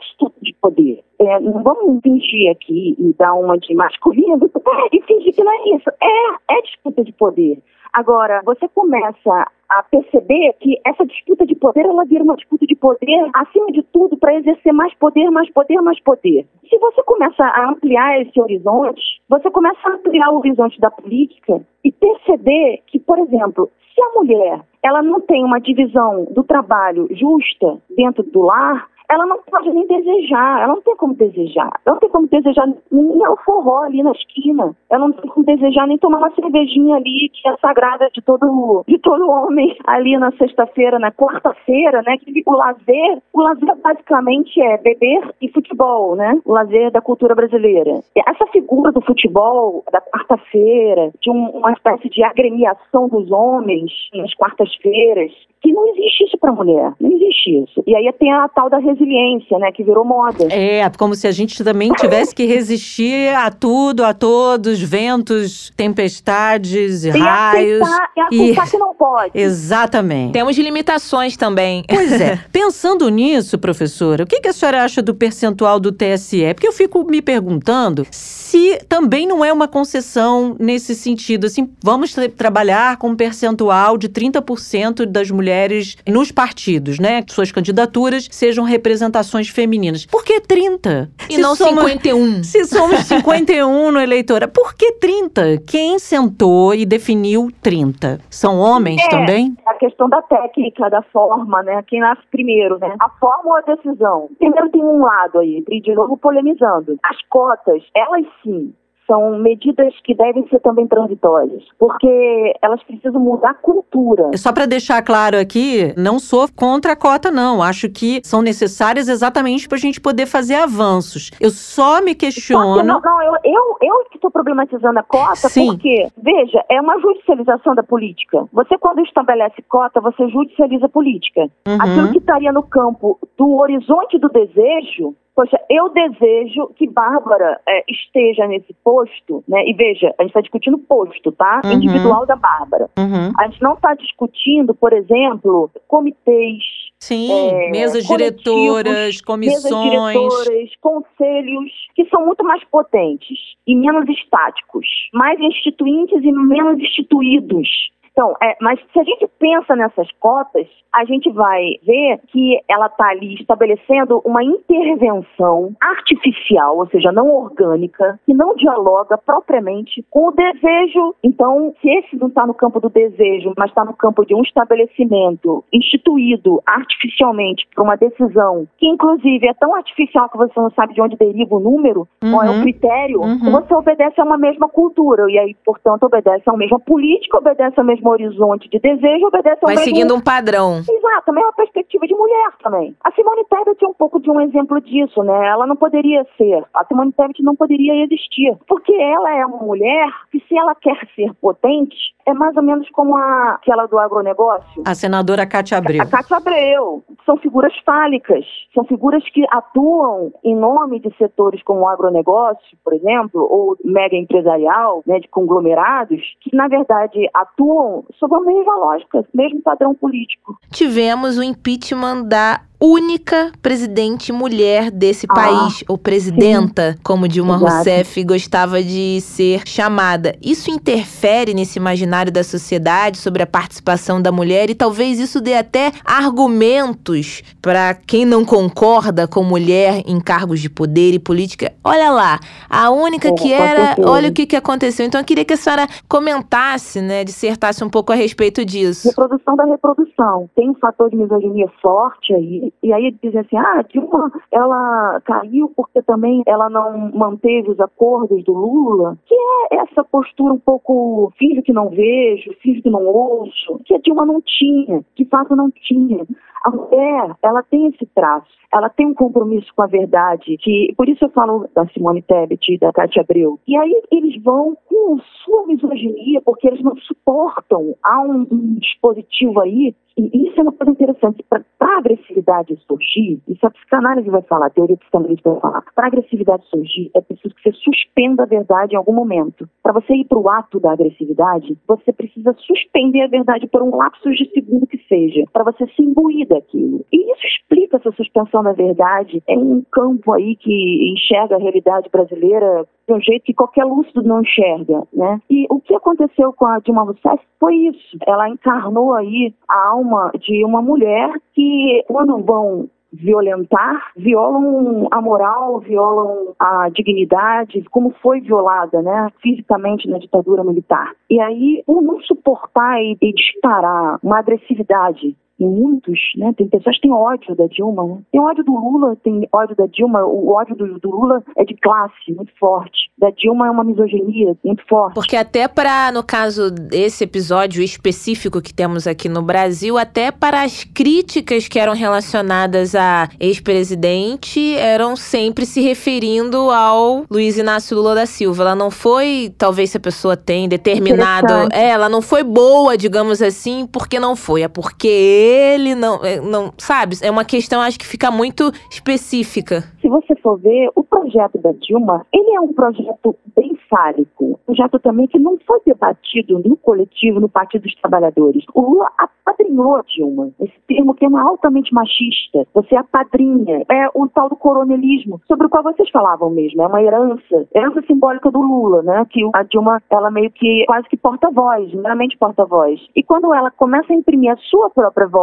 Estudo 0.00 0.34
de 0.40 0.54
poder 0.60 1.04
é, 1.20 1.38
não 1.40 1.62
vamos 1.62 2.00
fingir 2.02 2.50
aqui 2.50 2.96
e 2.98 3.12
dar 3.14 3.34
uma 3.34 3.58
de 3.58 3.74
masculino 3.74 4.38
e 4.92 5.02
fingir 5.02 5.34
que 5.34 5.44
não 5.44 5.52
é 5.52 5.76
isso. 5.76 5.90
É, 6.02 6.56
é 6.56 6.62
disputa 6.62 7.04
de 7.04 7.12
poder. 7.12 7.62
Agora, 7.92 8.40
você 8.44 8.68
começa 8.68 9.46
a 9.68 9.82
perceber 9.82 10.54
que 10.60 10.80
essa 10.84 11.04
disputa 11.04 11.44
de 11.44 11.54
poder, 11.54 11.84
ela 11.84 12.04
vira 12.04 12.24
uma 12.24 12.36
disputa 12.36 12.64
de 12.66 12.74
poder, 12.74 13.30
acima 13.34 13.66
de 13.72 13.82
tudo, 13.82 14.16
para 14.16 14.34
exercer 14.34 14.72
mais 14.72 14.94
poder, 14.94 15.28
mais 15.30 15.50
poder, 15.52 15.80
mais 15.80 16.00
poder. 16.00 16.46
Se 16.68 16.78
você 16.78 17.02
começa 17.02 17.44
a 17.44 17.68
ampliar 17.68 18.20
esse 18.20 18.40
horizonte, 18.40 19.02
você 19.28 19.50
começa 19.50 19.80
a 19.84 19.94
ampliar 19.94 20.30
o 20.30 20.38
horizonte 20.38 20.80
da 20.80 20.90
política 20.90 21.60
e 21.84 21.92
perceber 21.92 22.82
que, 22.86 22.98
por 22.98 23.18
exemplo, 23.18 23.70
se 23.94 24.02
a 24.02 24.18
mulher 24.18 24.60
ela 24.82 25.02
não 25.02 25.20
tem 25.20 25.44
uma 25.44 25.60
divisão 25.60 26.26
do 26.30 26.42
trabalho 26.42 27.08
justa 27.10 27.78
dentro 27.94 28.22
do 28.22 28.40
lar, 28.40 28.88
ela 29.10 29.26
não 29.26 29.38
pode 29.42 29.70
nem 29.70 29.86
desejar, 29.88 30.62
ela 30.62 30.74
não 30.74 30.82
tem 30.82 30.96
como 30.96 31.14
desejar. 31.14 31.70
Ela 31.84 31.94
não 31.94 31.98
tem 31.98 32.08
como 32.10 32.28
desejar 32.28 32.66
nem 32.92 33.28
o 33.28 33.36
forró 33.44 33.78
ali 33.82 34.04
na 34.04 34.12
esquina. 34.12 34.74
Ela 34.88 35.08
não 35.08 35.12
tem 35.12 35.28
como 35.28 35.44
desejar 35.44 35.88
nem 35.88 35.98
tomar 35.98 36.18
uma 36.18 36.30
cervejinha 36.30 36.96
ali, 36.96 37.28
que 37.32 37.48
é 37.48 37.56
sagrada 37.56 38.08
de 38.14 38.22
todo, 38.22 38.84
de 38.86 38.98
todo 38.98 39.28
homem, 39.28 39.76
ali 39.84 40.16
na 40.16 40.30
sexta-feira, 40.32 41.00
na 41.00 41.10
quarta-feira, 41.10 42.02
né? 42.02 42.16
O 42.46 42.52
lazer, 42.52 43.22
o 43.32 43.42
lazer 43.42 43.76
basicamente 43.82 44.60
é 44.62 44.78
beber 44.78 45.34
e 45.42 45.48
futebol, 45.48 46.14
né? 46.14 46.40
O 46.44 46.52
lazer 46.52 46.92
da 46.92 47.00
cultura 47.00 47.34
brasileira. 47.34 48.00
Essa 48.14 48.46
figura 48.52 48.92
do 48.92 49.00
futebol, 49.00 49.82
da 49.90 50.00
quarta-feira, 50.00 51.10
de 51.20 51.30
um, 51.30 51.50
uma 51.50 51.72
espécie 51.72 52.08
de 52.08 52.22
agremiação 52.22 53.08
dos 53.08 53.30
homens 53.32 53.90
nas 54.14 54.32
quartas-feiras, 54.34 55.32
que 55.60 55.72
não 55.72 55.86
existe 55.88 56.24
isso 56.24 56.38
para 56.38 56.52
mulher, 56.52 56.92
não 57.00 57.10
existe 57.12 57.62
isso. 57.62 57.82
E 57.86 57.94
aí 57.94 58.10
tem 58.14 58.32
a 58.32 58.48
tal 58.48 58.70
da 58.70 58.78
resiliência, 59.00 59.58
né, 59.58 59.72
que 59.72 59.82
virou 59.82 60.04
moda. 60.04 60.46
É, 60.50 60.88
como 60.98 61.14
se 61.14 61.26
a 61.26 61.32
gente 61.32 61.62
também 61.64 61.90
tivesse 61.92 62.34
que 62.34 62.44
resistir 62.44 63.34
a 63.34 63.50
tudo, 63.50 64.04
a 64.04 64.12
todos, 64.12 64.80
ventos, 64.80 65.72
tempestades, 65.76 67.04
e 67.04 67.10
raios. 67.10 67.82
Aceitar, 67.82 68.10
e 68.14 68.20
aceitar 68.20 68.66
e... 68.66 68.70
que 68.70 68.78
não 68.78 68.94
pode. 68.94 69.30
Exatamente. 69.38 70.32
Temos 70.32 70.56
limitações 70.56 71.36
também. 71.36 71.84
Pois 71.88 72.20
é. 72.20 72.38
Pensando 72.52 73.08
nisso, 73.08 73.58
professora, 73.58 74.24
o 74.24 74.26
que, 74.26 74.40
que 74.40 74.48
a 74.48 74.52
senhora 74.52 74.84
acha 74.84 75.02
do 75.02 75.14
percentual 75.14 75.80
do 75.80 75.92
TSE? 75.92 76.54
Porque 76.54 76.68
eu 76.68 76.72
fico 76.72 77.04
me 77.04 77.22
perguntando 77.22 78.06
se 78.10 78.78
também 78.88 79.26
não 79.26 79.44
é 79.44 79.52
uma 79.52 79.68
concessão 79.68 80.56
nesse 80.58 80.94
sentido, 80.94 81.46
assim, 81.46 81.70
vamos 81.82 82.12
tra 82.12 82.28
trabalhar 82.28 82.96
com 82.96 83.10
um 83.10 83.16
percentual 83.16 83.96
de 83.96 84.08
30% 84.08 85.06
das 85.06 85.30
mulheres 85.30 85.96
nos 86.06 86.32
partidos, 86.32 86.98
né? 86.98 87.22
Suas 87.28 87.52
candidaturas 87.52 88.28
sejam 88.30 88.64
representações 88.90 89.48
femininas. 89.48 90.04
Por 90.04 90.24
que 90.24 90.40
30? 90.40 91.10
E 91.28 91.34
se 91.34 91.40
não 91.40 91.54
somos, 91.54 91.84
51. 91.84 92.42
Se 92.42 92.64
somos 92.64 92.98
51 93.00 93.92
no 93.92 94.00
eleitora, 94.00 94.48
por 94.48 94.74
que 94.74 94.92
30? 94.92 95.58
Quem 95.66 95.98
sentou 95.98 96.74
e 96.74 96.84
definiu 96.84 97.48
30? 97.62 98.18
São 98.28 98.58
homens 98.58 99.00
é, 99.04 99.08
também? 99.08 99.56
A 99.66 99.74
questão 99.74 100.08
da 100.08 100.20
técnica, 100.22 100.90
da 100.90 101.02
forma, 101.02 101.62
né? 101.62 101.82
Quem 101.86 102.00
nasce 102.00 102.22
primeiro, 102.30 102.78
né? 102.78 102.96
A 103.00 103.08
forma 103.08 103.50
ou 103.50 103.56
a 103.56 103.60
decisão? 103.60 104.28
Primeiro 104.38 104.68
tem 104.70 104.82
um 104.82 105.00
lado 105.00 105.38
aí, 105.38 105.62
de 105.68 105.94
novo 105.94 106.16
polemizando. 106.16 106.98
As 107.04 107.16
cotas, 107.28 107.82
elas 107.94 108.26
sim 108.42 108.74
são 109.10 109.36
medidas 109.40 109.92
que 110.04 110.14
devem 110.14 110.46
ser 110.48 110.60
também 110.60 110.86
transitórias, 110.86 111.64
porque 111.76 112.54
elas 112.62 112.80
precisam 112.84 113.20
mudar 113.20 113.50
a 113.50 113.54
cultura. 113.54 114.30
Só 114.36 114.52
para 114.52 114.66
deixar 114.66 115.02
claro 115.02 115.36
aqui, 115.36 115.92
não 115.96 116.20
sou 116.20 116.46
contra 116.54 116.92
a 116.92 116.96
cota, 116.96 117.28
não. 117.28 117.60
Acho 117.60 117.88
que 117.88 118.20
são 118.22 118.40
necessárias 118.40 119.08
exatamente 119.08 119.68
para 119.68 119.76
a 119.76 119.80
gente 119.80 120.00
poder 120.00 120.26
fazer 120.26 120.54
avanços. 120.54 121.32
Eu 121.40 121.50
só 121.50 122.00
me 122.00 122.14
questiono. 122.14 122.84
Não, 122.84 123.00
não, 123.00 123.22
eu, 123.22 123.34
eu, 123.44 123.76
eu 123.82 124.04
que 124.10 124.16
estou 124.16 124.30
problematizando 124.30 125.00
a 125.00 125.02
cota, 125.02 125.48
Sim. 125.48 125.72
porque, 125.72 126.06
veja, 126.16 126.64
é 126.70 126.80
uma 126.80 127.00
judicialização 127.00 127.74
da 127.74 127.82
política. 127.82 128.44
Você, 128.52 128.78
quando 128.78 129.00
estabelece 129.00 129.60
cota, 129.68 130.00
você 130.00 130.28
judicializa 130.28 130.86
a 130.86 130.88
política. 130.88 131.48
Uhum. 131.66 131.78
Aquilo 131.80 132.12
que 132.12 132.18
estaria 132.18 132.52
no 132.52 132.62
campo 132.62 133.18
do 133.36 133.56
horizonte 133.56 134.18
do 134.18 134.28
desejo 134.28 135.16
poxa, 135.34 135.58
eu 135.68 135.88
desejo 135.90 136.68
que 136.76 136.88
Bárbara 136.88 137.60
é, 137.66 137.84
esteja 137.88 138.46
nesse 138.46 138.74
posto, 138.84 139.42
né? 139.48 139.64
E 139.66 139.72
veja, 139.72 140.14
a 140.18 140.22
gente 140.22 140.30
está 140.30 140.40
discutindo 140.40 140.78
posto, 140.78 141.32
tá? 141.32 141.60
Uhum. 141.64 141.72
Individual 141.72 142.26
da 142.26 142.36
Bárbara. 142.36 142.88
Uhum. 142.98 143.32
A 143.38 143.48
gente 143.48 143.62
não 143.62 143.74
está 143.74 143.94
discutindo, 143.94 144.74
por 144.74 144.92
exemplo, 144.92 145.70
comitês. 145.88 146.62
Sim, 146.98 147.30
é, 147.32 147.70
mesas 147.70 148.06
diretoras, 148.06 149.20
comissões. 149.22 149.64
Mesas 149.64 149.82
diretoras, 149.82 150.70
conselhos, 150.80 151.72
que 151.94 152.04
são 152.10 152.26
muito 152.26 152.44
mais 152.44 152.62
potentes 152.64 153.38
e 153.66 153.74
menos 153.74 154.08
estáticos, 154.08 154.86
mais 155.14 155.40
instituintes 155.40 156.22
e 156.22 156.32
menos 156.32 156.78
instituídos. 156.78 157.90
Então, 158.12 158.34
é, 158.42 158.56
mas 158.60 158.78
se 158.92 159.00
a 159.00 159.04
gente 159.04 159.28
pensa 159.38 159.74
nessas 159.76 160.10
cotas, 160.18 160.66
a 160.92 161.04
gente 161.04 161.30
vai 161.30 161.62
ver 161.86 162.20
que 162.28 162.60
ela 162.68 162.86
está 162.86 163.08
ali 163.08 163.34
estabelecendo 163.34 164.20
uma 164.24 164.42
intervenção 164.42 165.72
artificial, 165.80 166.78
ou 166.78 166.86
seja, 166.88 167.12
não 167.12 167.28
orgânica, 167.28 168.18
que 168.26 168.34
não 168.34 168.54
dialoga 168.56 169.16
propriamente 169.16 170.04
com 170.10 170.28
o 170.28 170.32
desejo. 170.32 171.14
Então, 171.22 171.72
se 171.80 171.88
esse 171.88 172.16
não 172.16 172.28
está 172.28 172.46
no 172.46 172.54
campo 172.54 172.80
do 172.80 172.88
desejo, 172.88 173.52
mas 173.56 173.70
está 173.70 173.84
no 173.84 173.94
campo 173.94 174.24
de 174.24 174.34
um 174.34 174.42
estabelecimento 174.42 175.64
instituído 175.72 176.60
artificialmente 176.66 177.66
por 177.74 177.84
uma 177.84 177.96
decisão, 177.96 178.66
que 178.78 178.88
inclusive 178.88 179.46
é 179.46 179.54
tão 179.54 179.74
artificial 179.74 180.28
que 180.28 180.36
você 180.36 180.58
não 180.58 180.70
sabe 180.70 180.94
de 180.94 181.00
onde 181.00 181.16
deriva 181.16 181.54
o 181.54 181.60
número, 181.60 182.08
uhum. 182.22 182.32
qual 182.32 182.42
é 182.42 182.50
o 182.50 182.54
uhum. 182.54 182.62
critério, 182.62 183.20
uhum. 183.20 183.50
você 183.50 183.74
obedece 183.74 184.20
a 184.20 184.24
uma 184.24 184.38
mesma 184.38 184.68
cultura, 184.68 185.30
e 185.30 185.38
aí, 185.38 185.56
portanto, 185.64 186.04
obedece 186.04 186.42
a 186.46 186.52
uma 186.52 186.58
mesma 186.58 186.80
política, 186.80 187.38
obedece 187.38 187.78
a 187.78 187.82
uma 187.82 187.92
mesmo 188.00 188.10
horizonte 188.10 188.68
de 188.68 188.78
desejo, 188.78 189.26
obedece 189.26 189.58
ao 189.62 189.66
Vai 189.66 189.76
mesmo... 189.76 189.84
seguindo 189.84 190.14
um 190.14 190.20
padrão. 190.20 190.78
Exato, 190.78 191.30
a 191.30 191.32
mesma 191.32 191.52
perspectiva 191.52 192.06
de 192.06 192.14
mulher 192.14 192.50
também. 192.62 192.96
A 193.04 193.12
Simone 193.12 193.44
Tebet 193.44 193.84
é 193.84 193.88
um 193.88 193.94
pouco 193.94 194.20
de 194.20 194.30
um 194.30 194.40
exemplo 194.40 194.80
disso, 194.80 195.22
né? 195.22 195.48
Ela 195.48 195.66
não 195.66 195.76
poderia 195.76 196.26
ser, 196.36 196.64
a 196.74 196.84
Simone 196.86 197.12
Tebet 197.12 197.42
não 197.42 197.54
poderia 197.54 198.02
existir, 198.04 198.56
porque 198.66 198.92
ela 198.92 199.36
é 199.36 199.46
uma 199.46 199.58
mulher 199.58 200.08
que 200.32 200.40
se 200.48 200.56
ela 200.56 200.74
quer 200.74 200.98
ser 201.14 201.32
potente, 201.34 201.96
é 202.26 202.34
mais 202.34 202.56
ou 202.56 202.62
menos 202.62 202.88
como 202.90 203.16
a, 203.16 203.54
aquela 203.54 203.86
do 203.86 203.98
agronegócio. 203.98 204.82
A 204.86 204.94
senadora 204.94 205.46
Cátia 205.46 205.78
Abreu. 205.78 206.02
A 206.02 206.06
Cátia 206.06 206.36
Abreu. 206.36 207.02
São 207.26 207.36
figuras 207.36 207.72
fálicas. 207.84 208.44
São 208.74 208.84
figuras 208.84 209.22
que 209.30 209.44
atuam 209.50 210.32
em 210.44 210.54
nome 210.54 211.00
de 211.00 211.14
setores 211.16 211.62
como 211.62 211.80
o 211.80 211.88
agronegócio, 211.88 212.78
por 212.84 212.92
exemplo, 212.92 213.40
ou 213.50 213.76
mega 213.84 214.16
empresarial, 214.16 215.02
né, 215.06 215.18
de 215.18 215.28
conglomerados, 215.28 216.20
que 216.40 216.54
na 216.54 216.68
verdade 216.68 217.28
atuam 217.34 217.89
sob 218.18 218.34
a 218.34 218.40
mesma 218.40 218.76
lógica, 218.76 219.24
mesmo 219.34 219.62
padrão 219.62 219.94
político. 219.94 220.58
Tivemos 220.70 221.38
o 221.38 221.42
impeachment 221.42 222.24
da 222.24 222.60
única 222.80 223.52
presidente 223.60 224.32
mulher 224.32 224.90
desse 224.90 225.26
Ah, 225.28 225.34
país, 225.34 225.84
ou 225.86 225.98
presidenta, 225.98 226.96
como 227.02 227.28
Dilma 227.28 227.56
Exato. 227.56 227.74
Rousseff 227.74 228.24
gostava 228.24 228.82
de 228.82 229.20
ser 229.20 229.62
chamada. 229.66 230.34
Isso 230.42 230.70
interfere 230.70 231.52
nesse 231.52 231.78
imaginário 231.78 232.32
da 232.32 232.42
sociedade 232.42 233.18
sobre 233.18 233.42
a 233.42 233.46
participação 233.46 234.20
da 234.20 234.32
mulher 234.32 234.70
e 234.70 234.74
talvez 234.74 235.18
isso 235.20 235.40
dê 235.40 235.54
até 235.54 235.92
argumentos 236.04 237.42
para 237.60 237.94
quem 237.94 238.24
não 238.24 238.44
concorda 238.44 239.28
com 239.28 239.42
mulher 239.42 240.02
em 240.06 240.18
cargos 240.20 240.60
de 240.60 240.70
poder 240.70 241.12
e 241.12 241.18
política. 241.18 241.72
Olha 241.84 242.10
lá, 242.10 242.40
a 242.68 242.90
única 242.90 243.28
É, 243.28 243.32
que 243.32 243.52
era, 243.52 243.96
olha 243.98 244.30
o 244.30 244.32
que, 244.32 244.46
que 244.46 244.56
aconteceu. 244.56 245.04
Então 245.04 245.20
eu 245.20 245.24
queria 245.24 245.44
que 245.44 245.52
a 245.52 245.56
senhora 245.56 245.86
comentasse, 246.08 247.00
né, 247.02 247.24
dissertasse 247.24 247.84
um 247.84 247.90
pouco 247.90 248.12
a 248.12 248.14
respeito 248.14 248.64
disso. 248.64 249.08
Reprodução 249.08 249.54
da 249.54 249.64
reprodução. 249.64 250.48
Tem 250.54 250.70
um 250.70 250.74
fator 250.74 251.10
de 251.10 251.16
misoginia 251.16 251.66
forte 251.82 252.32
aí. 252.32 252.69
E 252.82 252.92
aí 252.92 253.10
dizem 253.22 253.40
assim, 253.40 253.56
ah, 253.56 253.82
Dilma, 253.82 254.32
ela 254.50 255.20
caiu 255.24 255.72
porque 255.74 256.02
também 256.02 256.42
ela 256.46 256.68
não 256.68 257.10
manteve 257.12 257.70
os 257.70 257.80
acordos 257.80 258.44
do 258.44 258.52
Lula, 258.52 259.16
que 259.26 259.34
é 259.34 259.76
essa 259.76 260.04
postura 260.04 260.54
um 260.54 260.58
pouco 260.58 261.32
finge 261.38 261.62
que 261.62 261.72
não 261.72 261.88
vejo, 261.88 262.54
finge 262.62 262.82
que 262.82 262.90
não 262.90 263.04
ouço, 263.04 263.80
que 263.84 263.94
a 263.94 263.98
Dilma 263.98 264.26
não 264.26 264.40
tinha, 264.40 265.04
de 265.16 265.24
fato 265.26 265.54
não 265.56 265.70
tinha. 265.70 266.26
A 266.62 266.70
mulher, 266.70 267.36
ela 267.42 267.62
tem 267.62 267.86
esse 267.86 268.04
traço, 268.14 268.46
ela 268.72 268.90
tem 268.90 269.06
um 269.06 269.14
compromisso 269.14 269.72
com 269.74 269.82
a 269.82 269.86
verdade, 269.86 270.58
que 270.58 270.92
por 270.94 271.08
isso 271.08 271.24
eu 271.24 271.30
falo 271.30 271.66
da 271.74 271.86
Simone 271.88 272.20
Tebet 272.20 272.74
e 272.74 272.78
da 272.78 272.92
Cátia 272.92 273.22
Abreu. 273.22 273.58
E 273.66 273.76
aí 273.76 274.02
eles 274.10 274.40
vão 274.42 274.76
com 274.86 275.18
sua 275.42 275.66
misoginia, 275.66 276.42
porque 276.42 276.68
eles 276.68 276.82
não 276.82 276.94
suportam. 276.96 277.96
Há 278.04 278.20
um, 278.20 278.46
um 278.50 278.74
dispositivo 278.74 279.60
aí, 279.60 279.94
e 280.32 280.48
isso 280.48 280.60
é 280.60 280.62
uma 280.62 280.72
coisa 280.72 280.92
interessante, 280.92 281.44
para 281.48 281.64
a 281.80 281.98
agressividade 281.98 282.78
surgir, 282.86 283.40
isso 283.48 283.66
a 283.66 283.70
psicanálise 283.70 284.28
vai 284.30 284.42
falar, 284.42 284.66
a 284.66 284.70
teoria 284.70 284.96
psicanalítica 284.96 285.50
vai 285.50 285.60
falar, 285.60 285.84
para 285.94 286.04
a 286.04 286.08
agressividade 286.08 286.64
surgir, 286.68 287.10
é 287.14 287.20
preciso 287.20 287.54
que 287.54 287.62
você 287.62 287.72
suspenda 287.72 288.42
a 288.42 288.46
verdade 288.46 288.94
em 288.94 288.96
algum 288.96 289.12
momento. 289.12 289.68
Para 289.82 289.92
você 289.92 290.14
ir 290.14 290.24
para 290.24 290.38
o 290.38 290.48
ato 290.48 290.80
da 290.80 290.92
agressividade, 290.92 291.76
você 291.86 292.12
precisa 292.12 292.54
suspender 292.54 293.22
a 293.22 293.28
verdade 293.28 293.66
por 293.66 293.82
um 293.82 293.96
lapso 293.96 294.30
de 294.30 294.50
segundo 294.52 294.86
que 294.86 294.98
seja, 295.08 295.44
para 295.52 295.64
você 295.64 295.86
se 295.88 296.02
imbuir 296.02 296.48
daquilo. 296.48 297.04
E 297.12 297.32
isso 297.32 297.46
explica 297.46 297.96
essa 297.96 298.12
suspensão 298.12 298.62
da 298.62 298.72
verdade 298.72 299.42
em 299.48 299.58
um 299.58 299.82
campo 299.90 300.32
aí 300.32 300.56
que 300.56 301.12
enxerga 301.12 301.56
a 301.56 301.58
realidade 301.58 302.08
brasileira 302.10 302.86
de 303.06 303.14
um 303.14 303.20
jeito 303.20 303.44
que 303.44 303.54
qualquer 303.54 303.84
lúcido 303.84 304.22
não 304.22 304.40
enxerga, 304.40 305.02
né? 305.12 305.40
E 305.50 305.66
o 305.68 305.80
que 305.80 305.94
aconteceu 305.94 306.52
com 306.52 306.66
a 306.66 306.78
Dilma 306.78 307.02
Rousseff 307.02 307.42
foi 307.58 307.74
isso. 307.74 308.16
Ela 308.26 308.48
encarnou 308.48 309.14
aí 309.14 309.52
a 309.68 309.88
alma 309.88 310.09
de 310.40 310.64
uma 310.64 310.82
mulher 310.82 311.32
que, 311.54 312.04
quando 312.08 312.38
vão 312.38 312.88
violentar, 313.12 314.12
violam 314.16 315.08
a 315.10 315.20
moral, 315.20 315.80
violam 315.80 316.54
a 316.58 316.88
dignidade, 316.90 317.82
como 317.90 318.14
foi 318.22 318.40
violada, 318.40 319.02
né, 319.02 319.28
fisicamente 319.42 320.08
na 320.08 320.18
ditadura 320.18 320.62
militar. 320.62 321.12
E 321.28 321.40
aí, 321.40 321.82
por 321.84 322.02
não 322.02 322.20
suportar 322.20 323.00
e, 323.02 323.16
e 323.20 323.32
disparar 323.32 324.18
uma 324.22 324.38
agressividade 324.38 325.36
em 325.60 325.68
muitos, 325.68 326.18
né? 326.36 326.52
Tem 326.56 326.66
pessoas 326.66 326.96
que 326.96 327.02
têm 327.02 327.12
ódio 327.12 327.54
da 327.54 327.66
Dilma, 327.66 328.04
né? 328.04 328.18
Tem 328.32 328.40
ódio 328.40 328.64
do 328.64 328.72
Lula, 328.72 329.16
tem 329.22 329.46
ódio 329.52 329.76
da 329.76 329.86
Dilma. 329.86 330.24
O 330.24 330.52
ódio 330.52 330.74
do, 330.74 330.98
do 330.98 331.10
Lula 331.10 331.42
é 331.56 331.64
de 331.64 331.74
classe, 331.74 332.32
muito 332.34 332.52
forte. 332.58 333.10
Da 333.18 333.30
Dilma 333.30 333.66
é 333.66 333.70
uma 333.70 333.84
misoginia 333.84 334.56
muito 334.64 334.82
forte. 334.88 335.14
Porque 335.14 335.36
até 335.36 335.68
para, 335.68 336.10
no 336.12 336.22
caso 336.22 336.70
desse 336.70 337.24
episódio 337.24 337.82
específico 337.82 338.62
que 338.62 338.72
temos 338.72 339.06
aqui 339.06 339.28
no 339.28 339.42
Brasil, 339.42 339.98
até 339.98 340.30
para 340.30 340.62
as 340.62 340.82
críticas 340.82 341.68
que 341.68 341.78
eram 341.78 341.92
relacionadas 341.92 342.94
a 342.94 343.28
ex-presidente, 343.38 344.74
eram 344.76 345.14
sempre 345.14 345.66
se 345.66 345.82
referindo 345.82 346.70
ao 346.70 347.24
Luiz 347.30 347.58
Inácio 347.58 347.96
Lula 347.96 348.14
da 348.14 348.24
Silva. 348.24 348.62
Ela 348.62 348.74
não 348.74 348.90
foi, 348.90 349.52
talvez 349.58 349.90
se 349.90 349.98
a 349.98 350.00
pessoa 350.00 350.36
tem 350.36 350.68
determinado, 350.68 351.52
é, 351.72 351.90
ela 351.90 352.08
não 352.08 352.22
foi 352.22 352.42
boa, 352.42 352.96
digamos 352.96 353.42
assim, 353.42 353.86
porque 353.86 354.18
não 354.18 354.34
foi, 354.34 354.62
é 354.62 354.68
porque 354.68 355.49
ele 355.50 355.94
não, 355.94 356.24
é, 356.24 356.40
não, 356.40 356.72
sabe? 356.78 357.16
É 357.22 357.30
uma 357.30 357.44
questão 357.44 357.80
acho 357.80 357.98
que 357.98 358.06
fica 358.06 358.30
muito 358.30 358.70
específica. 358.90 359.82
Se 360.00 360.08
você 360.08 360.34
for 360.36 360.58
ver, 360.58 360.90
o 360.94 361.02
projeto 361.02 361.58
da 361.58 361.72
Dilma, 361.72 362.26
ele 362.32 362.54
é 362.54 362.60
um 362.60 362.72
projeto 362.72 363.36
bem 363.56 363.76
fálico. 363.88 364.58
Um 364.68 364.74
projeto 364.74 364.98
também 365.00 365.26
que 365.26 365.38
não 365.38 365.58
foi 365.66 365.80
debatido 365.84 366.58
no 366.64 366.76
coletivo, 366.76 367.40
no 367.40 367.48
Partido 367.48 367.82
dos 367.82 367.94
Trabalhadores. 367.96 368.64
O 368.74 368.80
Lula 368.80 369.08
apadrinhou 369.18 369.96
a 369.96 370.02
Dilma. 370.02 370.50
Esse 370.60 370.74
termo 370.86 371.14
que 371.14 371.24
é 371.24 371.28
altamente 371.28 371.92
machista. 371.92 372.66
Você 372.74 372.96
apadrinha. 372.96 373.84
É 373.90 374.08
o 374.14 374.28
tal 374.28 374.48
do 374.48 374.56
coronelismo, 374.56 375.40
sobre 375.46 375.66
o 375.66 375.70
qual 375.70 375.82
vocês 375.82 376.08
falavam 376.10 376.50
mesmo. 376.50 376.82
É 376.82 376.86
uma 376.86 377.02
herança. 377.02 377.66
Herança 377.74 378.02
simbólica 378.06 378.50
do 378.50 378.60
Lula, 378.60 379.02
né? 379.02 379.26
Que 379.30 379.40
a 379.54 379.62
Dilma, 379.62 380.02
ela 380.10 380.30
meio 380.30 380.50
que 380.50 380.84
quase 380.86 381.08
que 381.08 381.16
porta-voz, 381.16 381.92
meramente 381.94 382.38
porta-voz. 382.38 383.00
E 383.14 383.22
quando 383.22 383.52
ela 383.52 383.70
começa 383.70 384.12
a 384.12 384.16
imprimir 384.16 384.52
a 384.52 384.56
sua 384.56 384.90
própria 384.90 385.26
voz, 385.26 385.39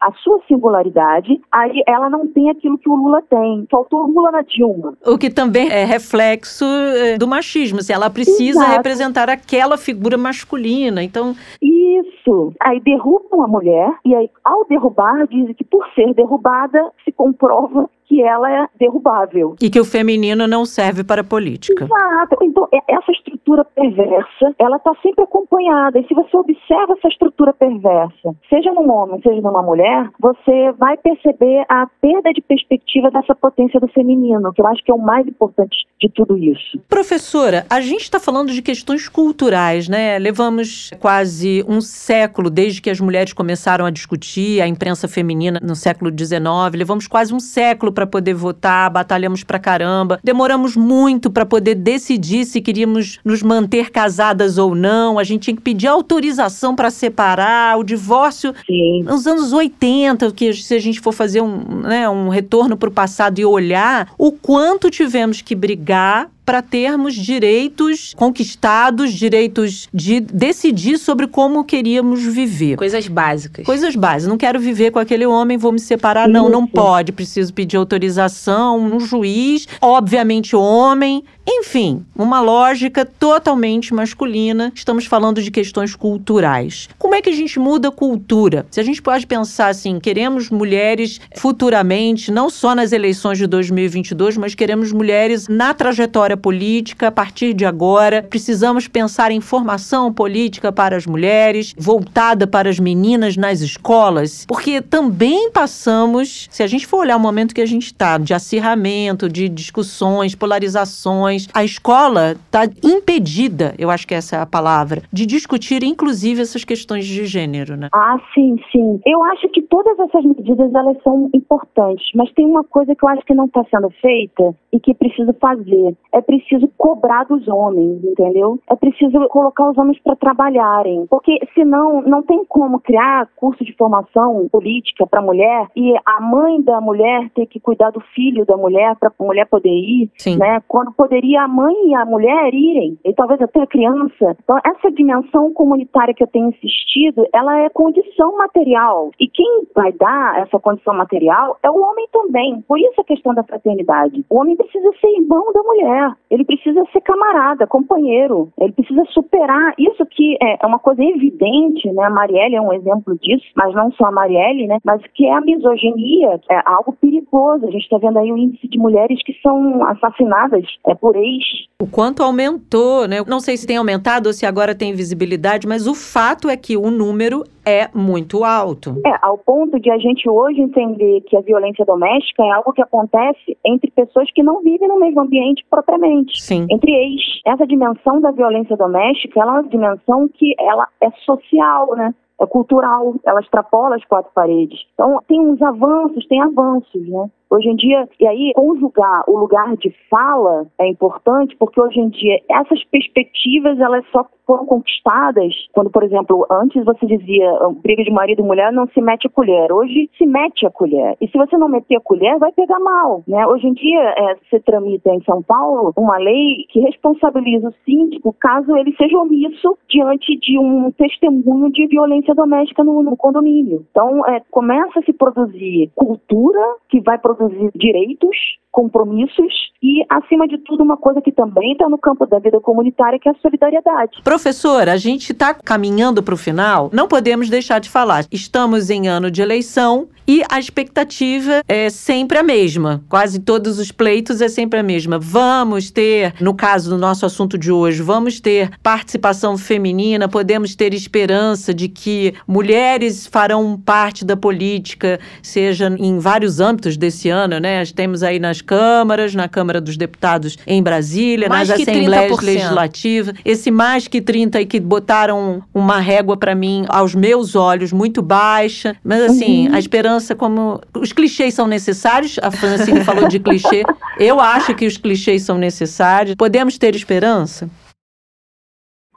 a 0.00 0.12
sua 0.22 0.40
singularidade, 0.46 1.40
aí 1.50 1.82
ela 1.86 2.08
não 2.08 2.26
tem 2.26 2.50
aquilo 2.50 2.78
que 2.78 2.88
o 2.88 2.94
Lula 2.94 3.22
tem. 3.22 3.66
Faltou 3.70 4.04
o 4.04 4.06
Lula 4.06 4.30
na 4.30 4.42
Dilma. 4.42 4.94
O 5.06 5.18
que 5.18 5.30
também 5.30 5.68
é 5.70 5.84
reflexo 5.84 6.64
eh, 6.64 7.18
do 7.18 7.26
machismo. 7.26 7.82
Se 7.82 7.92
ela 7.92 8.10
precisa 8.10 8.60
Exato. 8.60 8.72
representar 8.72 9.28
aquela 9.28 9.76
figura 9.76 10.16
masculina. 10.16 11.02
Então, 11.02 11.34
Isso. 11.60 12.52
Aí 12.60 12.80
derrubam 12.80 13.42
a 13.42 13.48
mulher, 13.48 13.92
e 14.04 14.14
aí, 14.14 14.30
ao 14.44 14.64
derrubar, 14.66 15.26
dizem 15.26 15.54
que 15.54 15.64
por 15.64 15.86
ser 15.94 16.14
derrubada, 16.14 16.90
se 17.04 17.12
comprova 17.12 17.88
que 18.10 18.20
ela 18.20 18.50
é 18.50 18.66
derrubável. 18.76 19.54
e 19.62 19.70
que 19.70 19.78
o 19.78 19.84
feminino 19.84 20.48
não 20.48 20.64
serve 20.64 21.04
para 21.04 21.20
a 21.20 21.24
política. 21.24 21.84
Exato. 21.84 22.36
Então, 22.42 22.66
é- 22.74 22.82
essa 22.96 23.12
estrutura 23.12 23.64
perversa, 23.64 24.52
ela 24.58 24.78
está 24.78 24.92
sempre 25.00 25.22
acompanhada. 25.22 25.96
E 26.00 26.06
se 26.08 26.14
você 26.14 26.36
observa 26.36 26.94
essa 26.98 27.06
estrutura 27.06 27.52
perversa, 27.52 28.34
seja 28.48 28.72
num 28.72 28.90
homem, 28.90 29.20
seja 29.22 29.40
numa 29.40 29.62
mulher, 29.62 30.10
você 30.18 30.72
vai 30.76 30.96
perceber 30.96 31.64
a 31.68 31.86
perda 32.00 32.32
de 32.32 32.40
perspectiva 32.40 33.10
dessa 33.12 33.32
potência 33.34 33.78
do 33.78 33.86
feminino, 33.88 34.52
que 34.52 34.60
eu 34.60 34.66
acho 34.66 34.82
que 34.82 34.90
é 34.90 34.94
o 34.94 34.98
mais 34.98 35.24
importante 35.28 35.76
de 36.00 36.10
tudo 36.12 36.36
isso. 36.36 36.80
Professora, 36.88 37.64
a 37.70 37.80
gente 37.80 38.02
está 38.02 38.18
falando 38.18 38.50
de 38.50 38.60
questões 38.60 39.08
culturais, 39.08 39.88
né? 39.88 40.18
Levamos 40.18 40.90
quase 40.98 41.64
um 41.68 41.80
século 41.80 42.50
desde 42.50 42.82
que 42.82 42.90
as 42.90 43.00
mulheres 43.00 43.32
começaram 43.32 43.86
a 43.86 43.90
discutir 43.90 44.60
a 44.60 44.66
imprensa 44.66 45.06
feminina 45.06 45.60
no 45.62 45.76
século 45.76 46.10
XIX. 46.10 46.74
Levamos 46.74 47.06
quase 47.06 47.32
um 47.32 47.38
século 47.40 47.92
para 48.00 48.06
poder 48.06 48.32
votar, 48.32 48.88
batalhamos 48.88 49.44
pra 49.44 49.58
caramba. 49.58 50.18
Demoramos 50.24 50.74
muito 50.74 51.30
para 51.30 51.44
poder 51.44 51.74
decidir 51.74 52.46
se 52.46 52.62
queríamos 52.62 53.18
nos 53.22 53.42
manter 53.42 53.90
casadas 53.90 54.56
ou 54.56 54.74
não. 54.74 55.18
A 55.18 55.24
gente 55.24 55.42
tinha 55.42 55.56
que 55.56 55.62
pedir 55.62 55.86
autorização 55.86 56.74
para 56.74 56.90
separar. 56.90 57.78
O 57.78 57.84
divórcio 57.84 58.54
Sim. 58.66 59.02
nos 59.02 59.26
anos 59.26 59.52
80, 59.52 60.32
que 60.32 60.54
se 60.54 60.74
a 60.74 60.78
gente 60.78 60.98
for 60.98 61.12
fazer 61.12 61.42
um, 61.42 61.82
né, 61.82 62.08
um 62.08 62.30
retorno 62.30 62.74
para 62.74 62.88
o 62.88 62.92
passado 62.92 63.38
e 63.38 63.44
olhar 63.44 64.10
o 64.16 64.32
quanto 64.32 64.90
tivemos 64.90 65.42
que 65.42 65.54
brigar 65.54 66.30
para 66.50 66.62
termos 66.62 67.14
direitos 67.14 68.12
conquistados, 68.16 69.12
direitos 69.12 69.88
de 69.94 70.18
decidir 70.18 70.98
sobre 70.98 71.28
como 71.28 71.62
queríamos 71.62 72.24
viver. 72.24 72.74
Coisas 72.74 73.06
básicas. 73.06 73.64
Coisas 73.64 73.94
básicas. 73.94 74.26
Não 74.26 74.36
quero 74.36 74.58
viver 74.58 74.90
com 74.90 74.98
aquele 74.98 75.24
homem, 75.24 75.56
vou 75.56 75.70
me 75.70 75.78
separar. 75.78 76.28
Não, 76.28 76.48
não 76.48 76.64
Isso. 76.64 76.72
pode. 76.72 77.12
Preciso 77.12 77.54
pedir 77.54 77.76
autorização, 77.76 78.80
um 78.80 78.98
juiz, 78.98 79.68
obviamente 79.80 80.56
homem. 80.56 81.22
Enfim, 81.46 82.04
uma 82.14 82.40
lógica 82.40 83.04
totalmente 83.04 83.94
masculina. 83.94 84.72
Estamos 84.74 85.06
falando 85.06 85.42
de 85.42 85.50
questões 85.50 85.96
culturais. 85.96 86.88
Como 86.98 87.14
é 87.14 87.22
que 87.22 87.30
a 87.30 87.34
gente 87.34 87.58
muda 87.58 87.88
a 87.88 87.92
cultura? 87.92 88.66
Se 88.70 88.78
a 88.78 88.82
gente 88.82 89.00
pode 89.00 89.26
pensar 89.26 89.68
assim, 89.68 89.98
queremos 89.98 90.50
mulheres 90.50 91.20
futuramente, 91.36 92.30
não 92.30 92.50
só 92.50 92.74
nas 92.74 92.92
eleições 92.92 93.38
de 93.38 93.46
2022, 93.46 94.36
mas 94.36 94.54
queremos 94.54 94.92
mulheres 94.92 95.48
na 95.48 95.72
trajetória 95.72 96.36
política 96.36 97.08
a 97.08 97.12
partir 97.12 97.54
de 97.54 97.64
agora. 97.64 98.22
Precisamos 98.22 98.86
pensar 98.86 99.32
em 99.32 99.40
formação 99.40 100.12
política 100.12 100.70
para 100.70 100.96
as 100.96 101.06
mulheres, 101.06 101.74
voltada 101.76 102.46
para 102.46 102.68
as 102.68 102.78
meninas 102.78 103.36
nas 103.36 103.60
escolas, 103.60 104.44
porque 104.46 104.80
também 104.80 105.50
passamos, 105.50 106.48
se 106.50 106.62
a 106.62 106.66
gente 106.66 106.86
for 106.86 106.98
olhar 106.98 107.16
o 107.16 107.20
momento 107.20 107.54
que 107.54 107.60
a 107.60 107.66
gente 107.66 107.86
está, 107.86 108.18
de 108.18 108.34
acirramento, 108.34 109.28
de 109.28 109.48
discussões, 109.48 110.34
polarizações, 110.34 111.39
a 111.54 111.64
escola 111.64 112.32
está 112.32 112.64
impedida, 112.84 113.74
eu 113.78 113.90
acho 113.90 114.06
que 114.06 114.14
essa 114.14 114.36
é 114.36 114.40
a 114.40 114.46
palavra, 114.46 115.02
de 115.12 115.26
discutir 115.26 115.82
inclusive 115.82 116.42
essas 116.42 116.64
questões 116.64 117.06
de 117.06 117.24
gênero, 117.26 117.76
né? 117.76 117.88
Ah, 117.92 118.18
sim, 118.34 118.56
sim. 118.70 119.00
Eu 119.06 119.22
acho 119.24 119.48
que 119.48 119.62
todas 119.62 119.98
essas 119.98 120.24
medidas 120.24 120.72
elas 120.74 120.96
são 121.02 121.30
importantes, 121.34 122.06
mas 122.14 122.32
tem 122.32 122.46
uma 122.46 122.64
coisa 122.64 122.94
que 122.94 123.04
eu 123.04 123.08
acho 123.08 123.24
que 123.24 123.34
não 123.34 123.46
está 123.46 123.64
sendo 123.70 123.90
feita 124.00 124.54
e 124.72 124.80
que 124.80 124.94
preciso 124.94 125.32
fazer. 125.40 125.96
É 126.12 126.20
preciso 126.20 126.68
cobrar 126.76 127.24
dos 127.24 127.46
homens, 127.48 128.02
entendeu? 128.04 128.58
É 128.68 128.76
preciso 128.76 129.26
colocar 129.28 129.70
os 129.70 129.78
homens 129.78 129.98
para 130.02 130.16
trabalharem, 130.16 131.06
porque 131.08 131.38
senão 131.54 132.02
não 132.02 132.22
tem 132.22 132.44
como 132.44 132.80
criar 132.80 133.28
curso 133.36 133.64
de 133.64 133.74
formação 133.74 134.48
política 134.50 135.06
para 135.06 135.22
mulher 135.22 135.68
e 135.76 135.94
a 136.04 136.20
mãe 136.20 136.60
da 136.62 136.80
mulher 136.80 137.30
ter 137.34 137.46
que 137.46 137.60
cuidar 137.60 137.90
do 137.90 138.00
filho 138.14 138.44
da 138.44 138.56
mulher 138.56 138.96
para 138.96 139.08
a 139.08 139.24
mulher 139.24 139.46
poder 139.46 139.70
ir, 139.70 140.10
Sim. 140.16 140.36
né? 140.36 140.62
Quando 140.68 140.92
poderia 141.20 141.42
a 141.42 141.48
mãe 141.48 141.74
e 141.88 141.94
a 141.94 142.04
mulher 142.04 142.54
irem, 142.54 142.98
e 143.04 143.12
talvez 143.12 143.40
até 143.42 143.60
a 143.60 143.66
criança. 143.66 144.36
Então 144.42 144.58
essa 144.64 144.90
dimensão 144.90 145.52
comunitária 145.52 146.14
que 146.14 146.22
eu 146.22 146.26
tenho 146.26 146.48
insistido, 146.48 147.26
ela 147.32 147.60
é 147.60 147.68
condição 147.68 148.36
material. 148.36 149.10
E 149.20 149.28
quem 149.28 149.66
vai 149.74 149.92
dar 149.92 150.40
essa 150.40 150.58
condição 150.58 150.94
material 150.94 151.58
é 151.62 151.70
o 151.70 151.80
homem 151.80 152.06
também. 152.12 152.62
Por 152.66 152.78
isso 152.78 153.00
a 153.00 153.04
questão 153.04 153.34
da 153.34 153.42
fraternidade. 153.42 154.24
O 154.30 154.40
homem 154.40 154.56
precisa 154.56 154.90
ser 155.00 155.08
irmão 155.08 155.52
da 155.52 155.62
mulher. 155.62 156.12
Ele 156.30 156.44
precisa 156.44 156.82
ser 156.92 157.00
camarada, 157.02 157.66
companheiro. 157.66 158.48
Ele 158.58 158.72
precisa 158.72 159.04
superar 159.06 159.74
isso 159.78 160.04
que 160.06 160.36
é 160.40 160.66
uma 160.66 160.78
coisa 160.78 161.02
evidente, 161.02 161.90
né? 161.92 162.04
A 162.04 162.10
Marielle 162.10 162.56
é 162.56 162.60
um 162.60 162.72
exemplo 162.72 163.18
disso, 163.18 163.46
mas 163.56 163.74
não 163.74 163.92
só 163.92 164.06
a 164.06 164.12
Marielle, 164.12 164.66
né? 164.66 164.78
Mas 164.84 165.02
que 165.14 165.26
é 165.26 165.32
a 165.32 165.40
misoginia, 165.40 166.40
é 166.50 166.62
algo 166.64 166.92
perigoso. 166.92 167.66
A 167.66 167.70
gente 167.70 167.82
está 167.82 167.98
vendo 167.98 168.18
aí 168.18 168.32
o 168.32 168.38
índice 168.38 168.68
de 168.68 168.78
mulheres 168.78 169.22
que 169.22 169.34
são 169.42 169.84
assassinadas 169.84 170.64
é, 170.86 170.94
por 170.94 171.09
ex. 171.16 171.44
O 171.80 171.86
quanto 171.86 172.22
aumentou, 172.22 173.08
né? 173.08 173.16
Não 173.26 173.40
sei 173.40 173.56
se 173.56 173.66
tem 173.66 173.76
aumentado 173.76 174.26
ou 174.26 174.32
se 174.32 174.44
agora 174.44 174.74
tem 174.74 174.94
visibilidade, 174.94 175.66
mas 175.66 175.86
o 175.86 175.94
fato 175.94 176.48
é 176.48 176.56
que 176.56 176.76
o 176.76 176.90
número 176.90 177.42
é 177.64 177.88
muito 177.94 178.44
alto. 178.44 179.00
É, 179.06 179.16
ao 179.22 179.38
ponto 179.38 179.78
de 179.78 179.90
a 179.90 179.98
gente 179.98 180.28
hoje 180.28 180.60
entender 180.60 181.22
que 181.22 181.36
a 181.36 181.40
violência 181.40 181.84
doméstica 181.84 182.42
é 182.42 182.50
algo 182.50 182.72
que 182.72 182.82
acontece 182.82 183.56
entre 183.64 183.90
pessoas 183.90 184.30
que 184.32 184.42
não 184.42 184.62
vivem 184.62 184.88
no 184.88 184.98
mesmo 184.98 185.20
ambiente 185.20 185.64
propriamente. 185.70 186.40
Sim. 186.42 186.66
Entre 186.70 186.92
ex. 186.92 187.20
Essa 187.46 187.66
dimensão 187.66 188.20
da 188.20 188.30
violência 188.30 188.76
doméstica, 188.76 189.40
ela 189.40 189.56
é 189.56 189.60
uma 189.60 189.68
dimensão 189.68 190.28
que 190.28 190.54
ela 190.58 190.86
é 191.00 191.10
social, 191.24 191.94
né? 191.96 192.14
É 192.40 192.46
cultural, 192.46 193.14
ela 193.26 193.40
extrapola 193.40 193.96
as 193.96 194.04
quatro 194.06 194.30
paredes. 194.34 194.80
Então, 194.94 195.18
tem 195.28 195.40
uns 195.40 195.60
avanços, 195.60 196.26
tem 196.26 196.40
avanços, 196.40 197.06
né? 197.06 197.30
Hoje 197.50 197.68
em 197.68 197.74
dia, 197.74 198.08
e 198.20 198.26
aí 198.28 198.52
conjugar 198.54 199.24
o 199.26 199.36
lugar 199.36 199.76
de 199.76 199.92
fala 200.08 200.66
é 200.78 200.86
importante, 200.86 201.56
porque 201.58 201.80
hoje 201.80 201.98
em 201.98 202.08
dia 202.08 202.38
essas 202.48 202.82
perspectivas 202.84 203.78
elas 203.80 204.04
só 204.12 204.24
foram 204.46 204.66
conquistadas 204.66 205.52
quando, 205.72 205.90
por 205.90 206.02
exemplo, 206.02 206.46
antes 206.50 206.84
você 206.84 207.06
dizia 207.06 207.52
briga 207.82 208.02
de 208.02 208.10
marido 208.10 208.42
e 208.42 208.44
mulher 208.44 208.72
não 208.72 208.86
se 208.88 209.00
mete 209.00 209.26
a 209.26 209.30
colher. 209.30 209.72
Hoje 209.72 210.10
se 210.18 210.26
mete 210.26 210.66
a 210.66 210.70
colher. 210.70 211.16
E 211.20 211.28
se 211.28 211.38
você 211.38 211.56
não 211.56 211.68
meter 211.68 211.96
a 211.96 212.00
colher, 212.00 212.36
vai 212.38 212.50
pegar 212.52 212.80
mal. 212.80 213.22
Né? 213.28 213.46
Hoje 213.46 213.68
em 213.68 213.72
dia, 213.74 214.00
é, 214.00 214.36
se 214.48 214.60
tramita 214.60 215.10
em 215.10 215.22
São 215.22 215.42
Paulo 215.42 215.92
uma 215.96 216.18
lei 216.18 216.66
que 216.68 216.80
responsabiliza 216.80 217.68
o 217.68 217.74
síndico 217.84 218.34
caso 218.40 218.76
ele 218.76 218.94
seja 218.96 219.18
omisso 219.18 219.76
diante 219.88 220.36
de 220.38 220.58
um 220.58 220.90
testemunho 220.92 221.70
de 221.70 221.86
violência 221.86 222.34
doméstica 222.34 222.82
no, 222.82 223.02
no 223.02 223.16
condomínio. 223.16 223.84
Então, 223.90 224.26
é, 224.26 224.40
começa 224.50 224.98
a 224.98 225.02
se 225.02 225.12
produzir 225.12 225.90
cultura 225.94 226.60
que 226.88 227.00
vai 227.00 227.18
produzir 227.18 227.39
direitos, 227.74 228.36
compromissos 228.70 229.52
e, 229.82 230.04
acima 230.08 230.46
de 230.46 230.58
tudo, 230.58 230.82
uma 230.82 230.96
coisa 230.96 231.20
que 231.20 231.32
também 231.32 231.72
está 231.72 231.88
no 231.88 231.98
campo 231.98 232.26
da 232.26 232.38
vida 232.38 232.60
comunitária, 232.60 233.18
que 233.18 233.28
é 233.28 233.32
a 233.32 233.34
solidariedade. 233.36 234.22
Professora, 234.22 234.92
a 234.92 234.96
gente 234.96 235.32
está 235.32 235.54
caminhando 235.54 236.22
para 236.22 236.34
o 236.34 236.36
final, 236.36 236.90
não 236.92 237.08
podemos 237.08 237.48
deixar 237.48 237.80
de 237.80 237.88
falar. 237.88 238.24
Estamos 238.30 238.90
em 238.90 239.08
ano 239.08 239.30
de 239.30 239.42
eleição 239.42 240.08
e 240.30 240.44
a 240.48 240.60
expectativa 240.60 241.60
é 241.66 241.90
sempre 241.90 242.38
a 242.38 242.42
mesma. 242.44 243.02
Quase 243.08 243.40
todos 243.40 243.80
os 243.80 243.90
pleitos 243.90 244.40
é 244.40 244.48
sempre 244.48 244.78
a 244.78 244.82
mesma. 244.82 245.18
Vamos 245.18 245.90
ter, 245.90 246.34
no 246.40 246.54
caso 246.54 246.88
do 246.88 246.96
nosso 246.96 247.26
assunto 247.26 247.58
de 247.58 247.72
hoje, 247.72 248.00
vamos 248.00 248.38
ter 248.38 248.70
participação 248.80 249.58
feminina, 249.58 250.28
podemos 250.28 250.76
ter 250.76 250.94
esperança 250.94 251.74
de 251.74 251.88
que 251.88 252.32
mulheres 252.46 253.26
farão 253.26 253.76
parte 253.76 254.24
da 254.24 254.36
política, 254.36 255.18
seja 255.42 255.92
em 255.98 256.20
vários 256.20 256.60
âmbitos 256.60 256.96
desse 256.96 257.28
ano, 257.28 257.58
né? 257.58 257.84
Temos 257.86 258.22
aí 258.22 258.38
nas 258.38 258.62
câmaras, 258.62 259.34
na 259.34 259.48
Câmara 259.48 259.80
dos 259.80 259.96
Deputados 259.96 260.56
em 260.64 260.80
Brasília, 260.80 261.48
Mais 261.48 261.68
nas 261.68 261.80
assembleias 261.80 262.30
30%. 262.30 262.42
legislativas. 262.44 263.34
Esse 263.44 263.72
mais 263.72 264.06
que 264.06 264.20
30 264.20 264.58
aí 264.58 264.66
que 264.66 264.78
botaram 264.78 265.60
uma 265.74 265.98
régua 265.98 266.36
para 266.36 266.54
mim, 266.54 266.84
aos 266.88 267.16
meus 267.16 267.56
olhos, 267.56 267.92
muito 267.92 268.22
baixa. 268.22 268.94
Mas 269.02 269.22
assim, 269.22 269.66
a 269.72 269.78
esperança, 269.80 270.19
como. 270.34 270.80
Os 270.94 271.12
clichês 271.12 271.54
são 271.54 271.66
necessários, 271.66 272.38
a 272.42 272.50
Francine 272.50 273.04
falou 273.04 273.28
de 273.28 273.38
clichê. 273.38 273.82
Eu 274.18 274.40
acho 274.40 274.74
que 274.74 274.86
os 274.86 274.96
clichês 274.96 275.42
são 275.42 275.56
necessários. 275.56 276.34
Podemos 276.36 276.76
ter 276.78 276.94
esperança? 276.94 277.68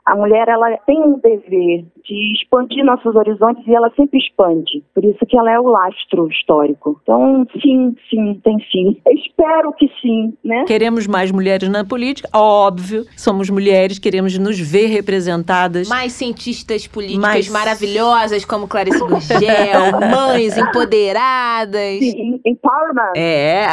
A 0.05 0.15
mulher 0.15 0.49
ela 0.49 0.75
tem 0.85 0.99
um 1.01 1.17
dever 1.19 1.85
de 2.03 2.33
expandir 2.35 2.83
nossos 2.83 3.15
horizontes 3.15 3.65
e 3.65 3.73
ela 3.73 3.89
sempre 3.95 4.19
expande. 4.19 4.83
Por 4.93 5.05
isso 5.05 5.25
que 5.25 5.37
ela 5.37 5.49
é 5.49 5.57
o 5.59 5.63
lastro 5.67 6.27
histórico. 6.29 6.99
Então, 7.01 7.47
sim, 7.61 7.95
sim, 8.09 8.41
tem 8.43 8.57
sim. 8.69 8.97
Eu 9.05 9.13
espero 9.13 9.71
que 9.73 9.87
sim, 10.01 10.33
né? 10.43 10.65
Queremos 10.67 11.07
mais 11.07 11.31
mulheres 11.31 11.69
na 11.69 11.85
política, 11.85 12.27
óbvio. 12.33 13.05
Somos 13.15 13.49
mulheres, 13.49 13.97
queremos 13.97 14.37
nos 14.37 14.59
ver 14.59 14.87
representadas. 14.87 15.87
Mais 15.87 16.11
cientistas 16.11 16.85
políticas 16.85 17.21
Mais- 17.21 17.49
maravilhosas 17.49 18.43
como 18.43 18.67
Clarice 18.67 18.99
Gurgel, 18.99 19.99
mães 20.11 20.57
empoderadas. 20.57 21.99
Sim, 21.99 22.41
empowerment. 22.45 23.13
É. 23.15 23.67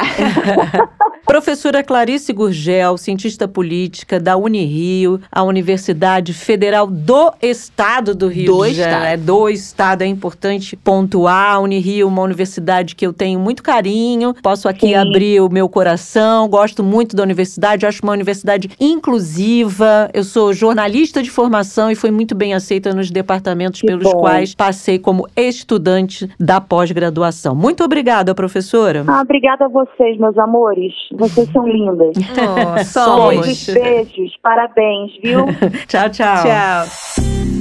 Professora 1.26 1.82
Clarice 1.82 2.32
Gurgel, 2.32 2.96
cientista 2.96 3.46
política 3.48 4.18
da 4.20 4.36
Unirio, 4.36 5.20
a 5.30 5.42
Universidade 5.42 6.19
Federal 6.32 6.86
do 6.86 7.32
Estado 7.42 8.14
do 8.14 8.28
Rio 8.28 8.46
Do 8.56 8.66
de 8.66 8.74
Janeiro. 8.74 8.90
estado. 9.00 9.12
É 9.12 9.16
do 9.16 9.48
Estado, 9.48 10.02
é 10.02 10.06
importante 10.06 10.76
pontuar. 10.76 11.54
A 11.54 11.58
Unirio, 11.60 12.06
uma 12.08 12.22
universidade 12.22 12.94
que 12.94 13.06
eu 13.06 13.12
tenho 13.12 13.38
muito 13.40 13.62
carinho. 13.62 14.34
Posso 14.42 14.68
aqui 14.68 14.88
Sim. 14.88 14.94
abrir 14.94 15.40
o 15.40 15.48
meu 15.48 15.68
coração. 15.68 16.48
Gosto 16.48 16.82
muito 16.84 17.14
da 17.16 17.22
universidade, 17.22 17.86
acho 17.86 18.02
uma 18.02 18.12
universidade 18.12 18.68
inclusiva. 18.80 20.10
Eu 20.12 20.24
sou 20.24 20.52
jornalista 20.52 21.22
de 21.22 21.30
formação 21.30 21.90
e 21.90 21.94
fui 21.94 22.10
muito 22.10 22.34
bem 22.34 22.52
aceita 22.54 22.92
nos 22.92 23.10
departamentos 23.10 23.80
Que 23.80 23.86
pelos 23.86 24.04
bom. 24.12 24.18
quais 24.20 24.54
passei 24.54 24.98
como 24.98 25.26
estudante 25.36 26.28
da 26.38 26.60
pós-graduação. 26.60 27.54
Muito 27.54 27.84
obrigada, 27.84 28.34
professora. 28.34 29.04
Ah, 29.06 29.20
obrigada 29.22 29.64
a 29.66 29.68
vocês, 29.68 30.18
meus 30.18 30.36
amores. 30.38 30.92
Vocês 31.16 31.50
são 31.52 31.66
lindas. 31.66 32.14
Oh, 32.40 32.84
Somos. 32.84 33.46
Beijos, 33.46 33.74
beijos. 33.74 34.36
Parabéns, 34.42 35.12
viu? 35.22 35.46
Tchau, 35.86 36.08
tchau. 36.10 36.44
Tchau. 36.44 37.59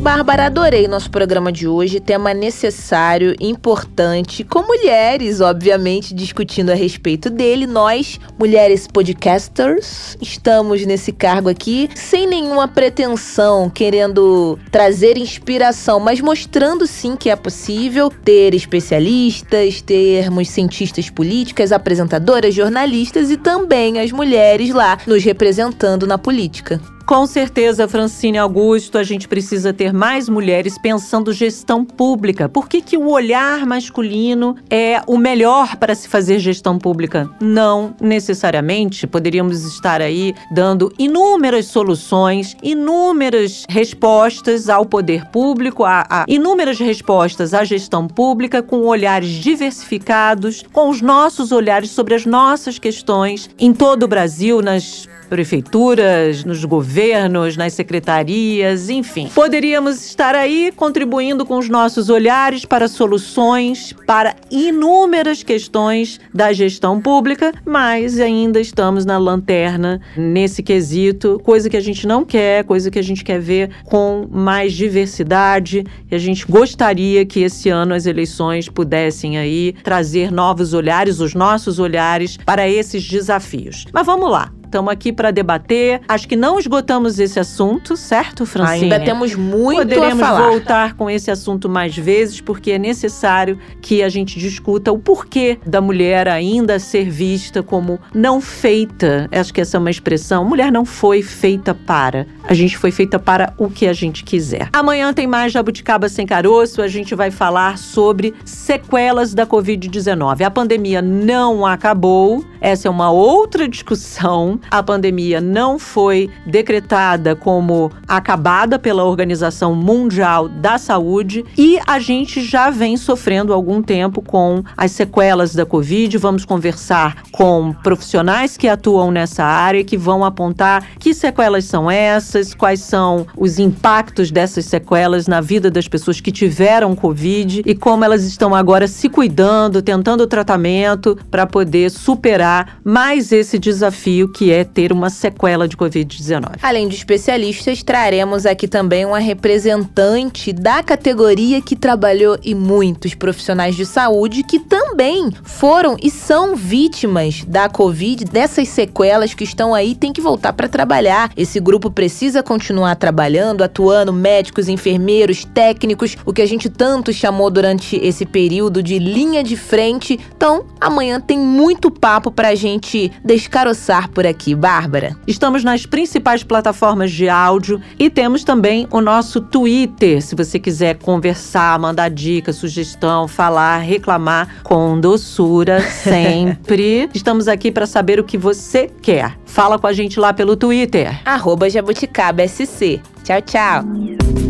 Bárbara, 0.00 0.46
adorei 0.46 0.88
nosso 0.88 1.10
programa 1.10 1.52
de 1.52 1.68
hoje. 1.68 2.00
Tema 2.00 2.32
necessário, 2.32 3.34
importante, 3.38 4.42
com 4.42 4.62
mulheres, 4.62 5.42
obviamente, 5.42 6.14
discutindo 6.14 6.70
a 6.70 6.74
respeito 6.74 7.28
dele. 7.28 7.66
Nós, 7.66 8.18
mulheres 8.38 8.86
podcasters, 8.86 10.16
estamos 10.18 10.86
nesse 10.86 11.12
cargo 11.12 11.50
aqui 11.50 11.90
sem 11.94 12.26
nenhuma 12.26 12.66
pretensão, 12.66 13.68
querendo 13.68 14.58
trazer 14.72 15.18
inspiração, 15.18 16.00
mas 16.00 16.18
mostrando 16.18 16.86
sim 16.86 17.14
que 17.14 17.28
é 17.28 17.36
possível 17.36 18.10
ter 18.24 18.54
especialistas, 18.54 19.82
termos 19.82 20.48
cientistas 20.48 21.10
políticas, 21.10 21.72
apresentadoras, 21.72 22.54
jornalistas 22.54 23.30
e 23.30 23.36
também 23.36 24.00
as 24.00 24.10
mulheres 24.10 24.70
lá 24.70 24.96
nos 25.06 25.22
representando 25.22 26.06
na 26.06 26.16
política. 26.16 26.80
Com 27.10 27.26
certeza, 27.26 27.88
Francine 27.88 28.38
Augusto, 28.38 28.96
a 28.96 29.02
gente 29.02 29.26
precisa 29.26 29.72
ter 29.72 29.92
mais 29.92 30.28
mulheres 30.28 30.78
pensando 30.78 31.32
gestão 31.32 31.84
pública. 31.84 32.48
Por 32.48 32.68
que, 32.68 32.80
que 32.80 32.96
o 32.96 33.10
olhar 33.10 33.66
masculino 33.66 34.54
é 34.70 35.02
o 35.08 35.18
melhor 35.18 35.74
para 35.74 35.92
se 35.96 36.08
fazer 36.08 36.38
gestão 36.38 36.78
pública? 36.78 37.28
Não 37.40 37.96
necessariamente. 38.00 39.08
Poderíamos 39.08 39.64
estar 39.64 40.00
aí 40.00 40.32
dando 40.52 40.92
inúmeras 41.00 41.66
soluções, 41.66 42.56
inúmeras 42.62 43.64
respostas 43.68 44.68
ao 44.68 44.86
poder 44.86 45.26
público, 45.32 45.84
a, 45.84 46.06
a 46.08 46.24
inúmeras 46.28 46.78
respostas 46.78 47.52
à 47.52 47.64
gestão 47.64 48.06
pública 48.06 48.62
com 48.62 48.82
olhares 48.86 49.30
diversificados, 49.30 50.64
com 50.72 50.88
os 50.88 51.02
nossos 51.02 51.50
olhares 51.50 51.90
sobre 51.90 52.14
as 52.14 52.24
nossas 52.24 52.78
questões 52.78 53.50
em 53.58 53.72
todo 53.72 54.04
o 54.04 54.08
Brasil, 54.08 54.62
nas 54.62 55.08
prefeituras, 55.30 56.44
nos 56.44 56.64
governos, 56.64 57.56
nas 57.56 57.72
secretarias, 57.72 58.90
enfim. 58.90 59.30
Poderíamos 59.32 60.04
estar 60.04 60.34
aí 60.34 60.72
contribuindo 60.74 61.46
com 61.46 61.56
os 61.56 61.68
nossos 61.68 62.10
olhares 62.10 62.64
para 62.64 62.88
soluções 62.88 63.94
para 64.06 64.34
inúmeras 64.50 65.42
questões 65.42 66.20
da 66.34 66.52
gestão 66.52 67.00
pública, 67.00 67.52
mas 67.64 68.18
ainda 68.18 68.60
estamos 68.60 69.06
na 69.06 69.16
lanterna 69.16 70.00
nesse 70.16 70.62
quesito, 70.62 71.40
coisa 71.44 71.70
que 71.70 71.76
a 71.76 71.80
gente 71.80 72.06
não 72.06 72.24
quer, 72.24 72.64
coisa 72.64 72.90
que 72.90 72.98
a 72.98 73.02
gente 73.02 73.22
quer 73.22 73.40
ver 73.40 73.70
com 73.84 74.26
mais 74.30 74.72
diversidade. 74.72 75.84
E 76.10 76.14
a 76.14 76.18
gente 76.18 76.44
gostaria 76.44 77.24
que 77.24 77.40
esse 77.40 77.68
ano 77.68 77.94
as 77.94 78.06
eleições 78.06 78.68
pudessem 78.68 79.38
aí 79.38 79.74
trazer 79.84 80.32
novos 80.32 80.74
olhares, 80.74 81.20
os 81.20 81.34
nossos 81.34 81.78
olhares 81.78 82.36
para 82.36 82.68
esses 82.68 83.06
desafios. 83.06 83.86
Mas 83.92 84.04
vamos 84.04 84.30
lá. 84.30 84.59
Estamos 84.70 84.92
aqui 84.92 85.12
para 85.12 85.32
debater. 85.32 86.00
Acho 86.08 86.28
que 86.28 86.36
não 86.36 86.56
esgotamos 86.56 87.18
esse 87.18 87.40
assunto, 87.40 87.96
certo, 87.96 88.46
Francine? 88.46 88.84
Ainda 88.84 89.00
temos 89.00 89.34
muito 89.34 89.78
Poderemos 89.78 90.22
a 90.22 90.26
falar. 90.26 90.48
voltar 90.48 90.94
com 90.94 91.10
esse 91.10 91.28
assunto 91.28 91.68
mais 91.68 91.96
vezes, 91.96 92.40
porque 92.40 92.70
é 92.70 92.78
necessário 92.78 93.58
que 93.82 94.00
a 94.00 94.08
gente 94.08 94.38
discuta 94.38 94.92
o 94.92 94.98
porquê 94.98 95.58
da 95.66 95.80
mulher 95.80 96.28
ainda 96.28 96.78
ser 96.78 97.10
vista 97.10 97.64
como 97.64 97.98
não 98.14 98.40
feita. 98.40 99.28
Acho 99.32 99.52
que 99.52 99.60
essa 99.60 99.76
é 99.76 99.80
uma 99.80 99.90
expressão. 99.90 100.44
Mulher 100.44 100.70
não 100.70 100.84
foi 100.84 101.20
feita 101.20 101.74
para. 101.74 102.28
A 102.44 102.54
gente 102.54 102.78
foi 102.78 102.92
feita 102.92 103.18
para 103.18 103.52
o 103.58 103.68
que 103.68 103.88
a 103.88 103.92
gente 103.92 104.22
quiser. 104.22 104.68
Amanhã 104.72 105.12
tem 105.12 105.26
mais 105.26 105.50
Jabuticaba 105.50 106.08
Sem 106.08 106.24
Caroço. 106.24 106.80
A 106.80 106.86
gente 106.86 107.12
vai 107.12 107.32
falar 107.32 107.76
sobre 107.76 108.32
sequelas 108.44 109.34
da 109.34 109.44
Covid-19. 109.44 110.42
A 110.42 110.50
pandemia 110.50 111.02
não 111.02 111.66
acabou. 111.66 112.44
Essa 112.60 112.88
é 112.88 112.90
uma 112.90 113.10
outra 113.10 113.66
discussão 113.66 114.60
a 114.70 114.82
pandemia 114.82 115.40
não 115.40 115.78
foi 115.78 116.28
decretada 116.44 117.34
como 117.34 117.90
acabada 118.06 118.78
pela 118.78 119.04
Organização 119.04 119.74
Mundial 119.74 120.48
da 120.48 120.76
Saúde 120.76 121.44
e 121.56 121.78
a 121.86 121.98
gente 121.98 122.42
já 122.42 122.70
vem 122.70 122.96
sofrendo 122.96 123.52
algum 123.52 123.82
tempo 123.82 124.20
com 124.20 124.62
as 124.76 124.92
sequelas 124.92 125.54
da 125.54 125.64
Covid. 125.64 126.18
Vamos 126.18 126.44
conversar 126.44 127.22
com 127.32 127.72
profissionais 127.82 128.56
que 128.56 128.68
atuam 128.68 129.10
nessa 129.10 129.44
área 129.44 129.84
que 129.84 129.96
vão 129.96 130.24
apontar 130.24 130.84
que 130.98 131.14
sequelas 131.14 131.64
são 131.64 131.90
essas, 131.90 132.52
quais 132.52 132.80
são 132.80 133.26
os 133.36 133.58
impactos 133.58 134.30
dessas 134.30 134.66
sequelas 134.66 135.26
na 135.26 135.40
vida 135.40 135.70
das 135.70 135.88
pessoas 135.88 136.20
que 136.20 136.32
tiveram 136.32 136.94
Covid 136.94 137.62
e 137.64 137.74
como 137.74 138.04
elas 138.04 138.24
estão 138.24 138.54
agora 138.54 138.86
se 138.86 139.08
cuidando, 139.08 139.80
tentando 139.80 140.26
tratamento 140.26 141.16
para 141.30 141.46
poder 141.46 141.90
superar 141.90 142.49
mais 142.84 143.32
esse 143.32 143.58
desafio 143.58 144.28
que 144.28 144.50
é 144.50 144.64
ter 144.64 144.92
uma 144.92 145.10
sequela 145.10 145.68
de 145.68 145.76
Covid-19. 145.76 146.58
Além 146.62 146.88
de 146.88 146.96
especialistas, 146.96 147.82
traremos 147.82 148.46
aqui 148.46 148.66
também 148.66 149.04
uma 149.04 149.18
representante 149.18 150.52
da 150.52 150.82
categoria 150.82 151.60
que 151.60 151.76
trabalhou 151.76 152.38
e 152.42 152.54
muitos 152.54 153.14
profissionais 153.14 153.76
de 153.76 153.86
saúde 153.86 154.42
que 154.42 154.58
também 154.58 155.30
foram 155.42 155.96
e 156.02 156.10
são 156.10 156.56
vítimas 156.56 157.44
da 157.46 157.68
Covid, 157.68 158.24
dessas 158.24 158.68
sequelas 158.68 159.34
que 159.34 159.44
estão 159.44 159.74
aí, 159.74 159.94
tem 159.94 160.12
que 160.12 160.20
voltar 160.20 160.52
para 160.52 160.68
trabalhar. 160.68 161.30
Esse 161.36 161.60
grupo 161.60 161.90
precisa 161.90 162.42
continuar 162.42 162.94
trabalhando, 162.96 163.62
atuando, 163.62 164.12
médicos, 164.12 164.68
enfermeiros, 164.68 165.44
técnicos, 165.44 166.16
o 166.24 166.32
que 166.32 166.42
a 166.42 166.46
gente 166.46 166.68
tanto 166.68 167.12
chamou 167.12 167.50
durante 167.50 167.96
esse 167.96 168.24
período 168.24 168.82
de 168.82 168.98
linha 168.98 169.42
de 169.42 169.56
frente. 169.56 170.18
Então, 170.36 170.64
amanhã 170.80 171.20
tem 171.20 171.38
muito 171.38 171.90
papo 171.90 172.30
pra 172.40 172.54
gente 172.54 173.12
descaroçar 173.22 174.08
por 174.08 174.26
aqui, 174.26 174.54
Bárbara. 174.54 175.14
Estamos 175.26 175.62
nas 175.62 175.84
principais 175.84 176.42
plataformas 176.42 177.12
de 177.12 177.28
áudio 177.28 177.78
e 177.98 178.08
temos 178.08 178.44
também 178.44 178.88
o 178.90 179.02
nosso 179.02 179.42
Twitter. 179.42 180.22
Se 180.22 180.34
você 180.34 180.58
quiser 180.58 180.96
conversar, 180.96 181.78
mandar 181.78 182.08
dica, 182.08 182.50
sugestão, 182.50 183.28
falar, 183.28 183.80
reclamar 183.80 184.62
com 184.62 184.98
doçura 184.98 185.82
sempre. 186.02 187.10
Estamos 187.12 187.46
aqui 187.46 187.70
para 187.70 187.84
saber 187.84 188.18
o 188.18 188.24
que 188.24 188.38
você 188.38 188.90
quer. 189.02 189.36
Fala 189.44 189.78
com 189.78 189.86
a 189.86 189.92
gente 189.92 190.18
lá 190.18 190.32
pelo 190.32 190.56
Twitter. 190.56 191.20
Arroba 191.26 191.68
Jabuticaba 191.68 192.48
SC. 192.48 193.02
Tchau, 193.22 193.42
tchau. 193.42 194.49